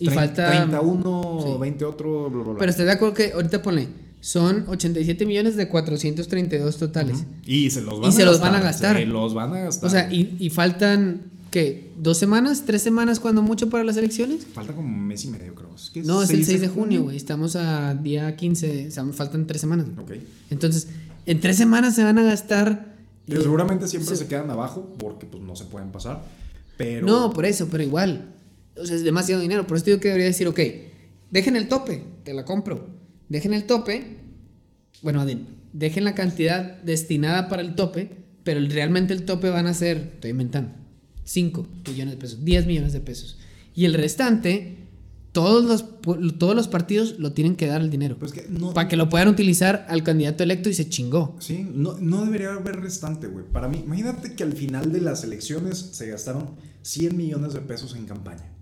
Y 0.00 0.08
falta- 0.08 0.48
31, 0.50 1.40
sí. 1.44 1.60
20 1.60 1.84
otro, 1.84 2.28
bla, 2.28 2.42
bla, 2.42 2.50
bla. 2.54 2.58
Pero 2.58 2.70
estoy 2.70 2.86
de 2.86 2.90
acuerdo 2.90 3.14
que 3.14 3.30
ahorita 3.34 3.62
pone, 3.62 3.86
son 4.20 4.64
87 4.66 5.24
millones 5.26 5.54
de 5.54 5.68
432 5.68 6.76
totales. 6.76 7.24
Y 7.46 7.70
se 7.70 7.82
los 7.82 8.00
van, 8.00 8.10
Y 8.10 8.14
a, 8.14 8.16
se 8.16 8.24
los 8.24 8.32
gastar, 8.40 8.50
van 8.52 8.60
a 8.60 8.64
gastar. 8.64 8.96
Se 8.96 9.06
los 9.06 9.34
van 9.34 9.52
a 9.54 9.58
gastar. 9.60 9.86
O 9.86 9.90
sea, 9.90 10.12
y, 10.12 10.34
y 10.40 10.50
faltan, 10.50 11.22
¿qué? 11.52 11.92
¿Dos 11.96 12.18
semanas? 12.18 12.64
¿Tres 12.66 12.82
semanas 12.82 13.20
cuando 13.20 13.42
mucho 13.42 13.70
para 13.70 13.84
las 13.84 13.96
elecciones? 13.96 14.44
Falta 14.52 14.72
como 14.72 14.88
un 14.88 15.06
mes 15.06 15.24
y 15.24 15.28
medio, 15.28 15.54
creo. 15.54 15.68
Es 15.76 15.90
que 15.90 16.02
No, 16.02 16.20
es 16.20 16.30
el 16.30 16.44
6 16.44 16.60
de 16.62 16.66
junio, 16.68 17.04
güey. 17.04 17.16
Estamos 17.16 17.54
a 17.54 17.94
día 17.94 18.34
15, 18.34 18.88
o 18.88 18.90
sea, 18.90 19.04
faltan 19.12 19.46
tres 19.46 19.60
semanas. 19.60 19.86
Ok. 19.96 20.14
Entonces, 20.50 20.88
en 21.26 21.38
tres 21.40 21.56
semanas 21.56 21.94
se 21.94 22.02
van 22.02 22.18
a 22.18 22.24
gastar. 22.24 22.97
Eh, 23.28 23.42
seguramente 23.42 23.86
siempre 23.88 24.16
se- 24.16 24.24
se 24.24 24.28
quedan 24.28 24.50
abajo 24.50 24.94
porque 24.98 25.26
pues 25.26 25.42
no 25.42 25.54
se 25.56 25.64
pueden 25.66 25.90
pasar. 25.90 26.22
Pero. 26.76 27.06
No, 27.06 27.32
por 27.32 27.44
eso, 27.46 27.68
pero 27.70 27.82
igual. 27.82 28.34
O 28.76 28.86
sea, 28.86 28.96
es 28.96 29.02
demasiado 29.04 29.42
dinero. 29.42 29.66
Por 29.66 29.76
eso 29.76 29.86
digo 29.86 30.00
que 30.00 30.08
debería 30.08 30.26
decir, 30.28 30.46
ok, 30.48 30.60
dejen 31.30 31.56
el 31.56 31.68
tope, 31.68 32.02
te 32.24 32.32
la 32.34 32.44
compro. 32.44 32.88
Dejen 33.28 33.52
el 33.54 33.64
tope. 33.64 34.16
Bueno, 35.02 35.26
de- 35.26 35.38
dejen 35.72 36.04
la 36.04 36.14
cantidad 36.14 36.80
destinada 36.82 37.48
para 37.48 37.62
el 37.62 37.74
tope, 37.74 38.10
pero 38.44 38.60
realmente 38.68 39.12
el 39.12 39.24
tope 39.24 39.50
van 39.50 39.66
a 39.66 39.74
ser, 39.74 40.12
estoy 40.14 40.30
inventando, 40.30 40.70
5 41.24 41.66
millones 41.86 42.14
de 42.14 42.20
pesos, 42.20 42.44
10 42.44 42.66
millones 42.66 42.92
de 42.92 43.00
pesos. 43.00 43.38
Y 43.74 43.84
el 43.84 43.94
restante, 43.94 44.87
todos 45.32 45.64
los, 45.64 46.38
todos 46.38 46.54
los 46.54 46.68
partidos 46.68 47.18
lo 47.18 47.32
tienen 47.32 47.56
que 47.56 47.66
dar 47.66 47.80
el 47.80 47.90
dinero. 47.90 48.16
Pues 48.18 48.32
que 48.32 48.46
no. 48.48 48.72
Para 48.72 48.88
que 48.88 48.96
lo 48.96 49.08
puedan 49.08 49.28
utilizar 49.28 49.86
al 49.88 50.02
candidato 50.02 50.42
electo 50.42 50.68
y 50.68 50.74
se 50.74 50.88
chingó. 50.88 51.36
Sí, 51.38 51.68
no, 51.72 51.98
no 51.98 52.24
debería 52.24 52.52
haber 52.54 52.80
restante, 52.80 53.26
güey. 53.26 53.44
Para 53.44 53.68
mí, 53.68 53.82
imagínate 53.84 54.34
que 54.34 54.42
al 54.42 54.52
final 54.52 54.92
de 54.92 55.00
las 55.00 55.24
elecciones 55.24 55.78
se 55.78 56.08
gastaron 56.08 56.56
100 56.82 57.16
millones 57.16 57.52
de 57.52 57.60
pesos 57.60 57.94
en 57.94 58.06
campaña. 58.06 58.52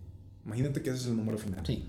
Imagínate 0.44 0.82
que 0.82 0.90
ese 0.90 1.00
es 1.00 1.06
el 1.06 1.16
número 1.16 1.38
final. 1.38 1.62
Sí. 1.66 1.84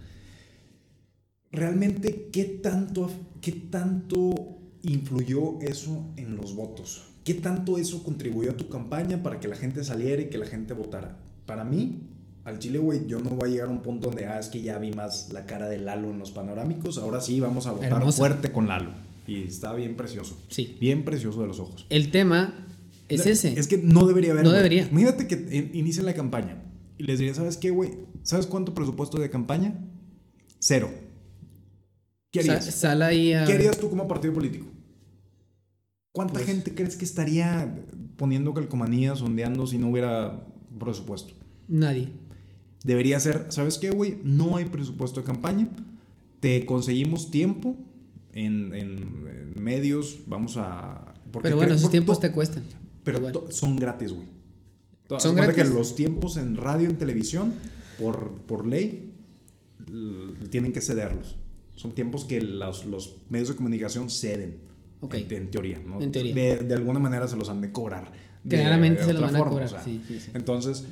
realmente 1.52 2.30
qué 2.32 2.44
tanto, 2.44 3.10
qué 3.42 3.52
tanto 3.52 4.58
influyó 4.84 5.60
eso 5.62 6.06
en 6.16 6.38
los 6.38 6.56
votos? 6.56 7.04
¿Qué 7.24 7.34
tanto 7.34 7.78
eso 7.78 8.04
contribuyó 8.04 8.52
a 8.52 8.58
tu 8.58 8.70
campaña 8.70 9.22
para 9.22 9.40
que 9.40 9.48
la 9.48 9.56
gente 9.56 9.84
saliera 9.84 10.22
y 10.22 10.30
que 10.30 10.38
la 10.38 10.46
gente 10.46 10.74
votara? 10.74 11.18
Para 11.46 11.64
mí, 11.64 12.04
al 12.48 12.60
Chile, 12.60 12.80
güey, 12.80 13.06
yo 13.08 13.20
no 13.20 13.32
voy 13.32 13.50
a 13.50 13.52
llegar 13.52 13.68
a 13.68 13.72
un 13.72 13.82
punto 13.82 14.08
donde, 14.08 14.26
ah, 14.26 14.40
es 14.40 14.48
que 14.48 14.62
ya 14.62 14.78
vi 14.80 14.92
más 14.94 15.30
la 15.34 15.46
cara 15.46 15.68
de 15.68 15.78
Lalo 15.80 16.10
en 16.12 16.18
los 16.20 16.32
panorámicos, 16.32 16.98
ahora 16.98 17.20
sí 17.20 17.40
vamos 17.42 17.68
a 17.68 17.72
votar 17.74 17.92
Hermosa. 17.92 18.18
fuerte 18.18 18.52
con 18.52 18.68
Lalo. 18.68 18.92
Y 19.28 19.44
está 19.44 19.74
bien 19.74 19.96
precioso. 19.98 20.38
Sí. 20.48 20.78
Bien 20.80 21.04
precioso 21.04 21.42
de 21.42 21.48
los 21.48 21.60
ojos. 21.60 21.86
El 21.90 22.10
tema 22.12 22.66
es 23.10 23.26
ese. 23.26 23.60
Es 23.60 23.68
que 23.68 23.78
no 23.78 24.08
debería 24.08 24.32
haber. 24.32 24.46
No 24.46 24.52
debería. 24.52 24.88
Imagínate 24.90 25.28
que 25.28 25.36
in- 25.56 25.72
inicien 25.74 26.06
la 26.06 26.14
campaña 26.14 26.62
y 26.98 27.04
les 27.04 27.20
diría, 27.20 27.34
¿sabes 27.34 27.58
qué, 27.58 27.70
güey? 27.70 27.92
¿Sabes 28.24 28.48
cuánto 28.48 28.74
presupuesto 28.74 29.20
de 29.20 29.30
campaña? 29.30 29.76
Cero. 30.60 30.90
¿Qué 32.32 32.44
Sa- 32.44 32.54
harías? 32.54 32.74
sal 32.74 33.02
ahí 33.02 33.34
a- 33.34 33.44
¿Qué 33.46 33.54
harías 33.54 33.78
tú 33.78 33.90
como 33.90 34.08
partido 34.08 34.34
político? 34.34 34.68
¿Cuánta 36.14 36.36
Pues- 36.36 36.46
gente 36.46 36.74
crees 36.74 36.96
que 36.96 37.04
estaría 37.06 37.76
poniendo 38.16 38.54
calcomanías, 38.54 39.22
ondeando 39.22 39.68
si 39.68 39.78
no 39.78 39.90
hubiera 39.90 40.46
presupuesto? 40.80 41.34
Nadie. 41.68 42.10
Debería 42.88 43.20
ser, 43.20 43.46
¿sabes 43.50 43.78
qué, 43.78 43.92
güey? 43.92 44.18
No 44.24 44.56
hay 44.58 44.66
presupuesto 44.66 45.20
de 45.20 45.26
campaña. 45.28 45.68
Te 46.40 46.66
conseguimos 46.66 47.30
tiempo 47.30 47.76
en, 48.34 48.74
en- 48.74 49.54
en 49.56 49.64
medios. 49.64 50.20
Vamos 50.26 50.56
a. 50.58 51.14
porque 51.32 51.48
Pero 51.50 51.58
bueno, 51.58 51.74
esos 51.76 51.92
tiempos 51.92 52.20
te 52.20 52.32
cuestan. 52.32 52.64
Pero 53.04 53.20
to- 53.32 53.52
son 53.52 53.76
gratis, 53.76 54.14
güey. 54.14 54.28
¿Son 55.20 55.36
gratis? 55.36 55.56
que 55.56 55.64
los 55.66 55.96
tiempos 55.96 56.38
en 56.38 56.56
radio, 56.58 56.90
en 56.90 56.98
televisión, 56.98 57.54
por, 58.00 58.32
por 58.48 58.66
ley, 58.66 59.14
tienen 60.50 60.74
que 60.74 60.82
cederlos. 60.82 61.36
Son 61.76 61.94
tiempos 61.94 62.26
que 62.26 62.42
los, 62.42 62.86
los 62.86 63.18
medios 63.30 63.50
de 63.50 63.56
comunicación 63.56 64.10
ceden. 64.10 64.58
Ok. 65.02 65.14
En, 65.16 65.32
en 65.34 65.52
teoría, 65.52 65.80
¿no? 65.86 66.02
En 66.02 66.12
teoría. 66.12 66.34
De, 66.34 66.56
de 66.58 66.74
alguna 66.74 67.00
manera 67.00 67.28
se 67.28 67.36
los 67.36 67.50
han 67.50 67.62
de 67.62 67.72
cobrar. 67.72 68.12
Claramente 68.48 69.02
de 69.02 69.08
se 69.08 69.14
los 69.14 69.22
van 69.22 69.36
a 69.36 69.38
forma, 69.38 69.52
cobrar, 69.52 69.68
o 69.68 69.72
sea. 69.72 69.84
sí, 69.84 70.02
sí, 70.08 70.20
sí. 70.20 70.32
Entonces, 70.34 70.86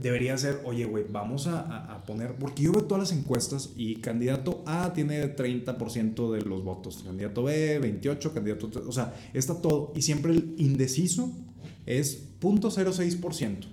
debería 0.00 0.36
ser, 0.38 0.60
oye, 0.64 0.84
güey, 0.84 1.04
vamos 1.10 1.46
a, 1.46 1.60
a- 1.60 2.04
poner, 2.04 2.36
porque 2.36 2.62
yo 2.62 2.72
veo 2.72 2.84
todas 2.84 3.10
las 3.10 3.18
encuestas 3.18 3.70
y 3.76 3.96
candidato 3.96 4.62
A 4.66 4.92
tiene 4.94 5.34
30% 5.36 6.30
de 6.32 6.42
los 6.42 6.62
votos, 6.64 7.02
candidato 7.04 7.42
B 7.44 7.78
28, 7.78 8.32
candidato, 8.32 8.70
o 8.86 8.92
sea, 8.92 9.14
está 9.34 9.60
todo, 9.60 9.92
y 9.94 10.02
siempre 10.02 10.32
el 10.32 10.54
indeciso 10.58 11.30
es 11.86 12.22
0.06%, 12.40 13.66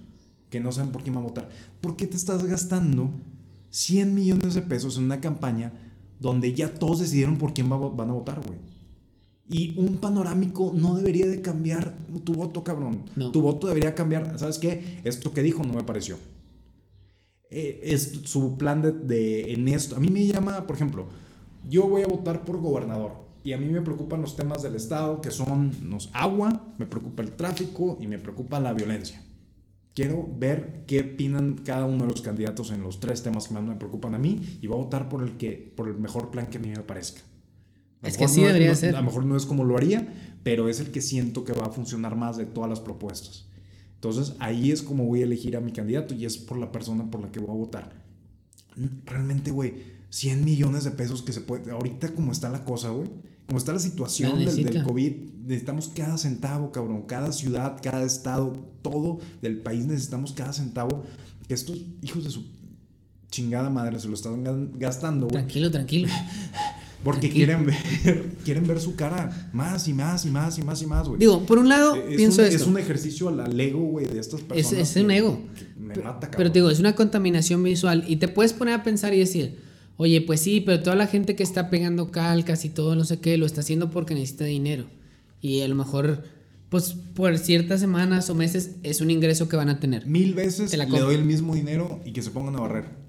que 0.50 0.60
no 0.60 0.72
saben 0.72 0.92
por 0.92 1.04
quién 1.04 1.16
va 1.16 1.20
a 1.20 1.24
votar. 1.24 1.50
¿Por 1.82 1.96
qué 1.96 2.08
te 2.08 2.18
estás 2.18 2.44
gastando 2.46 3.12
100 3.70 4.14
millones 4.14 4.54
de 4.54 4.62
pesos 4.62 4.98
en 4.98 5.04
una 5.06 5.22
campaña 5.22 5.74
donde 6.20 6.54
ya 6.54 6.74
todos 6.74 7.00
decidieron 7.00 7.38
por 7.38 7.54
quién 7.54 7.72
va- 7.72 7.90
van 7.90 8.10
a 8.10 8.14
votar, 8.14 8.42
güey? 8.46 8.58
Y 9.48 9.78
un 9.80 9.98
panorámico 9.98 10.72
no 10.76 10.96
debería 10.96 11.28
de 11.28 11.42
cambiar 11.42 11.96
tu 12.24 12.34
voto, 12.34 12.64
cabrón. 12.64 13.04
No. 13.16 13.32
Tu 13.32 13.42
voto 13.42 13.68
debería 13.68 13.94
cambiar. 13.94 14.40
¿Sabes 14.40 14.58
qué? 14.58 15.02
Esto 15.04 15.34
que 15.34 15.44
dijo 15.44 15.64
no 15.64 15.74
me 15.74 15.84
pareció. 15.84 16.18
Eh, 17.52 17.80
es 17.84 18.22
su 18.26 18.58
plan 18.58 18.82
de, 18.82 18.92
de- 18.92 19.54
en 19.54 19.68
esto. 19.68 19.96
A 19.96 20.00
mí 20.00 20.10
me 20.10 20.26
llama, 20.26 20.66
por 20.66 20.76
ejemplo, 20.76 21.06
yo 21.70 21.88
voy 21.88 22.02
a 22.02 22.08
votar 22.08 22.44
por 22.44 22.60
gobernador. 22.60 23.24
Y 23.44 23.54
a 23.54 23.60
mí 23.60 23.68
me 23.68 23.82
preocupan 23.82 24.22
los 24.22 24.36
temas 24.36 24.64
del 24.64 24.74
Estado, 24.76 25.22
que 25.22 25.30
son 25.30 25.72
los 25.84 26.10
agua, 26.14 26.74
me 26.80 26.88
preocupa 26.88 27.22
el 27.22 27.34
tráfico 27.34 28.00
y 28.02 28.08
me 28.08 28.18
preocupa 28.18 28.60
la 28.60 28.74
violencia. 28.74 29.22
Quiero 29.94 30.28
ver 30.40 30.84
qué 30.88 31.02
opinan 31.14 31.54
cada 31.64 31.86
uno 31.86 32.06
de 32.06 32.10
los 32.12 32.22
candidatos 32.24 32.72
en 32.72 32.82
los 32.82 33.00
tres 33.00 33.22
temas 33.22 33.48
que 33.48 33.54
más 33.54 33.64
me 33.64 33.76
preocupan 33.76 34.16
a 34.16 34.18
mí 34.20 34.42
y 34.62 34.66
voy 34.68 34.80
a 34.80 34.84
votar 34.84 35.08
por 35.08 35.22
el, 35.22 35.38
que, 35.38 35.72
por 35.78 35.88
el 35.88 35.96
mejor 36.00 36.32
plan 36.32 36.48
que 36.48 36.58
a 36.58 36.62
mí 36.62 36.70
me 36.70 36.80
parezca. 36.82 37.22
Es 38.08 38.18
que 38.18 38.26
así 38.26 38.42
no 38.42 38.48
debería 38.48 38.70
no- 38.70 38.76
ser. 38.76 38.96
A 38.96 39.00
lo 39.02 39.06
mejor 39.08 39.26
no 39.26 39.36
es 39.38 39.46
como 39.46 39.64
lo 39.64 39.78
haría, 39.78 40.08
pero 40.44 40.70
es 40.70 40.80
el 40.80 40.92
que 40.92 41.02
siento 41.02 41.44
que 41.44 41.54
va 41.54 41.66
a 41.66 41.70
funcionar 41.70 42.16
más 42.16 42.38
de 42.38 42.46
todas 42.46 42.70
las 42.70 42.80
propuestas. 42.80 43.46
Entonces 43.96 44.34
ahí 44.40 44.72
es 44.72 44.82
como 44.84 45.06
voy 45.06 45.22
a 45.22 45.24
elegir 45.26 45.56
a 45.58 45.62
mi 45.62 45.72
candidato 45.72 46.14
y 46.14 46.26
es 46.26 46.38
por 46.38 46.58
la 46.58 46.72
persona 46.72 47.10
por 47.10 47.22
la 47.22 47.32
que 47.32 47.40
voy 47.40 47.50
a 47.50 47.54
votar. 47.54 48.04
Realmente, 49.06 49.52
güey, 49.52 49.74
100 50.10 50.44
millones 50.46 50.84
de 50.84 50.92
pesos 50.92 51.22
que 51.22 51.34
se 51.34 51.42
puede... 51.42 51.72
Ahorita 51.72 52.10
como 52.14 52.32
está 52.32 52.50
la 52.50 52.64
cosa, 52.64 52.90
güey. 52.90 53.10
Como 53.48 53.58
está 53.58 53.74
la 53.74 53.80
situación 53.80 54.44
La 54.44 54.52
del, 54.52 54.64
del. 54.66 54.84
COVID, 54.84 55.12
necesitamos 55.46 55.90
cada 55.96 56.18
centavo, 56.18 56.72
cabrón. 56.72 57.04
Cada 57.04 57.32
ciudad, 57.32 57.78
cada 57.82 58.04
estado, 58.04 58.54
todo 58.82 59.20
del 59.42 59.60
país 59.60 59.86
necesitamos 59.86 60.34
cada 60.34 60.52
centavo. 60.54 61.04
Que 61.48 61.54
estos 61.54 61.78
hijos 62.02 62.24
de 62.24 62.30
su 62.32 62.44
chingada 63.30 63.70
madre 63.70 64.00
se 64.00 64.08
lo 64.08 64.14
están 64.16 64.44
ga- 64.44 64.72
gastando, 64.78 65.28
güey. 65.28 65.34
Tranquilo, 65.34 65.72
tranquilo. 65.72 66.08
Porque 67.06 67.30
quieren 67.30 67.66
ver, 67.66 68.26
quieren 68.44 68.68
ver 68.68 68.82
su 68.82 68.96
cara 68.96 69.50
más 69.54 69.88
y 69.88 69.94
más 69.94 70.26
y 70.26 70.30
más 70.32 70.58
y 70.60 70.64
más 70.64 70.82
y 70.82 70.86
más, 70.88 71.08
güey. 71.08 71.20
Digo, 71.20 71.46
por 71.46 71.60
un 71.60 71.70
lado, 71.70 71.96
es, 71.96 72.18
pienso 72.18 72.42
un, 72.42 72.48
esto. 72.48 72.62
es 72.64 72.68
un 72.68 72.78
ejercicio 72.78 73.30
al, 73.30 73.58
ego, 73.62 73.80
güey, 73.80 74.08
de 74.08 74.20
estas 74.20 74.42
Es, 74.42 74.46
personas. 74.48 74.90
es 74.90 75.02
un 75.02 75.08
que- 75.10 75.18
ego. 75.18 75.40
que 75.58 75.80
me 75.80 75.94
Pe- 75.94 76.02
mata, 76.02 76.20
cabrón. 76.22 76.38
Pero 76.38 76.50
digo, 76.50 76.70
es 76.70 76.80
una 76.80 76.96
contaminación 76.96 77.64
visual. 77.64 78.04
Y 78.08 78.18
te 78.18 78.28
puedes 78.28 78.52
poner 78.52 78.74
a 78.74 78.84
pensar 78.84 79.14
y 79.14 79.20
decir, 79.20 79.60
oye, 79.98 80.20
pues 80.22 80.42
sí, 80.42 80.60
pero 80.62 80.82
toda 80.84 80.96
la 80.98 81.08
gente 81.08 81.36
que 81.38 81.44
está 81.44 81.70
pegando 81.70 82.12
calcas 82.12 82.66
y 82.66 82.70
todo, 82.70 82.96
no 82.96 83.06
sé 83.06 83.20
qué, 83.20 83.38
lo 83.38 83.46
está 83.46 83.62
haciendo 83.62 83.92
porque 83.92 84.14
necesita 84.16 84.44
dinero. 84.46 84.86
Y 85.42 85.62
a 85.62 85.68
lo 85.68 85.76
mejor, 85.76 86.24
pues 86.70 86.96
por 87.14 87.38
ciertas 87.38 87.80
semanas 87.82 88.30
o 88.32 88.36
meses 88.36 88.72
es 88.82 89.00
un 89.00 89.12
ingreso 89.12 89.48
que 89.48 89.56
van 89.56 89.70
a 89.70 89.80
tener. 89.80 90.08
Mil 90.08 90.34
veces 90.34 90.72
Te 90.72 90.78
la 90.78 90.86
le 90.86 91.00
doy 91.00 91.14
el 91.16 91.24
mismo 91.24 91.54
dinero 91.54 92.02
y 92.04 92.14
que 92.14 92.24
se 92.24 92.32
pongan 92.32 92.56
a 92.56 92.62
barrer 92.62 93.05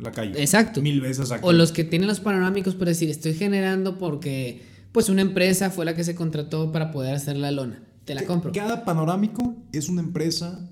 la 0.00 0.12
calle. 0.12 0.40
Exacto. 0.40 0.82
Mil 0.82 1.00
veces 1.00 1.20
exacto. 1.20 1.46
O 1.46 1.52
los 1.52 1.72
que 1.72 1.84
tienen 1.84 2.08
los 2.08 2.20
panorámicos 2.20 2.74
por 2.74 2.88
decir, 2.88 3.10
estoy 3.10 3.34
generando 3.34 3.98
porque 3.98 4.62
pues 4.92 5.08
una 5.08 5.22
empresa 5.22 5.70
fue 5.70 5.84
la 5.84 5.94
que 5.94 6.04
se 6.04 6.14
contrató 6.14 6.72
para 6.72 6.90
poder 6.90 7.14
hacer 7.14 7.36
la 7.36 7.50
lona. 7.50 7.82
Te 8.04 8.14
la 8.14 8.24
compro. 8.24 8.52
Cada 8.52 8.84
panorámico 8.84 9.56
es 9.72 9.88
una 9.88 10.00
empresa 10.00 10.68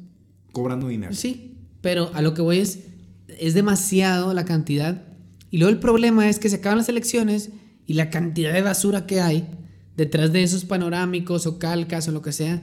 cobrando 0.52 0.88
dinero. 0.88 1.14
Sí, 1.14 1.56
pero 1.80 2.10
a 2.14 2.22
lo 2.22 2.34
que 2.34 2.42
voy 2.42 2.58
es, 2.58 2.80
es 3.28 3.54
demasiado 3.54 4.34
la 4.34 4.44
cantidad. 4.44 5.02
Y 5.50 5.58
luego 5.58 5.72
el 5.72 5.78
problema 5.78 6.28
es 6.28 6.38
que 6.38 6.48
se 6.48 6.56
acaban 6.56 6.78
las 6.78 6.88
elecciones 6.88 7.50
y 7.86 7.94
la 7.94 8.10
cantidad 8.10 8.52
de 8.52 8.62
basura 8.62 9.06
que 9.06 9.20
hay 9.20 9.46
detrás 9.96 10.32
de 10.32 10.42
esos 10.42 10.64
panorámicos 10.64 11.46
o 11.46 11.58
calcas 11.58 12.08
o 12.08 12.12
lo 12.12 12.22
que 12.22 12.32
sea 12.32 12.62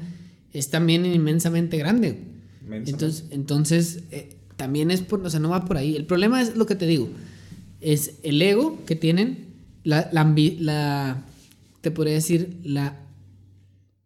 es 0.53 0.69
también 0.69 1.05
inmensamente 1.05 1.77
grande. 1.77 2.19
Inmensamente. 2.63 2.91
Entonces, 2.91 3.25
entonces 3.31 4.03
eh, 4.11 4.34
también 4.55 4.91
es 4.91 5.01
por, 5.01 5.25
o 5.25 5.29
sea, 5.29 5.39
no 5.39 5.49
va 5.49 5.65
por 5.65 5.77
ahí. 5.77 5.95
El 5.95 6.05
problema 6.05 6.41
es 6.41 6.55
lo 6.55 6.65
que 6.65 6.75
te 6.75 6.87
digo, 6.87 7.09
es 7.81 8.15
el 8.23 8.41
ego 8.41 8.83
que 8.85 8.95
tienen, 8.95 9.47
la, 9.83 10.09
la, 10.11 11.23
te 11.81 11.91
podría 11.91 12.13
decir, 12.13 12.57
la 12.63 12.99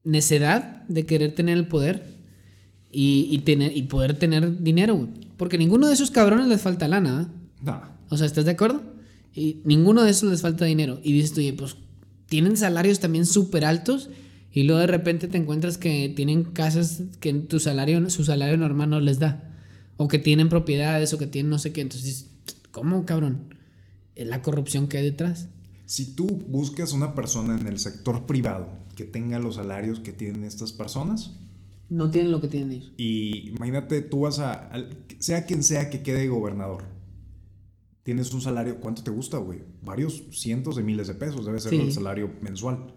necedad 0.04 0.84
de 0.88 1.06
querer 1.06 1.36
tener 1.36 1.58
el 1.58 1.68
poder 1.68 2.04
y, 2.92 3.28
y 3.30 3.40
tener, 3.40 3.76
y 3.76 3.84
poder 3.84 4.18
tener 4.18 4.62
dinero. 4.62 5.08
Porque 5.38 5.58
ninguno 5.58 5.88
de 5.88 5.94
esos 5.94 6.12
cabrones 6.12 6.48
les 6.48 6.62
falta 6.62 6.88
lana, 6.88 7.22
¿ah? 7.22 7.34
No. 7.62 7.82
O 8.10 8.18
sea, 8.18 8.26
¿estás 8.26 8.46
de 8.46 8.52
acuerdo? 8.52 8.82
Y 9.34 9.62
ninguno 9.64 10.04
de 10.04 10.12
esos 10.12 10.30
les 10.30 10.42
falta 10.42 10.66
dinero. 10.66 11.00
Y 11.04 11.14
dices, 11.14 11.38
oye, 11.38 11.54
pues 11.54 11.78
tienen 12.26 12.58
salarios 12.58 13.00
también 13.00 13.26
súper 13.26 13.66
altos 13.66 14.10
y 14.52 14.64
luego 14.64 14.82
de 14.82 14.88
repente 14.88 15.28
te 15.28 15.38
encuentras 15.38 15.78
que 15.78 16.12
tienen 16.16 16.44
casas 16.44 17.04
que 17.20 17.34
tu 17.34 17.60
salario, 17.60 18.10
su 18.10 18.24
salario 18.24 18.58
normal 18.58 18.90
no 18.90 19.00
les 19.00 19.20
da. 19.20 19.49
O 20.02 20.08
que 20.08 20.18
tienen 20.18 20.48
propiedades 20.48 21.14
o 21.14 21.18
que 21.18 21.28
tienen 21.28 21.50
no 21.50 21.60
sé 21.60 21.74
qué. 21.74 21.82
Entonces, 21.82 22.30
¿cómo, 22.72 23.06
cabrón? 23.06 23.54
La 24.16 24.42
corrupción 24.42 24.88
que 24.88 24.98
hay 24.98 25.04
detrás. 25.04 25.50
Si 25.86 26.16
tú 26.16 26.26
buscas 26.48 26.94
una 26.94 27.16
persona 27.16 27.60
en 27.60 27.68
el 27.68 27.80
sector 27.80 28.26
privado 28.26 28.70
que 28.96 29.04
tenga 29.04 29.40
los 29.40 29.56
salarios 29.56 30.00
que 30.00 30.14
tienen 30.14 30.44
estas 30.46 30.72
personas, 30.72 31.36
No 31.90 32.10
tienen 32.12 32.32
lo 32.32 32.40
que 32.40 32.48
tienen 32.48 32.72
ellos. 32.72 32.94
y 32.98 33.50
imagínate, 33.50 34.02
tú 34.02 34.22
vas 34.22 34.40
a, 34.40 34.70
sea 35.20 35.46
quien 35.46 35.64
sea 35.64 35.90
que 35.90 36.02
quede 36.04 36.28
gobernador, 36.28 36.84
tienes 38.04 38.34
un 38.34 38.42
salario, 38.42 38.80
¿cuánto 38.80 39.04
te 39.04 39.12
gusta, 39.12 39.38
güey? 39.38 39.64
Varios 39.82 40.24
cientos 40.32 40.76
de 40.76 40.84
miles 40.84 41.08
de 41.08 41.16
pesos, 41.16 41.46
debe 41.46 41.60
ser 41.60 41.72
Sí. 41.72 41.80
el 41.82 41.92
salario 41.92 42.32
mensual. 42.42 42.94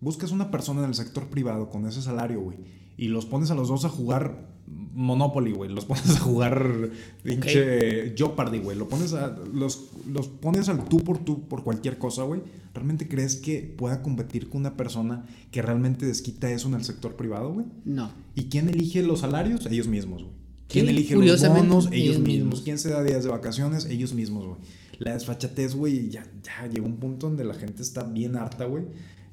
Buscas 0.00 0.30
una 0.30 0.50
persona 0.50 0.82
en 0.82 0.88
el 0.90 0.94
sector 0.94 1.28
privado 1.28 1.70
con 1.70 1.86
ese 1.86 2.02
salario, 2.02 2.40
güey, 2.40 2.58
y 2.96 3.08
los 3.08 3.24
pones 3.26 3.50
a 3.50 3.54
los 3.54 3.68
dos 3.68 3.84
a 3.84 3.88
jugar 3.88 4.55
Monopoly, 4.96 5.52
güey, 5.52 5.70
los 5.70 5.84
pones 5.84 6.16
a 6.16 6.20
jugar 6.20 6.90
pinche 7.22 8.14
Jeopardy, 8.16 8.58
güey, 8.60 8.78
lo 8.78 8.88
pones 8.88 9.12
a, 9.12 9.36
los, 9.52 9.90
los 10.10 10.28
pones 10.28 10.70
al 10.70 10.88
tú 10.88 11.04
por 11.04 11.18
tú 11.18 11.46
por 11.46 11.62
cualquier 11.62 11.98
cosa, 11.98 12.22
güey. 12.22 12.40
¿Realmente 12.72 13.06
crees 13.06 13.36
que 13.36 13.60
pueda 13.62 14.02
competir 14.02 14.48
con 14.48 14.62
una 14.62 14.76
persona 14.76 15.26
que 15.50 15.60
realmente 15.60 16.06
desquita 16.06 16.50
eso 16.50 16.68
en 16.68 16.74
el 16.74 16.84
sector 16.84 17.14
privado, 17.14 17.52
güey? 17.52 17.66
No. 17.84 18.10
¿Y 18.34 18.44
quién 18.44 18.68
elige 18.68 19.02
los 19.02 19.20
salarios? 19.20 19.66
Ellos 19.66 19.86
mismos, 19.86 20.22
güey. 20.22 20.34
¿Quién 20.68 20.88
elige 20.88 21.14
los 21.14 21.46
bonos? 21.46 21.86
Ellos, 21.86 21.92
ellos 21.92 22.18
mismos. 22.18 22.28
mismos. 22.28 22.62
¿Quién 22.62 22.78
se 22.78 22.90
da 22.90 23.02
días 23.02 23.22
de 23.22 23.30
vacaciones? 23.30 23.84
Ellos 23.84 24.14
mismos, 24.14 24.46
güey. 24.46 24.58
La 24.98 25.12
desfachatez, 25.12 25.74
güey, 25.74 26.08
ya, 26.08 26.26
ya 26.42 26.66
llegó 26.68 26.86
un 26.86 26.96
punto 26.96 27.28
donde 27.28 27.44
la 27.44 27.54
gente 27.54 27.82
está 27.82 28.02
bien 28.02 28.36
harta, 28.36 28.64
güey. 28.64 28.84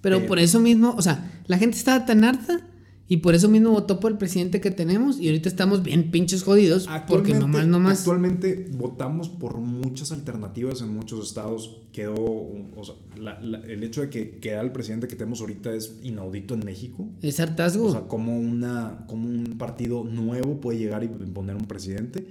Pero 0.01 0.17
Eh, 0.17 0.21
por 0.21 0.39
eso 0.39 0.59
mismo, 0.59 0.93
o 0.97 1.01
sea, 1.01 1.41
la 1.47 1.57
gente 1.57 1.77
estaba 1.77 2.05
tan 2.05 2.25
harta 2.25 2.67
y 3.09 3.17
por 3.17 3.35
eso 3.35 3.49
mismo 3.49 3.71
votó 3.71 3.99
por 3.99 4.11
el 4.13 4.17
presidente 4.17 4.61
que 4.61 4.71
tenemos 4.71 5.19
y 5.19 5.27
ahorita 5.27 5.49
estamos 5.49 5.83
bien 5.83 6.09
pinches 6.09 6.41
jodidos 6.43 6.87
porque 7.07 7.33
nomás, 7.33 7.67
nomás... 7.67 7.99
actualmente 7.99 8.69
votamos 8.77 9.27
por 9.29 9.57
muchas 9.57 10.11
alternativas 10.13 10.81
en 10.81 10.93
muchos 10.95 11.27
estados. 11.27 11.81
Quedó, 11.91 12.15
o 12.15 12.81
sea, 12.83 12.95
la- 13.19 13.39
la- 13.41 13.59
el 13.59 13.83
hecho 13.83 14.01
de 14.01 14.09
que 14.09 14.39
queda 14.39 14.61
el 14.61 14.71
presidente 14.71 15.07
que 15.07 15.15
tenemos 15.15 15.41
ahorita 15.41 15.73
es 15.73 15.97
inaudito 16.01 16.53
en 16.53 16.61
México. 16.65 17.07
Es 17.21 17.39
hartazgo. 17.39 17.87
O 17.87 17.91
sea, 17.91 18.07
como, 18.07 18.39
una, 18.39 19.03
como 19.07 19.27
un 19.27 19.57
partido 19.57 20.03
nuevo 20.05 20.61
puede 20.61 20.79
llegar 20.79 21.03
y 21.03 21.07
imponer 21.07 21.55
un 21.57 21.65
presidente. 21.65 22.25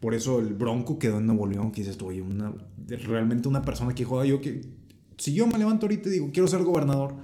Por 0.00 0.12
eso 0.12 0.40
el 0.40 0.52
Bronco 0.54 0.98
quedó 0.98 1.18
en 1.18 1.26
Nuevo 1.26 1.46
León, 1.46 1.70
que 1.72 1.80
dices 1.82 1.96
tú, 1.96 2.08
oye, 2.08 2.20
una, 2.20 2.52
realmente 3.06 3.48
una 3.48 3.62
persona 3.62 3.94
que 3.94 4.04
joda, 4.04 4.26
yo 4.26 4.40
que, 4.42 4.60
si 5.16 5.32
yo 5.32 5.46
me 5.46 5.56
levanto 5.56 5.86
ahorita 5.86 6.08
y 6.10 6.12
digo, 6.12 6.30
quiero 6.32 6.48
ser 6.48 6.62
gobernador, 6.64 7.14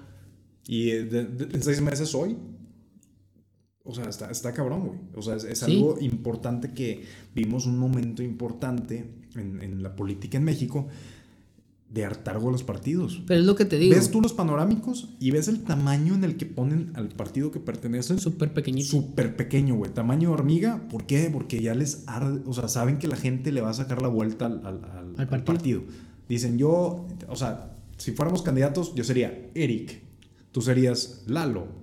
y 0.66 0.90
eh, 0.90 1.04
de- 1.04 1.24
de- 1.26 1.54
en 1.54 1.62
seis 1.62 1.82
meses 1.82 2.08
soy, 2.08 2.36
o 3.84 3.94
sea, 3.94 4.04
está, 4.04 4.30
está 4.30 4.52
cabrón, 4.52 4.86
güey. 4.86 4.98
O 5.14 5.22
sea, 5.22 5.36
es, 5.36 5.44
es 5.44 5.58
Sí. 5.60 5.76
algo 5.76 5.98
importante 6.00 6.72
que 6.72 7.02
vimos 7.34 7.66
un 7.66 7.78
momento 7.78 8.22
importante 8.22 9.10
en, 9.34 9.60
en 9.62 9.82
la 9.82 9.96
política 9.96 10.38
en 10.38 10.44
México 10.44 10.88
de 11.90 12.06
hartargo 12.06 12.48
a 12.48 12.52
los 12.52 12.64
partidos. 12.64 13.22
Pero 13.26 13.40
es 13.40 13.46
lo 13.46 13.54
que 13.54 13.66
te 13.66 13.78
digo. 13.78 13.94
Ves 13.94 14.10
tú 14.10 14.22
los 14.22 14.32
panorámicos 14.32 15.10
y 15.20 15.30
ves 15.30 15.48
el 15.48 15.62
tamaño 15.62 16.14
en 16.14 16.24
el 16.24 16.38
que 16.38 16.46
ponen 16.46 16.90
al 16.94 17.08
partido 17.08 17.50
que 17.50 17.60
pertenecen. 17.60 18.18
Súper 18.18 18.54
pequeñito. 18.54 18.88
Súper 18.88 19.36
pequeño, 19.36 19.74
güey. 19.74 19.92
Tamaño 19.92 20.28
de 20.30 20.34
hormiga. 20.34 20.88
¿Por 20.88 21.04
qué? 21.04 21.28
Porque 21.30 21.60
ya 21.60 21.74
les 21.74 22.04
arde. 22.06 22.40
O 22.46 22.54
sea, 22.54 22.68
saben 22.68 22.98
que 22.98 23.08
la 23.08 23.16
gente 23.16 23.52
le 23.52 23.60
va 23.60 23.68
a 23.70 23.74
sacar 23.74 24.00
la 24.00 24.08
vuelta 24.08 24.46
al, 24.46 24.64
al- 24.64 24.84
al- 24.84 25.14
al 25.18 25.28
partido. 25.28 25.44
partido. 25.44 25.82
Dicen, 26.30 26.56
yo. 26.56 27.06
O 27.28 27.36
sea, 27.36 27.74
si 27.98 28.12
fuéramos 28.12 28.40
candidatos, 28.40 28.94
yo 28.94 29.04
sería 29.04 29.50
Eric. 29.54 30.00
Tú 30.50 30.62
serías 30.62 31.24
Lalo. 31.26 31.81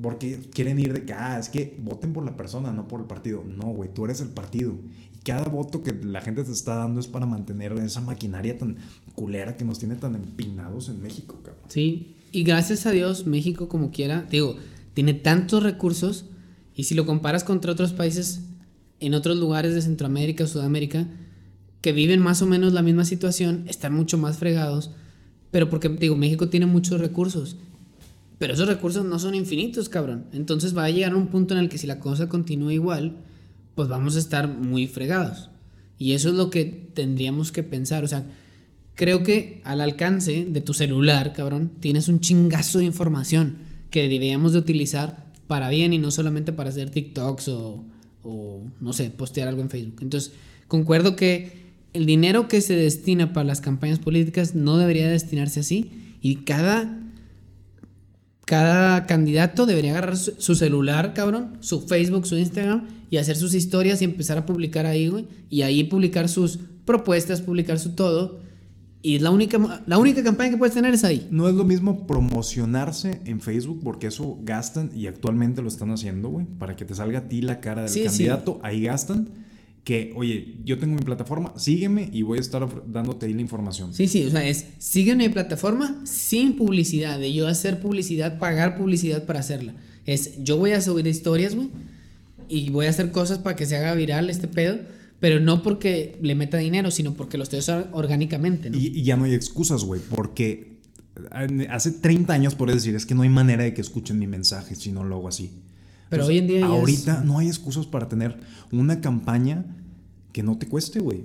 Porque 0.00 0.38
quieren 0.52 0.78
ir 0.78 0.92
de 0.92 1.04
que, 1.04 1.12
ah, 1.12 1.38
es 1.38 1.48
que 1.48 1.76
voten 1.80 2.12
por 2.12 2.24
la 2.24 2.36
persona, 2.36 2.72
no 2.72 2.86
por 2.86 3.00
el 3.00 3.06
partido. 3.06 3.42
No, 3.44 3.68
güey, 3.68 3.92
tú 3.92 4.04
eres 4.04 4.20
el 4.20 4.28
partido. 4.28 4.74
Y 5.14 5.18
cada 5.24 5.48
voto 5.48 5.82
que 5.82 5.92
la 5.92 6.20
gente 6.20 6.44
te 6.44 6.52
está 6.52 6.76
dando 6.76 7.00
es 7.00 7.06
para 7.06 7.26
mantener 7.26 7.72
esa 7.72 8.00
maquinaria 8.00 8.56
tan 8.56 8.76
culera 9.14 9.56
que 9.56 9.64
nos 9.64 9.78
tiene 9.78 9.96
tan 9.96 10.14
empinados 10.14 10.88
en 10.88 11.02
México, 11.02 11.40
cabrón. 11.42 11.64
Sí. 11.68 12.16
Y 12.32 12.44
gracias 12.44 12.86
a 12.86 12.92
Dios, 12.92 13.26
México, 13.26 13.68
como 13.68 13.90
quiera, 13.90 14.22
digo, 14.30 14.56
tiene 14.94 15.14
tantos 15.14 15.62
recursos. 15.62 16.26
Y 16.74 16.84
si 16.84 16.94
lo 16.94 17.04
comparas 17.04 17.42
contra 17.42 17.72
otros 17.72 17.92
países 17.92 18.42
en 19.00 19.14
otros 19.14 19.36
lugares 19.36 19.74
de 19.74 19.82
Centroamérica 19.82 20.44
o 20.44 20.46
Sudamérica 20.46 21.08
que 21.80 21.92
viven 21.92 22.20
más 22.20 22.42
o 22.42 22.46
menos 22.46 22.72
la 22.72 22.82
misma 22.82 23.04
situación, 23.04 23.64
están 23.66 23.94
mucho 23.94 24.18
más 24.18 24.38
fregados. 24.38 24.90
Pero 25.50 25.68
porque, 25.68 25.88
digo, 25.88 26.16
México 26.16 26.48
tiene 26.48 26.66
muchos 26.66 27.00
recursos. 27.00 27.56
Pero 28.40 28.54
esos 28.54 28.68
recursos 28.68 29.04
no 29.04 29.18
son 29.18 29.34
infinitos, 29.34 29.90
cabrón. 29.90 30.24
Entonces 30.32 30.74
va 30.74 30.84
a 30.84 30.90
llegar 30.90 31.14
un 31.14 31.26
punto 31.26 31.52
en 31.52 31.60
el 31.60 31.68
que 31.68 31.76
si 31.76 31.86
la 31.86 32.00
cosa 32.00 32.30
continúa 32.30 32.72
igual, 32.72 33.18
pues 33.74 33.86
vamos 33.86 34.16
a 34.16 34.18
estar 34.18 34.48
muy 34.48 34.86
fregados. 34.86 35.50
Y 35.98 36.12
eso 36.12 36.30
es 36.30 36.36
lo 36.36 36.48
que 36.48 36.64
tendríamos 36.64 37.52
que 37.52 37.62
pensar. 37.62 38.02
O 38.02 38.08
sea, 38.08 38.24
creo 38.94 39.22
que 39.22 39.60
al 39.64 39.82
alcance 39.82 40.46
de 40.46 40.60
tu 40.62 40.72
celular, 40.72 41.34
cabrón, 41.34 41.72
tienes 41.80 42.08
un 42.08 42.20
chingazo 42.20 42.78
de 42.78 42.86
información 42.86 43.58
que 43.90 44.04
deberíamos 44.04 44.54
de 44.54 44.60
utilizar 44.60 45.26
para 45.46 45.68
bien 45.68 45.92
y 45.92 45.98
no 45.98 46.10
solamente 46.10 46.54
para 46.54 46.70
hacer 46.70 46.88
TikToks 46.88 47.48
o, 47.48 47.84
o 48.22 48.62
no 48.80 48.94
sé, 48.94 49.10
postear 49.10 49.48
algo 49.48 49.60
en 49.60 49.68
Facebook. 49.68 49.98
Entonces, 50.00 50.32
concuerdo 50.66 51.14
que 51.14 51.60
el 51.92 52.06
dinero 52.06 52.48
que 52.48 52.62
se 52.62 52.74
destina 52.74 53.34
para 53.34 53.44
las 53.44 53.60
campañas 53.60 53.98
políticas 53.98 54.54
no 54.54 54.78
debería 54.78 55.10
destinarse 55.10 55.60
así 55.60 56.16
y 56.22 56.36
cada 56.36 56.96
cada 58.50 59.06
candidato 59.06 59.64
debería 59.64 59.92
agarrar 59.92 60.16
su, 60.16 60.32
su 60.38 60.56
celular, 60.56 61.14
cabrón, 61.14 61.58
su 61.60 61.82
Facebook, 61.82 62.26
su 62.26 62.36
Instagram 62.36 62.88
y 63.08 63.18
hacer 63.18 63.36
sus 63.36 63.54
historias 63.54 64.02
y 64.02 64.06
empezar 64.06 64.38
a 64.38 64.44
publicar 64.44 64.86
ahí, 64.86 65.06
güey, 65.06 65.28
y 65.48 65.62
ahí 65.62 65.84
publicar 65.84 66.28
sus 66.28 66.58
propuestas, 66.84 67.42
publicar 67.42 67.78
su 67.78 67.90
todo. 67.94 68.40
Y 69.02 69.20
la 69.20 69.30
única, 69.30 69.84
la 69.86 69.98
única 69.98 70.24
campaña 70.24 70.50
que 70.50 70.56
puedes 70.56 70.74
tener 70.74 70.92
es 70.92 71.04
ahí. 71.04 71.28
No 71.30 71.48
es 71.48 71.54
lo 71.54 71.62
mismo 71.64 72.08
promocionarse 72.08 73.20
en 73.24 73.40
Facebook 73.40 73.80
porque 73.84 74.08
eso 74.08 74.36
gastan 74.42 74.90
y 74.96 75.06
actualmente 75.06 75.62
lo 75.62 75.68
están 75.68 75.92
haciendo, 75.92 76.28
güey, 76.28 76.46
para 76.58 76.74
que 76.74 76.84
te 76.84 76.94
salga 76.96 77.20
a 77.20 77.28
ti 77.28 77.42
la 77.42 77.60
cara 77.60 77.82
del 77.82 77.90
Sí, 77.90 78.00
sí. 78.00 78.06
candidato, 78.06 78.58
ahí 78.64 78.82
gastan. 78.82 79.28
Que, 79.90 80.12
oye, 80.14 80.54
yo 80.64 80.78
tengo 80.78 80.94
mi 80.94 81.02
plataforma, 81.02 81.52
sígueme 81.56 82.08
y 82.12 82.22
voy 82.22 82.38
a 82.38 82.40
estar 82.40 82.64
dándote 82.92 83.26
ahí 83.26 83.34
la 83.34 83.40
información. 83.40 83.92
Sí, 83.92 84.06
sí, 84.06 84.24
o 84.24 84.30
sea, 84.30 84.46
es 84.46 84.66
sigue 84.78 85.16
mi 85.16 85.28
plataforma 85.28 86.00
sin 86.04 86.54
publicidad, 86.54 87.18
de 87.18 87.32
yo 87.32 87.48
hacer 87.48 87.80
publicidad, 87.80 88.38
pagar 88.38 88.76
publicidad 88.78 89.24
para 89.26 89.40
hacerla. 89.40 89.74
Es 90.06 90.44
yo 90.44 90.58
voy 90.58 90.70
a 90.70 90.80
subir 90.80 91.08
historias, 91.08 91.56
güey, 91.56 91.70
y 92.48 92.70
voy 92.70 92.86
a 92.86 92.90
hacer 92.90 93.10
cosas 93.10 93.38
para 93.40 93.56
que 93.56 93.66
se 93.66 93.76
haga 93.78 93.92
viral 93.94 94.30
este 94.30 94.46
pedo, 94.46 94.78
pero 95.18 95.40
no 95.40 95.60
porque 95.64 96.16
le 96.22 96.36
meta 96.36 96.56
dinero, 96.58 96.92
sino 96.92 97.14
porque 97.14 97.36
lo 97.36 97.42
estoy 97.42 97.58
haciendo 97.58 97.88
orgánicamente, 97.90 98.70
¿no? 98.70 98.78
Y, 98.78 98.86
y 98.96 99.02
ya 99.02 99.16
no 99.16 99.24
hay 99.24 99.34
excusas, 99.34 99.82
güey, 99.82 100.00
porque 100.14 100.78
hace 101.68 101.90
30 101.90 102.32
años 102.32 102.54
por 102.54 102.72
decir, 102.72 102.94
es 102.94 103.06
que 103.06 103.16
no 103.16 103.22
hay 103.22 103.28
manera 103.28 103.64
de 103.64 103.74
que 103.74 103.80
escuchen 103.80 104.20
mi 104.20 104.28
mensaje 104.28 104.76
si 104.76 104.92
no 104.92 105.02
lo 105.02 105.16
hago 105.16 105.26
así. 105.26 105.50
Pero 106.08 106.22
Entonces, 106.22 106.28
hoy 106.28 106.38
en 106.38 106.46
día 106.46 106.60
ya 106.60 106.66
es- 106.66 106.70
Ahorita 106.72 107.24
no 107.24 107.38
hay 107.40 107.48
excusas 107.48 107.86
para 107.86 108.08
tener 108.08 108.36
una 108.72 109.00
campaña 109.00 109.64
que 110.32 110.42
no 110.42 110.58
te 110.58 110.66
cueste, 110.66 111.00
güey. 111.00 111.24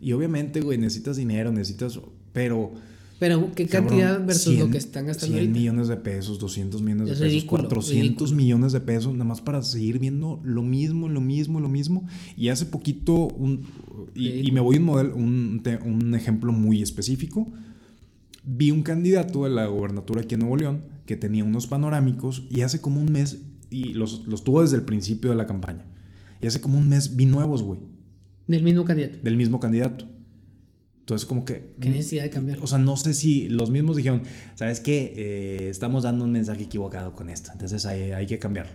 Y 0.00 0.12
obviamente, 0.12 0.60
güey, 0.60 0.78
necesitas 0.78 1.16
dinero, 1.16 1.52
necesitas... 1.52 1.98
Pero... 2.32 2.72
Pero 3.18 3.50
qué 3.54 3.66
cabrón, 3.66 3.88
cantidad 3.88 4.26
versus 4.26 4.54
100 4.54 4.58
lo 4.58 4.70
que 4.70 4.76
están 4.76 5.06
gastando 5.06 5.36
100 5.36 5.38
ahorita. 5.38 5.58
millones 5.58 5.88
de 5.88 5.96
pesos, 5.96 6.38
200 6.38 6.82
millones 6.82 7.06
de 7.06 7.12
Es 7.14 7.18
pesos, 7.18 7.32
ridículo, 7.32 7.62
400 7.62 8.02
ridículo. 8.02 8.36
millones 8.36 8.72
de 8.72 8.80
pesos, 8.80 9.12
nada 9.14 9.24
más 9.24 9.40
para 9.40 9.62
seguir 9.62 9.98
viendo 9.98 10.38
lo 10.44 10.62
mismo, 10.62 11.08
lo 11.08 11.22
mismo, 11.22 11.58
lo 11.58 11.70
mismo. 11.70 12.06
Y 12.36 12.50
hace 12.50 12.66
poquito, 12.66 13.14
un, 13.14 13.62
y, 14.14 14.52
me 14.52 14.60
voy 14.60 14.76
a 14.76 14.78
un, 14.80 14.84
modelo, 14.84 15.16
un, 15.16 15.62
un 15.86 16.14
ejemplo 16.14 16.52
muy 16.52 16.82
específico. 16.82 17.50
Vi 18.44 18.70
un 18.70 18.82
candidato 18.82 19.44
de 19.44 19.50
la 19.50 19.64
gobernatura 19.66 20.20
aquí 20.20 20.34
en 20.34 20.40
Nuevo 20.40 20.58
León 20.58 20.82
que 21.06 21.16
tenía 21.16 21.44
unos 21.44 21.66
panorámicos 21.66 22.44
y 22.50 22.60
hace 22.60 22.80
como 22.80 23.00
un 23.00 23.10
mes, 23.10 23.38
y 23.70 23.94
los, 23.94 24.26
los 24.26 24.44
tuvo 24.44 24.62
desde 24.62 24.76
el 24.76 24.82
principio 24.82 25.30
de 25.30 25.36
la 25.36 25.46
campaña, 25.46 25.84
y 26.42 26.46
hace 26.46 26.60
como 26.60 26.76
un 26.76 26.88
mes 26.88 27.16
vi 27.16 27.26
nuevos, 27.26 27.62
güey, 27.62 27.80
Del 28.46 28.62
mismo 28.62 28.84
candidato. 28.84 29.18
del 29.22 29.36
mismo 29.36 29.60
candidato. 29.60 30.06
Entonces, 31.00 31.26
como 31.26 31.44
que. 31.44 31.74
¿Qué 31.80 31.88
necesidad 31.88 32.24
de 32.24 32.30
cambiar? 32.30 32.58
O 32.60 32.66
sea, 32.66 32.78
no 32.78 32.96
sé 32.96 33.14
si 33.14 33.48
los 33.48 33.70
mismos 33.70 33.96
dijeron, 33.96 34.22
¿sabes 34.56 34.80
qué? 34.80 35.12
Eh, 35.16 35.68
estamos 35.68 36.02
dando 36.02 36.24
un 36.24 36.32
mensaje 36.32 36.64
equivocado 36.64 37.12
con 37.14 37.28
esto, 37.30 37.50
entonces 37.52 37.86
hay, 37.86 38.10
hay 38.12 38.26
que 38.26 38.38
cambiarlo. 38.38 38.72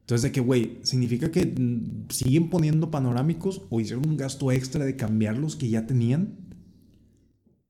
Entonces, 0.00 0.22
de 0.22 0.32
que, 0.32 0.40
güey, 0.40 0.78
¿significa 0.82 1.30
que 1.30 1.44
mm, 1.46 2.06
siguen 2.10 2.50
poniendo 2.50 2.90
panorámicos 2.90 3.62
o 3.70 3.80
hicieron 3.80 4.08
un 4.08 4.16
gasto 4.16 4.50
extra 4.50 4.84
de 4.84 4.96
cambiar 4.96 5.36
los 5.38 5.54
que 5.54 5.68
ya 5.68 5.86
tenían? 5.86 6.38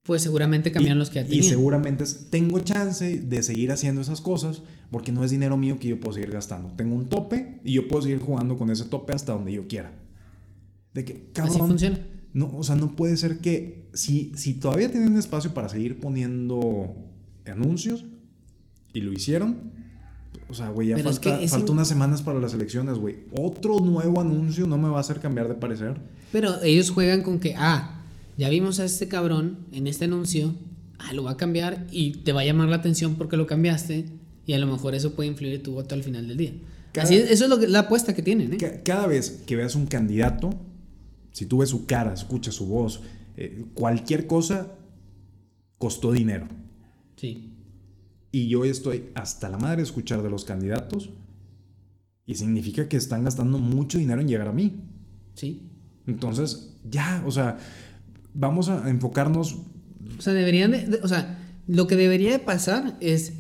Pues 0.05 0.23
seguramente 0.23 0.73
cambiaron 0.73 0.97
Y- 0.97 1.01
los 1.01 1.11
que 1.11 1.17
ya 1.17 1.23
Y 1.23 1.29
tenían. 1.29 1.45
seguramente 1.45 2.05
es, 2.05 2.31
tengo 2.31 2.61
chance 2.61 3.19
de 3.21 3.43
seguir 3.43 3.71
haciendo 3.73 4.01
esas 4.01 4.21
cosas 4.23 4.63
porque 4.91 5.13
no 5.13 5.25
es 5.25 5.31
dinero 5.31 5.57
mío 5.59 5.79
que 5.79 5.89
yo 5.89 6.01
puedo 6.01 6.15
seguir 6.15 6.31
gastando. 6.31 6.71
Tengo 6.77 6.95
un 6.95 7.09
tope 7.11 7.61
y 7.65 7.75
yo 7.75 7.89
puedo 7.89 8.03
seguir 8.03 8.19
jugando 8.21 8.57
con 8.57 8.71
ese 8.71 8.85
tope 8.87 9.13
hasta 9.13 9.33
donde 9.33 9.53
yo 9.53 9.67
quiera. 9.69 9.93
De 10.99 11.05
que, 11.05 11.13
Así 11.13 11.51
cabrón, 11.53 11.69
funciona. 11.69 11.99
no, 12.33 12.51
o 12.57 12.63
sea, 12.65 12.75
no 12.75 12.97
puede 12.97 13.17
ser 13.17 13.39
que 13.39 13.87
si, 13.95 14.33
si 14.37 14.55
todavía 14.55 14.91
tienen 14.91 15.17
espacio 15.17 15.55
para 15.55 15.69
seguir 15.69 16.01
poniendo 16.01 16.95
anuncios 17.47 18.05
y 18.93 19.01
lo 19.01 19.13
hicieron, 19.13 19.57
o 20.49 20.55
sea, 20.55 20.71
güey, 20.71 20.89
ya 20.89 20.97
Pero 20.97 21.11
es 21.11 21.17
falta, 21.21 21.39
que 21.39 21.45
es 21.45 21.51
falta 21.51 21.67
un- 21.73 21.79
unas 21.79 21.89
semanas 21.89 22.23
para 22.23 22.41
las 22.41 22.55
elecciones, 22.55 22.99
güey. 22.99 23.17
Otro 23.39 23.79
nuevo 23.81 24.21
anuncio 24.21 24.67
no 24.67 24.77
me 24.79 24.89
va 24.89 24.97
a 24.99 25.01
hacer 25.01 25.21
cambiar 25.21 25.47
de 25.49 25.55
parecer. 25.55 25.97
Pero 26.33 26.63
ellos 26.63 26.91
juegan 26.91 27.23
con 27.23 27.39
que, 27.39 27.55
ah, 27.57 28.03
ya 28.37 28.49
vimos 28.49 28.81
a 28.81 28.85
este 28.85 29.09
cabrón 29.09 29.59
en 29.73 29.87
este 29.87 30.07
anuncio, 30.07 30.55
ah, 30.99 31.13
lo 31.13 31.23
va 31.25 31.33
a 31.33 31.37
cambiar 31.37 31.87
y 31.93 32.13
te 32.25 32.33
va 32.33 32.41
a 32.41 32.45
llamar 32.45 32.69
la 32.69 32.77
atención 32.77 33.15
porque 33.17 33.37
lo 33.37 33.47
cambiaste 33.47 34.07
y 34.47 34.53
a 34.55 34.59
lo 34.59 34.67
mejor 34.67 34.95
eso 34.95 35.15
puede 35.15 35.29
influir 35.29 35.55
en 35.55 35.63
tu 35.63 35.73
voto 35.73 35.95
al 35.95 36.03
final 36.03 36.27
del 36.27 36.37
día. 36.37 36.53
Cada- 36.93 37.07
Así 37.07 37.17
es- 37.17 37.31
eso 37.31 37.45
es 37.45 37.51
lo 37.51 37.59
que, 37.59 37.69
la 37.69 37.81
apuesta 37.81 38.15
que 38.15 38.23
tienen, 38.23 38.55
¿eh? 38.55 38.57
Ca- 38.57 38.83
Cada 38.83 39.07
vez 39.07 39.43
que 39.47 39.55
veas 39.57 39.75
un 39.75 39.87
candidato, 39.87 40.51
si 41.39 41.47
tú 41.47 41.59
ves 41.59 41.71
su 41.71 41.87
cara, 41.87 42.13
escuchas 42.15 42.57
su 42.57 42.67
voz, 42.67 43.01
eh, 43.37 43.65
cualquier 43.75 44.27
cosa 44.27 44.73
costó 45.79 46.11
dinero. 46.11 46.49
Sí. 47.15 47.55
Y 48.33 48.49
yo 48.49 48.65
estoy 48.65 49.11
hasta 49.15 49.49
la 49.49 49.57
madre 49.57 49.77
de 49.77 49.83
escuchar 49.85 50.21
de 50.25 50.31
los 50.31 50.45
candidatos 50.45 51.11
y 52.27 52.35
significa 52.35 52.89
que 52.89 52.97
están 52.97 53.23
gastando 53.23 53.59
mucho 53.59 53.99
dinero 53.99 54.21
en 54.21 54.27
llegar 54.27 54.49
a 54.49 54.53
mí. 54.53 54.81
Sí. 55.35 55.71
Entonces, 56.09 56.77
ya, 56.91 57.23
o 57.25 57.31
sea, 57.31 57.59
vamos 58.35 58.69
a 58.69 58.91
enfocarnos. 58.91 59.59
O 60.19 60.21
sea, 60.21 60.33
deberían 60.33 60.73
de, 60.73 60.87
de- 60.87 61.01
o 61.05 61.07
sea, 61.09 61.39
lo 61.69 61.87
que 61.87 61.95
debería 61.95 62.33
de 62.33 62.41
pasar 62.41 62.97
es, 63.01 63.35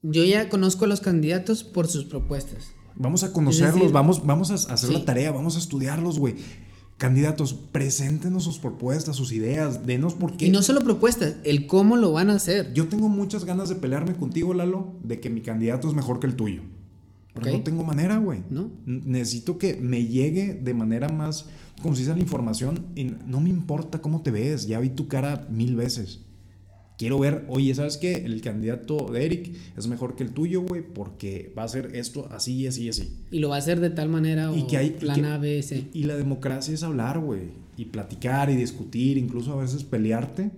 yo 0.00 0.24
ya 0.24 0.48
conozco 0.48 0.86
a 0.86 0.88
los 0.88 1.02
candidatos 1.02 1.62
por 1.62 1.88
sus 1.88 2.06
propuestas. 2.06 2.68
Vamos 2.94 3.22
a 3.24 3.32
conocerlos, 3.34 3.74
decir, 3.74 3.92
vamos, 3.92 4.24
vamos 4.24 4.50
a 4.50 4.54
hacer 4.72 4.88
sí. 4.88 4.94
la 4.94 5.04
tarea, 5.04 5.30
vamos 5.30 5.56
a 5.56 5.58
estudiarlos, 5.58 6.18
güey. 6.18 6.36
Candidatos, 6.98 7.52
preséntenos 7.52 8.44
sus 8.44 8.58
propuestas, 8.58 9.16
sus 9.16 9.32
ideas, 9.32 9.86
denos 9.86 10.14
por 10.14 10.36
qué. 10.36 10.46
Y 10.46 10.50
no 10.50 10.62
solo 10.62 10.80
propuestas, 10.80 11.36
el 11.44 11.66
cómo 11.66 11.96
lo 11.96 12.12
van 12.12 12.30
a 12.30 12.34
hacer. 12.34 12.72
Yo 12.72 12.88
tengo 12.88 13.08
muchas 13.08 13.44
ganas 13.44 13.68
de 13.68 13.74
pelearme 13.74 14.14
contigo, 14.14 14.54
Lalo, 14.54 14.94
de 15.02 15.20
que 15.20 15.28
mi 15.28 15.42
candidato 15.42 15.88
es 15.88 15.94
mejor 15.94 16.20
que 16.20 16.26
el 16.26 16.36
tuyo. 16.36 16.62
Pero 17.34 17.58
no 17.58 17.62
tengo 17.62 17.84
manera, 17.84 18.16
güey. 18.16 18.42
¿No? 18.48 18.70
Necesito 18.86 19.58
que 19.58 19.76
me 19.76 20.06
llegue 20.06 20.54
de 20.54 20.72
manera 20.72 21.08
más 21.08 21.46
concisa 21.82 22.14
la 22.14 22.20
información. 22.20 22.86
Y 22.94 23.12
no 23.26 23.40
me 23.40 23.50
importa 23.50 24.00
cómo 24.00 24.22
te 24.22 24.30
ves, 24.30 24.66
ya 24.66 24.80
vi 24.80 24.90
tu 24.90 25.08
cara 25.08 25.46
mil 25.50 25.76
veces. 25.76 26.20
Quiero 26.98 27.18
ver, 27.18 27.44
oye, 27.48 27.74
¿sabes 27.74 27.98
qué? 27.98 28.12
El 28.14 28.40
candidato 28.40 29.08
de 29.12 29.24
Eric 29.26 29.54
es 29.76 29.86
mejor 29.86 30.16
que 30.16 30.22
el 30.24 30.30
tuyo, 30.32 30.62
güey, 30.62 30.80
porque 30.82 31.52
va 31.56 31.62
a 31.62 31.64
hacer 31.66 31.90
esto 31.94 32.26
así 32.30 32.54
y 32.54 32.66
así 32.68 32.84
y 32.84 32.88
así. 32.88 33.12
Y 33.30 33.40
lo 33.40 33.50
va 33.50 33.56
a 33.56 33.58
hacer 33.58 33.80
de 33.80 33.90
tal 33.90 34.08
manera 34.08 34.50
Y 34.56 34.62
o 34.62 34.66
que 34.66 34.78
hay- 34.78 34.86
y 34.86 34.90
plan 34.90 35.20
que- 35.20 35.26
A, 35.26 35.36
B, 35.38 35.62
C. 35.62 35.84
Y 35.92 36.04
la 36.04 36.16
democracia 36.16 36.72
es 36.72 36.82
hablar, 36.82 37.18
güey. 37.18 37.50
Y 37.76 37.86
platicar 37.86 38.48
y 38.50 38.56
discutir, 38.56 39.18
incluso 39.18 39.52
a 39.52 39.56
veces 39.62 39.84
pelearte. 39.84 40.50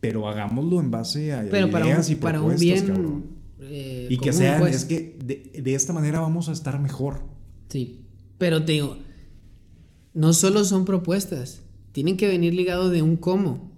Pero 0.00 0.28
hagámoslo 0.28 0.78
en 0.78 0.92
base 0.92 1.32
a 1.32 1.44
Pero 1.50 1.66
ideas 1.66 2.06
un, 2.06 2.12
y 2.12 2.16
para 2.16 2.40
un 2.40 2.56
bien... 2.56 2.86
cabrón. 2.86 3.24
eh, 3.60 4.06
Y 4.10 4.18
que 4.18 4.32
sean, 4.32 4.60
pues. 4.60 4.76
es 4.76 4.84
que 4.84 5.16
de, 5.24 5.60
de 5.60 5.74
esta 5.74 5.92
manera 5.92 6.20
vamos 6.20 6.48
a 6.48 6.52
estar 6.52 6.78
mejor. 6.80 7.22
Sí, 7.68 8.02
pero 8.38 8.64
te 8.64 8.72
digo, 8.72 8.96
no 10.14 10.32
solo 10.34 10.62
son 10.64 10.84
propuestas, 10.84 11.62
tienen 11.90 12.16
que 12.16 12.28
venir 12.28 12.54
ligado 12.54 12.90
de 12.90 13.02
un 13.02 13.16
cómo, 13.16 13.72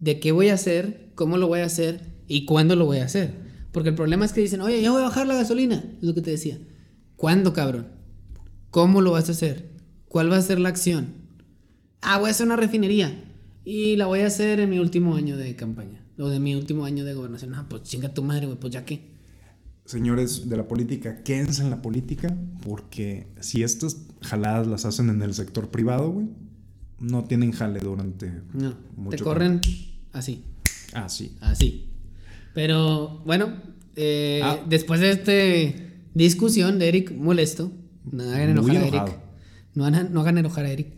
de 0.00 0.18
qué 0.18 0.32
voy 0.32 0.48
a 0.48 0.54
hacer, 0.54 1.09
cómo 1.20 1.36
lo 1.36 1.48
voy 1.48 1.60
a 1.60 1.66
hacer 1.66 2.00
y 2.28 2.46
cuándo 2.46 2.76
lo 2.76 2.86
voy 2.86 2.96
a 2.96 3.04
hacer. 3.04 3.34
Porque 3.72 3.90
el 3.90 3.94
problema 3.94 4.24
es 4.24 4.32
que 4.32 4.40
dicen, 4.40 4.62
oye, 4.62 4.80
ya 4.80 4.90
voy 4.90 5.02
a 5.02 5.04
bajar 5.04 5.26
la 5.26 5.34
gasolina, 5.34 5.84
es 5.98 6.02
lo 6.02 6.14
que 6.14 6.22
te 6.22 6.30
decía. 6.30 6.58
¿Cuándo, 7.16 7.52
cabrón? 7.52 7.88
¿Cómo 8.70 9.02
lo 9.02 9.10
vas 9.10 9.28
a 9.28 9.32
hacer? 9.32 9.68
¿Cuál 10.08 10.32
va 10.32 10.38
a 10.38 10.40
ser 10.40 10.58
la 10.58 10.70
acción? 10.70 11.08
Ah, 12.00 12.18
voy 12.18 12.28
a 12.28 12.30
hacer 12.30 12.46
una 12.46 12.56
refinería 12.56 13.22
y 13.66 13.96
la 13.96 14.06
voy 14.06 14.20
a 14.20 14.28
hacer 14.28 14.60
en 14.60 14.70
mi 14.70 14.78
último 14.78 15.14
año 15.14 15.36
de 15.36 15.54
campaña 15.56 16.02
o 16.18 16.30
de 16.30 16.40
mi 16.40 16.54
último 16.54 16.86
año 16.86 17.04
de 17.04 17.12
gobernación. 17.12 17.54
Ah, 17.54 17.66
pues 17.68 17.82
chinga 17.82 18.14
tu 18.14 18.22
madre, 18.22 18.46
güey, 18.46 18.58
pues 18.58 18.72
ya 18.72 18.86
qué. 18.86 19.10
Señores 19.84 20.48
de 20.48 20.56
la 20.56 20.66
política, 20.66 21.22
quédense 21.22 21.60
en 21.62 21.68
la 21.68 21.82
política, 21.82 22.34
porque 22.62 23.26
si 23.40 23.62
estas 23.62 24.06
jaladas 24.22 24.66
las 24.66 24.86
hacen 24.86 25.10
en 25.10 25.20
el 25.20 25.34
sector 25.34 25.68
privado, 25.68 26.12
güey, 26.12 26.28
no 26.98 27.24
tienen 27.24 27.52
jale 27.52 27.80
durante 27.80 28.32
No, 28.54 28.74
mucho 28.96 29.18
te 29.18 29.22
corren 29.22 29.60
así. 30.12 30.44
Ah, 30.94 31.08
sí. 31.08 31.36
Así. 31.40 31.88
Pero 32.54 33.22
bueno, 33.24 33.54
eh, 33.96 34.40
Ah. 34.42 34.58
después 34.68 35.00
de 35.00 35.10
esta 35.10 35.82
discusión 36.14 36.78
de 36.78 36.88
Eric 36.88 37.12
molesto, 37.12 37.72
no 38.10 38.22
hagan 38.24 38.50
enojar 38.50 38.76
a. 38.76 38.86
Eric. 38.86 39.18
No 39.74 39.84
hagan, 39.86 40.12
no 40.12 40.20
hagan 40.20 40.38
enojar 40.38 40.64
a 40.64 40.70
Eric. 40.70 40.88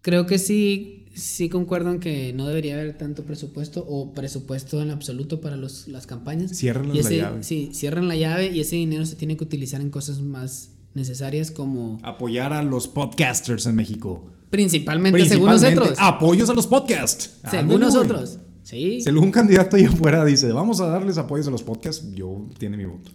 Creo 0.00 0.26
que 0.26 0.38
sí, 0.38 1.06
sí 1.14 1.48
concuerdo 1.48 1.90
en 1.92 2.00
que 2.00 2.32
no 2.32 2.48
debería 2.48 2.74
haber 2.74 2.98
tanto 2.98 3.22
presupuesto 3.24 3.84
o 3.88 4.12
presupuesto 4.14 4.82
en 4.82 4.90
absoluto 4.90 5.40
para 5.40 5.56
los, 5.56 5.86
las 5.86 6.06
campañas. 6.08 6.60
Y 6.62 6.66
la 6.72 7.10
llave. 7.10 7.42
Sí, 7.44 7.70
cierren 7.72 8.08
la 8.08 8.16
llave 8.16 8.48
y 8.50 8.58
ese 8.60 8.76
dinero 8.76 9.06
se 9.06 9.14
tiene 9.14 9.36
que 9.36 9.44
utilizar 9.44 9.80
en 9.80 9.90
cosas 9.90 10.20
más 10.20 10.70
necesarias 10.94 11.50
como... 11.50 12.00
Apoyar 12.02 12.52
a 12.52 12.62
los 12.62 12.88
podcasters 12.88 13.66
en 13.66 13.76
México. 13.76 14.28
Principalmente, 14.50 15.24
según 15.26 15.50
nosotros. 15.50 15.94
Apoyos 15.98 16.50
a 16.50 16.54
los 16.54 16.66
podcasts. 16.66 17.38
Según 17.48 17.80
nosotros. 17.80 18.38
Sí. 18.62 19.00
Si 19.00 19.08
algún 19.08 19.30
candidato 19.30 19.76
allá 19.76 19.88
afuera 19.88 20.24
dice, 20.24 20.52
vamos 20.52 20.80
a 20.80 20.86
darles 20.86 21.18
apoyos 21.18 21.48
a 21.48 21.50
los 21.50 21.62
podcasts, 21.62 22.06
yo 22.14 22.46
tiene 22.58 22.76
mi 22.76 22.84
voto. 22.84 23.10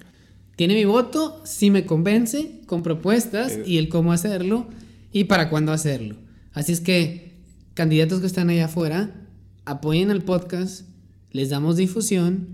Tiene 0.55 0.73
mi 0.73 0.85
voto 0.85 1.41
si 1.45 1.69
me 1.71 1.85
convence 1.85 2.61
con 2.65 2.83
propuestas 2.83 3.51
Eh. 3.53 3.63
y 3.65 3.77
el 3.77 3.89
cómo 3.89 4.11
hacerlo 4.11 4.67
y 5.11 5.25
para 5.25 5.49
cuándo 5.49 5.71
hacerlo. 5.71 6.15
Así 6.53 6.71
es 6.71 6.81
que, 6.81 7.33
candidatos 7.75 8.19
que 8.21 8.27
están 8.27 8.49
allá 8.49 8.65
afuera, 8.65 9.13
apoyen 9.65 10.09
al 10.11 10.23
podcast, 10.23 10.85
les 11.31 11.49
damos 11.49 11.77
difusión, 11.77 12.47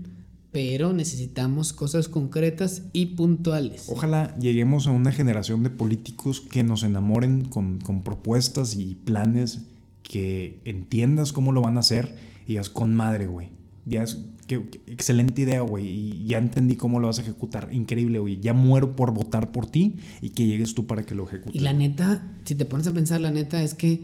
pero 0.52 0.92
necesitamos 0.92 1.72
cosas 1.72 2.08
concretas 2.08 2.82
y 2.92 3.06
puntuales. 3.06 3.86
Ojalá 3.88 4.36
lleguemos 4.38 4.86
a 4.86 4.90
una 4.92 5.10
generación 5.10 5.62
de 5.64 5.70
políticos 5.70 6.40
que 6.40 6.62
nos 6.62 6.82
enamoren 6.84 7.46
con, 7.46 7.80
con 7.80 8.02
propuestas 8.04 8.76
y 8.76 8.94
planes 8.94 9.60
que 10.02 10.60
entiendas 10.64 11.32
cómo 11.32 11.50
lo 11.52 11.62
van 11.62 11.76
a 11.76 11.80
hacer 11.80 12.14
y 12.44 12.48
digas, 12.52 12.68
con 12.70 12.94
madre, 12.94 13.26
güey. 13.26 13.48
Ya 13.86 14.02
es, 14.02 14.18
qué- 14.46 14.68
qué 14.70 14.80
excelente 14.92 15.42
idea, 15.42 15.60
güey. 15.60 15.86
Y 15.86 16.26
ya 16.26 16.38
entendí 16.38 16.76
cómo 16.76 17.00
lo 17.00 17.06
vas 17.08 17.18
a 17.18 17.22
ejecutar. 17.22 17.68
Increíble, 17.72 18.18
güey. 18.18 18.40
Ya 18.40 18.54
muero 18.54 18.96
por 18.96 19.12
votar 19.12 19.52
por 19.52 19.66
ti 19.66 19.96
y 20.22 20.30
que 20.30 20.46
llegues 20.46 20.74
tú 20.74 20.86
para 20.86 21.04
que 21.04 21.14
lo 21.14 21.24
ejecutes. 21.26 21.54
Y 21.60 21.64
la 21.64 21.72
neta, 21.72 22.36
si 22.44 22.54
te 22.54 22.64
pones 22.64 22.86
a 22.86 22.92
pensar, 22.92 23.20
la 23.20 23.30
neta 23.30 23.62
es 23.62 23.74
que 23.74 24.00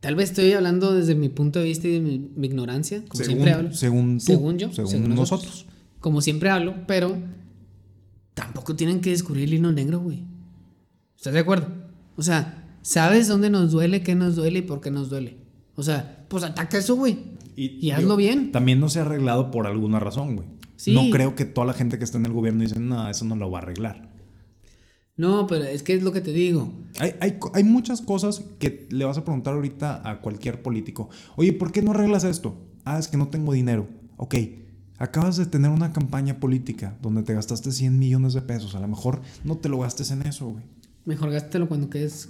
tal 0.00 0.14
vez 0.14 0.30
estoy 0.30 0.52
hablando 0.52 0.94
desde 0.94 1.14
mi 1.14 1.28
punto 1.28 1.58
de 1.58 1.66
vista 1.66 1.86
y 1.88 1.92
de 1.92 2.00
mi, 2.00 2.30
mi 2.36 2.46
ignorancia, 2.46 3.02
como 3.08 3.14
según, 3.22 3.26
siempre 3.34 3.52
hablo. 3.52 3.72
según 3.74 4.18
tú, 4.18 4.24
Según 4.24 4.58
yo, 4.58 4.72
según, 4.72 4.90
según 4.90 5.08
nosotros. 5.10 5.44
nosotros. 5.44 5.66
Como 6.00 6.20
siempre 6.22 6.48
hablo, 6.50 6.74
pero 6.86 7.16
tampoco 8.34 8.76
tienen 8.76 9.00
que 9.00 9.10
descubrir 9.10 9.44
el 9.44 9.54
hilo 9.54 9.72
negro, 9.72 10.00
güey. 10.00 10.22
¿Estás 11.16 11.34
de 11.34 11.40
acuerdo? 11.40 11.68
O 12.16 12.22
sea, 12.22 12.68
¿sabes 12.82 13.28
dónde 13.28 13.50
nos 13.50 13.72
duele, 13.72 14.02
qué 14.02 14.14
nos 14.14 14.36
duele 14.36 14.60
y 14.60 14.62
por 14.62 14.80
qué 14.80 14.90
nos 14.90 15.10
duele? 15.10 15.36
O 15.74 15.82
sea, 15.82 16.24
pues 16.28 16.44
ataca 16.44 16.78
eso, 16.78 16.94
güey. 16.96 17.18
Y 17.64 17.90
hazlo 17.90 18.16
bien. 18.16 18.52
También 18.52 18.80
no 18.80 18.88
se 18.88 18.98
ha 18.98 19.02
arreglado 19.02 19.50
por 19.50 19.66
alguna 19.66 19.98
razón, 20.00 20.36
güey. 20.36 20.48
Sí. 20.76 20.92
No 20.94 21.10
creo 21.10 21.34
que 21.34 21.44
toda 21.44 21.66
la 21.66 21.72
gente 21.72 21.98
que 21.98 22.04
está 22.04 22.18
en 22.18 22.26
el 22.26 22.32
gobierno 22.32 22.62
dice, 22.62 22.78
no, 22.78 23.08
eso 23.08 23.24
no 23.24 23.34
lo 23.36 23.50
va 23.50 23.58
a 23.58 23.62
arreglar. 23.62 24.08
No, 25.16 25.48
pero 25.48 25.64
es 25.64 25.82
que 25.82 25.94
es 25.94 26.02
lo 26.04 26.12
que 26.12 26.20
te 26.20 26.32
digo. 26.32 26.72
Hay, 27.00 27.14
hay, 27.52 27.64
muchas 27.64 28.00
cosas 28.00 28.44
que 28.60 28.86
le 28.90 29.04
vas 29.04 29.18
a 29.18 29.24
preguntar 29.24 29.54
ahorita 29.54 30.08
a 30.08 30.20
cualquier 30.20 30.62
político. 30.62 31.10
Oye, 31.34 31.52
¿por 31.52 31.72
qué 31.72 31.82
no 31.82 31.90
arreglas 31.90 32.22
esto? 32.22 32.56
Ah, 32.84 33.00
es 33.00 33.08
que 33.08 33.16
no 33.16 33.26
tengo 33.26 33.52
dinero. 33.52 33.88
Ok, 34.16 34.36
acabas 34.96 35.36
de 35.36 35.46
tener 35.46 35.72
una 35.72 35.92
campaña 35.92 36.38
política 36.38 36.96
donde 37.02 37.24
te 37.24 37.34
gastaste 37.34 37.72
100 37.72 37.98
millones 37.98 38.34
de 38.34 38.42
pesos. 38.42 38.76
A 38.76 38.80
lo 38.80 38.86
mejor 38.86 39.20
no 39.42 39.56
te 39.58 39.68
lo 39.68 39.80
gastes 39.80 40.12
en 40.12 40.22
eso, 40.22 40.50
güey. 40.50 40.64
Mejor 41.04 41.30
gástatelo 41.32 41.66
cuando 41.66 41.90
quedes. 41.90 42.28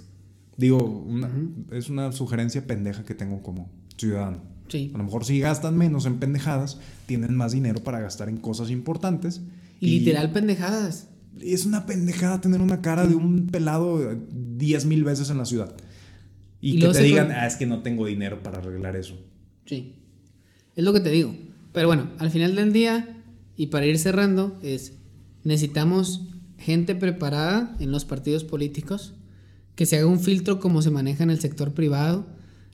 Digo, 0.57 0.83
una- 0.83 1.29
es 1.71 1.89
una 1.89 2.11
sugerencia 2.11 2.65
pendeja 2.65 3.03
que 3.05 3.13
tengo 3.13 3.43
como 3.43 3.69
ciudadano. 3.97 4.41
Sí. 4.69 4.91
A 4.93 4.97
lo 4.97 5.03
mejor 5.03 5.25
si 5.25 5.39
gastan 5.39 5.77
menos 5.77 6.05
en 6.05 6.19
pendejadas, 6.19 6.79
tienen 7.05 7.35
más 7.35 7.51
dinero 7.51 7.83
para 7.83 7.99
gastar 7.99 8.29
en 8.29 8.37
cosas 8.37 8.69
importantes. 8.69 9.41
Y, 9.79 9.99
literal 9.99 10.31
pendejadas. 10.31 11.07
Es 11.41 11.65
una 11.65 11.85
pendejada 11.85 12.41
tener 12.41 12.61
una 12.61 12.81
cara 12.81 13.07
de 13.07 13.15
un 13.15 13.47
pelado 13.47 14.15
10 14.31 14.85
mil 14.85 15.03
veces 15.03 15.29
en 15.29 15.37
la 15.37 15.45
ciudad. 15.45 15.73
Y, 16.61 16.77
Y 16.77 16.79
que 16.79 16.87
te 16.89 17.03
digan, 17.03 17.31
ah, 17.31 17.47
es 17.47 17.55
que 17.55 17.65
no 17.65 17.81
tengo 17.81 18.05
dinero 18.05 18.43
para 18.43 18.59
arreglar 18.59 18.95
eso. 18.95 19.15
Sí. 19.65 19.95
Es 20.75 20.83
lo 20.83 20.93
que 20.93 20.99
te 20.99 21.09
digo. 21.09 21.35
Pero 21.73 21.87
bueno, 21.87 22.09
al 22.17 22.31
final 22.31 22.55
del 22.55 22.73
día, 22.73 23.23
y 23.55 23.67
para 23.67 23.85
ir 23.85 23.97
cerrando, 23.99 24.57
es 24.63 24.93
necesitamos 25.43 26.27
gente 26.57 26.95
preparada 26.95 27.75
en 27.79 27.91
los 27.91 28.05
partidos 28.05 28.43
políticos, 28.43 29.13
que 29.75 29.85
se 29.85 29.97
haga 29.97 30.07
un 30.07 30.19
filtro 30.19 30.59
como 30.59 30.81
se 30.81 30.91
maneja 30.91 31.23
en 31.23 31.29
el 31.29 31.39
sector 31.39 31.73
privado, 31.73 32.27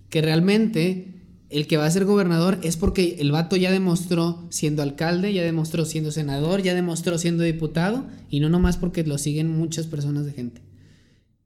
que 0.09 0.21
realmente 0.21 1.14
el 1.49 1.67
que 1.67 1.77
va 1.77 1.85
a 1.85 1.91
ser 1.91 2.05
gobernador 2.05 2.59
es 2.63 2.75
porque 2.77 3.17
el 3.19 3.31
vato 3.31 3.55
ya 3.55 3.71
demostró 3.71 4.45
siendo 4.49 4.81
alcalde, 4.81 5.33
ya 5.33 5.43
demostró 5.43 5.85
siendo 5.85 6.11
senador, 6.11 6.61
ya 6.61 6.73
demostró 6.73 7.17
siendo 7.17 7.43
diputado, 7.43 8.05
y 8.29 8.39
no 8.39 8.49
nomás 8.49 8.77
porque 8.77 9.03
lo 9.03 9.17
siguen 9.17 9.49
muchas 9.49 9.87
personas 9.87 10.25
de 10.25 10.33
gente. 10.33 10.61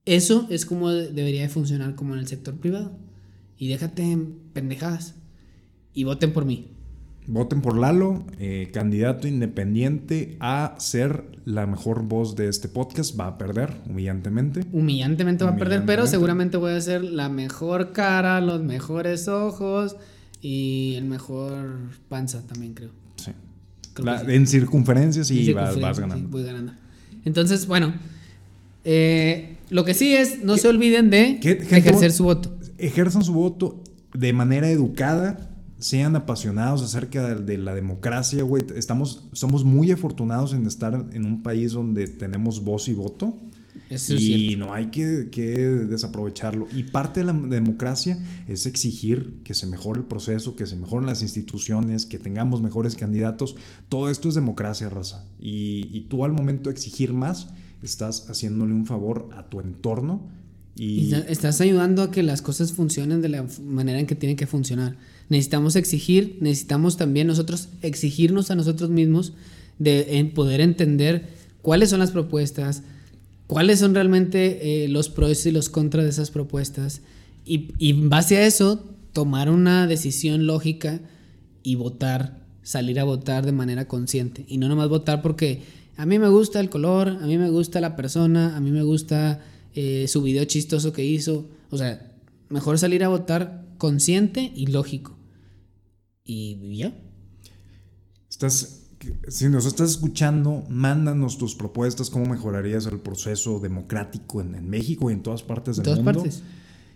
Eso 0.06 0.48
es 0.50 0.66
como 0.66 0.90
de- 0.90 1.12
debería 1.12 1.42
de 1.42 1.50
funcionar 1.50 1.96
como 1.96 2.14
en 2.14 2.20
el 2.22 2.28
sector 2.28 2.56
privado. 2.56 2.98
Y 3.58 3.68
déjate 3.68 4.04
en 4.04 4.40
pendejadas. 4.54 5.16
Y 5.94 6.06
voten 6.06 6.32
por 6.34 6.46
mí. 6.46 6.72
Voten 7.32 7.62
por 7.62 7.78
Lalo, 7.78 8.24
eh, 8.40 8.70
candidato 8.74 9.28
independiente 9.28 10.36
a 10.40 10.74
ser 10.80 11.26
la 11.46 11.68
mejor 11.68 12.02
voz 12.04 12.36
de 12.36 12.48
este 12.48 12.68
podcast. 12.70 13.18
Va 13.20 13.28
a 13.28 13.38
perder 13.38 13.72
humillantemente. 13.88 14.66
Humillantemente 14.74 15.44
va 15.46 15.52
a 15.52 15.56
perder, 15.56 15.86
pero 15.86 16.08
seguramente 16.08 16.58
voy 16.58 16.72
a 16.74 16.82
ser 16.82 17.04
la 17.04 17.30
mejor 17.30 17.92
cara, 17.92 18.42
los 18.42 18.64
mejores 18.64 19.28
ojos 19.28 19.96
y 20.42 20.96
el 20.98 21.06
mejor 21.06 21.78
panza 22.08 22.42
también, 22.48 22.74
creo. 22.74 22.90
Sí. 23.18 23.32
Creo 23.94 24.06
La- 24.08 24.22
que 24.22 24.26
sí. 24.32 24.36
En 24.36 24.48
circunferencias 24.48 25.28
Sí, 25.28 25.54
vas, 25.54 25.80
vas 25.80 25.98
sí, 25.98 26.02
ganando. 26.02 26.30
voy 26.30 26.44
ganando. 26.44 26.74
Entonces, 27.26 27.68
bueno, 27.68 27.94
eh, 28.86 29.58
lo 29.70 29.86
que 29.86 29.94
sí 29.94 30.16
es, 30.16 30.44
no 30.44 30.58
se 30.58 30.68
olviden 30.68 31.12
de 31.12 31.40
ejercer 31.44 32.12
su 32.12 32.24
voto. 32.24 32.58
Ejerzan 32.80 33.24
su 33.24 33.34
voto 33.34 33.84
de 34.16 34.34
manera 34.34 34.70
educada, 34.72 35.49
sean 35.80 36.16
apasionados 36.16 36.82
acerca 36.82 37.28
de, 37.28 37.44
de 37.44 37.58
la 37.58 37.74
democracia, 37.74 38.44
güey. 38.44 38.64
Estamos, 38.76 39.30
somos 39.32 39.64
muy 39.64 39.92
afortunados 39.92 40.54
en 40.54 40.68
estar 40.68 41.08
en 41.12 41.26
un 41.26 41.42
país 41.42 41.72
donde 41.72 42.08
tenemos 42.08 42.64
voz 42.64 42.88
y 42.88 42.94
voto. 42.94 43.38
Eso 43.90 44.14
es 44.14 44.22
y 44.22 44.56
no 44.56 44.74
hay 44.74 44.88
que, 44.88 45.30
que 45.32 45.58
desaprovecharlo. 45.58 46.68
Y 46.76 46.84
parte 46.84 47.22
de 47.22 47.28
la 47.28 47.34
democracia 47.34 48.20
es 48.48 48.66
exigir 48.66 49.40
que 49.44 49.54
se 49.54 49.66
mejore 49.66 50.02
el 50.02 50.06
proceso, 50.06 50.56
que 50.56 50.68
se 50.68 50.76
mejoren 50.76 51.08
las 51.08 51.22
instituciones, 51.22 52.06
que 52.06 52.20
tengamos 52.20 52.62
mejores 52.62 52.96
candidatos. 52.96 53.56
Todo 53.88 54.10
esto 54.10 54.30
es 54.30 54.36
democracia, 54.36 54.90
raza. 54.90 55.26
Y, 55.40 55.90
y 55.92 56.02
tú 56.02 56.24
al 56.24 56.34
momento 56.34 56.70
de 56.70 56.74
exigir 56.74 57.14
más, 57.14 57.48
estás 57.82 58.30
haciéndole 58.30 58.74
un 58.74 58.86
favor 58.86 59.30
a 59.36 59.50
tu 59.50 59.60
entorno. 59.60 60.30
Y 60.76 61.10
Y, 61.10 61.14
estás 61.28 61.60
ayudando 61.62 62.04
a 62.04 62.12
que 62.12 62.22
las 62.22 62.42
cosas 62.42 62.74
funcionen 62.74 63.22
de 63.22 63.30
la 63.30 63.46
manera 63.64 64.00
en 64.00 64.06
que 64.06 64.16
tienen 64.16 64.38
que 64.38 64.46
funcionar. 64.46 64.98
Necesitamos 65.30 65.76
exigir, 65.76 66.38
necesitamos 66.42 66.98
también 66.98 67.28
nosotros 67.28 67.70
exigirnos 67.82 68.52
a 68.52 68.56
nosotros 68.56 68.90
mismos 68.90 69.34
de 69.78 70.18
en 70.18 70.32
poder 70.32 70.60
entender 70.60 71.30
cuáles 71.62 71.92
son 71.92 72.00
las 72.00 72.12
propuestas, 72.12 72.84
cuáles 73.48 73.80
son 73.80 73.94
realmente 73.94 74.84
eh, 74.84 74.88
los 74.90 75.10
pros 75.10 75.46
y 75.46 75.52
los 75.52 75.70
contras 75.70 76.04
de 76.04 76.10
esas 76.10 76.32
propuestas. 76.32 77.02
Y, 77.46 77.70
y 77.78 77.92
en 77.92 78.10
base 78.10 78.38
a 78.38 78.46
eso 78.46 78.84
tomar 79.14 79.50
una 79.50 79.88
decisión 79.88 80.48
lógica 80.48 81.00
y 81.64 81.76
votar, 81.76 82.40
salir 82.64 83.00
a 83.00 83.04
votar 83.04 83.46
de 83.46 83.52
manera 83.52 83.88
consciente. 83.88 84.46
Y 84.48 84.58
no 84.58 84.68
nomás 84.68 84.90
votar 84.90 85.22
porque 85.22 85.62
a 85.96 86.06
mí 86.06 86.18
me 86.18 86.30
gusta 86.30 86.60
el 86.60 86.70
color, 86.70 87.10
a 87.10 87.28
mí 87.28 87.38
me 87.38 87.50
gusta 87.50 87.82
la 87.82 87.96
persona, 87.96 88.56
a 88.56 88.60
mí 88.62 88.72
me 88.72 88.84
gusta 88.84 89.42
eh, 89.76 90.08
su 90.08 90.22
video 90.22 90.46
chistoso 90.46 90.94
que 90.94 91.04
hizo, 91.04 91.46
o 91.70 91.78
sea, 91.78 92.12
mejor 92.50 92.80
salir 92.80 93.04
a 93.04 93.10
votar 93.10 93.66
consciente 93.78 94.52
y 94.56 94.68
lógico. 94.68 95.19
Y 96.24 96.78
ya. 96.78 96.94
estás, 98.30 98.88
si 99.28 99.50
nos 99.50 99.66
estás 99.66 99.92
escuchando, 99.92 100.64
mándanos 100.70 101.38
tus 101.38 101.56
propuestas, 101.56 102.10
cómo 102.10 102.26
mejorarías 102.26 102.86
el 102.86 103.00
proceso 103.00 103.60
democrático 103.60 104.42
en, 104.42 104.56
en 104.56 104.70
México 104.70 105.10
y 105.10 105.14
en 105.14 105.24
todas 105.24 105.44
partes 105.44 105.78
En 105.78 105.84
del 105.84 105.94
todas 105.96 106.04
mundo. 106.04 106.22
partes. 106.22 106.44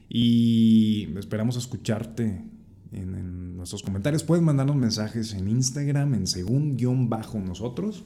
Y 0.09 1.09
esperamos 1.17 1.55
escucharte 1.57 2.43
en, 2.91 3.15
en 3.15 3.57
nuestros 3.57 3.81
comentarios. 3.81 4.23
Pueden 4.23 4.43
mandarnos 4.43 4.75
mensajes 4.75 5.33
en 5.33 5.47
Instagram, 5.47 6.13
en 6.13 6.27
según-nosotros. 6.27 8.03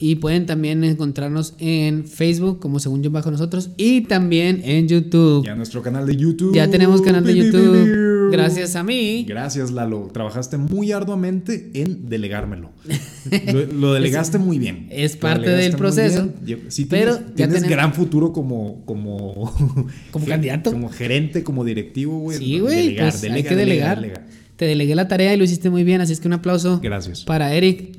Y 0.00 0.16
pueden 0.16 0.46
también 0.46 0.84
encontrarnos 0.84 1.54
en 1.58 2.06
Facebook 2.06 2.60
como 2.60 2.78
según 2.78 3.02
yo 3.02 3.10
bajo 3.10 3.32
nosotros 3.32 3.70
y 3.76 4.02
también 4.02 4.60
en 4.64 4.86
YouTube. 4.86 5.44
Y 5.44 5.48
a 5.48 5.56
nuestro 5.56 5.82
canal 5.82 6.06
de 6.06 6.14
YouTube. 6.16 6.54
Ya 6.54 6.68
tenemos 6.70 7.02
canal 7.02 7.24
de 7.24 7.34
YouTube. 7.34 8.30
Gracias 8.30 8.76
a 8.76 8.84
mí. 8.84 9.24
Gracias, 9.26 9.72
Lalo. 9.72 10.08
Trabajaste 10.12 10.56
muy 10.56 10.92
arduamente 10.92 11.70
en 11.74 12.08
delegármelo. 12.08 12.70
Lo, 13.52 13.66
lo 13.66 13.92
delegaste 13.94 14.38
muy 14.38 14.58
bien. 14.58 14.86
es 14.90 15.16
parte 15.16 15.50
del 15.50 15.76
proceso, 15.76 16.30
sí 16.68 16.86
pero 16.86 17.18
tienes, 17.18 17.62
ya 17.62 17.68
gran 17.68 17.92
futuro 17.92 18.32
como 18.32 18.84
como 18.86 19.52
Como 20.10 20.26
candidato. 20.26 20.70
como 20.72 20.88
gerente, 20.88 21.42
como 21.42 21.64
directivo, 21.64 22.20
güey. 22.20 22.38
Sí, 22.38 22.58
güey. 22.60 22.76
Delegar, 22.86 23.10
pues, 23.10 23.20
delega, 23.22 23.36
hay 23.36 23.42
que 23.42 23.56
delega, 23.56 23.94
delegar. 23.96 24.00
delega. 24.00 24.26
Te 24.56 24.64
delegué 24.64 24.94
la 24.94 25.08
tarea 25.08 25.34
y 25.34 25.36
lo 25.36 25.44
hiciste 25.44 25.70
muy 25.70 25.84
bien, 25.84 26.00
así 26.00 26.12
es 26.12 26.20
que 26.20 26.28
un 26.28 26.34
aplauso 26.34 26.80
Gracias. 26.82 27.24
para 27.24 27.52
Eric. 27.54 27.98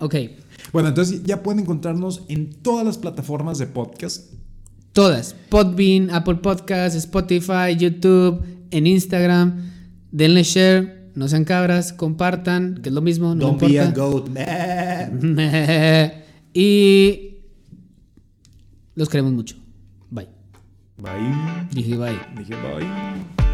Ok, 0.00 0.14
Bueno, 0.72 0.88
entonces 0.88 1.22
ya 1.24 1.42
pueden 1.42 1.60
encontrarnos 1.60 2.22
en 2.28 2.50
todas 2.62 2.84
las 2.84 2.98
plataformas 2.98 3.58
de 3.58 3.66
podcast. 3.66 4.32
todas. 4.92 5.34
Podbean, 5.50 6.10
Apple 6.10 6.36
Podcasts, 6.36 6.96
Spotify, 6.96 7.76
YouTube, 7.78 8.44
en 8.70 8.86
Instagram. 8.86 9.70
Denle 10.10 10.42
share, 10.42 11.10
no 11.14 11.28
sean 11.28 11.44
cabras, 11.44 11.92
compartan, 11.92 12.80
que 12.82 12.88
es 12.88 12.94
lo 12.94 13.02
mismo, 13.02 13.34
no 13.34 13.46
Don't 13.46 13.60
be 13.60 13.78
a 13.78 13.90
goat. 13.90 14.28
y 16.54 17.36
los 18.94 19.08
queremos 19.08 19.32
mucho. 19.32 19.56
Bye. 20.10 20.28
Bye. 20.98 21.68
Dije 21.72 21.96
bye. 21.96 22.18
Dije 22.36 22.54
bye. 22.54 23.45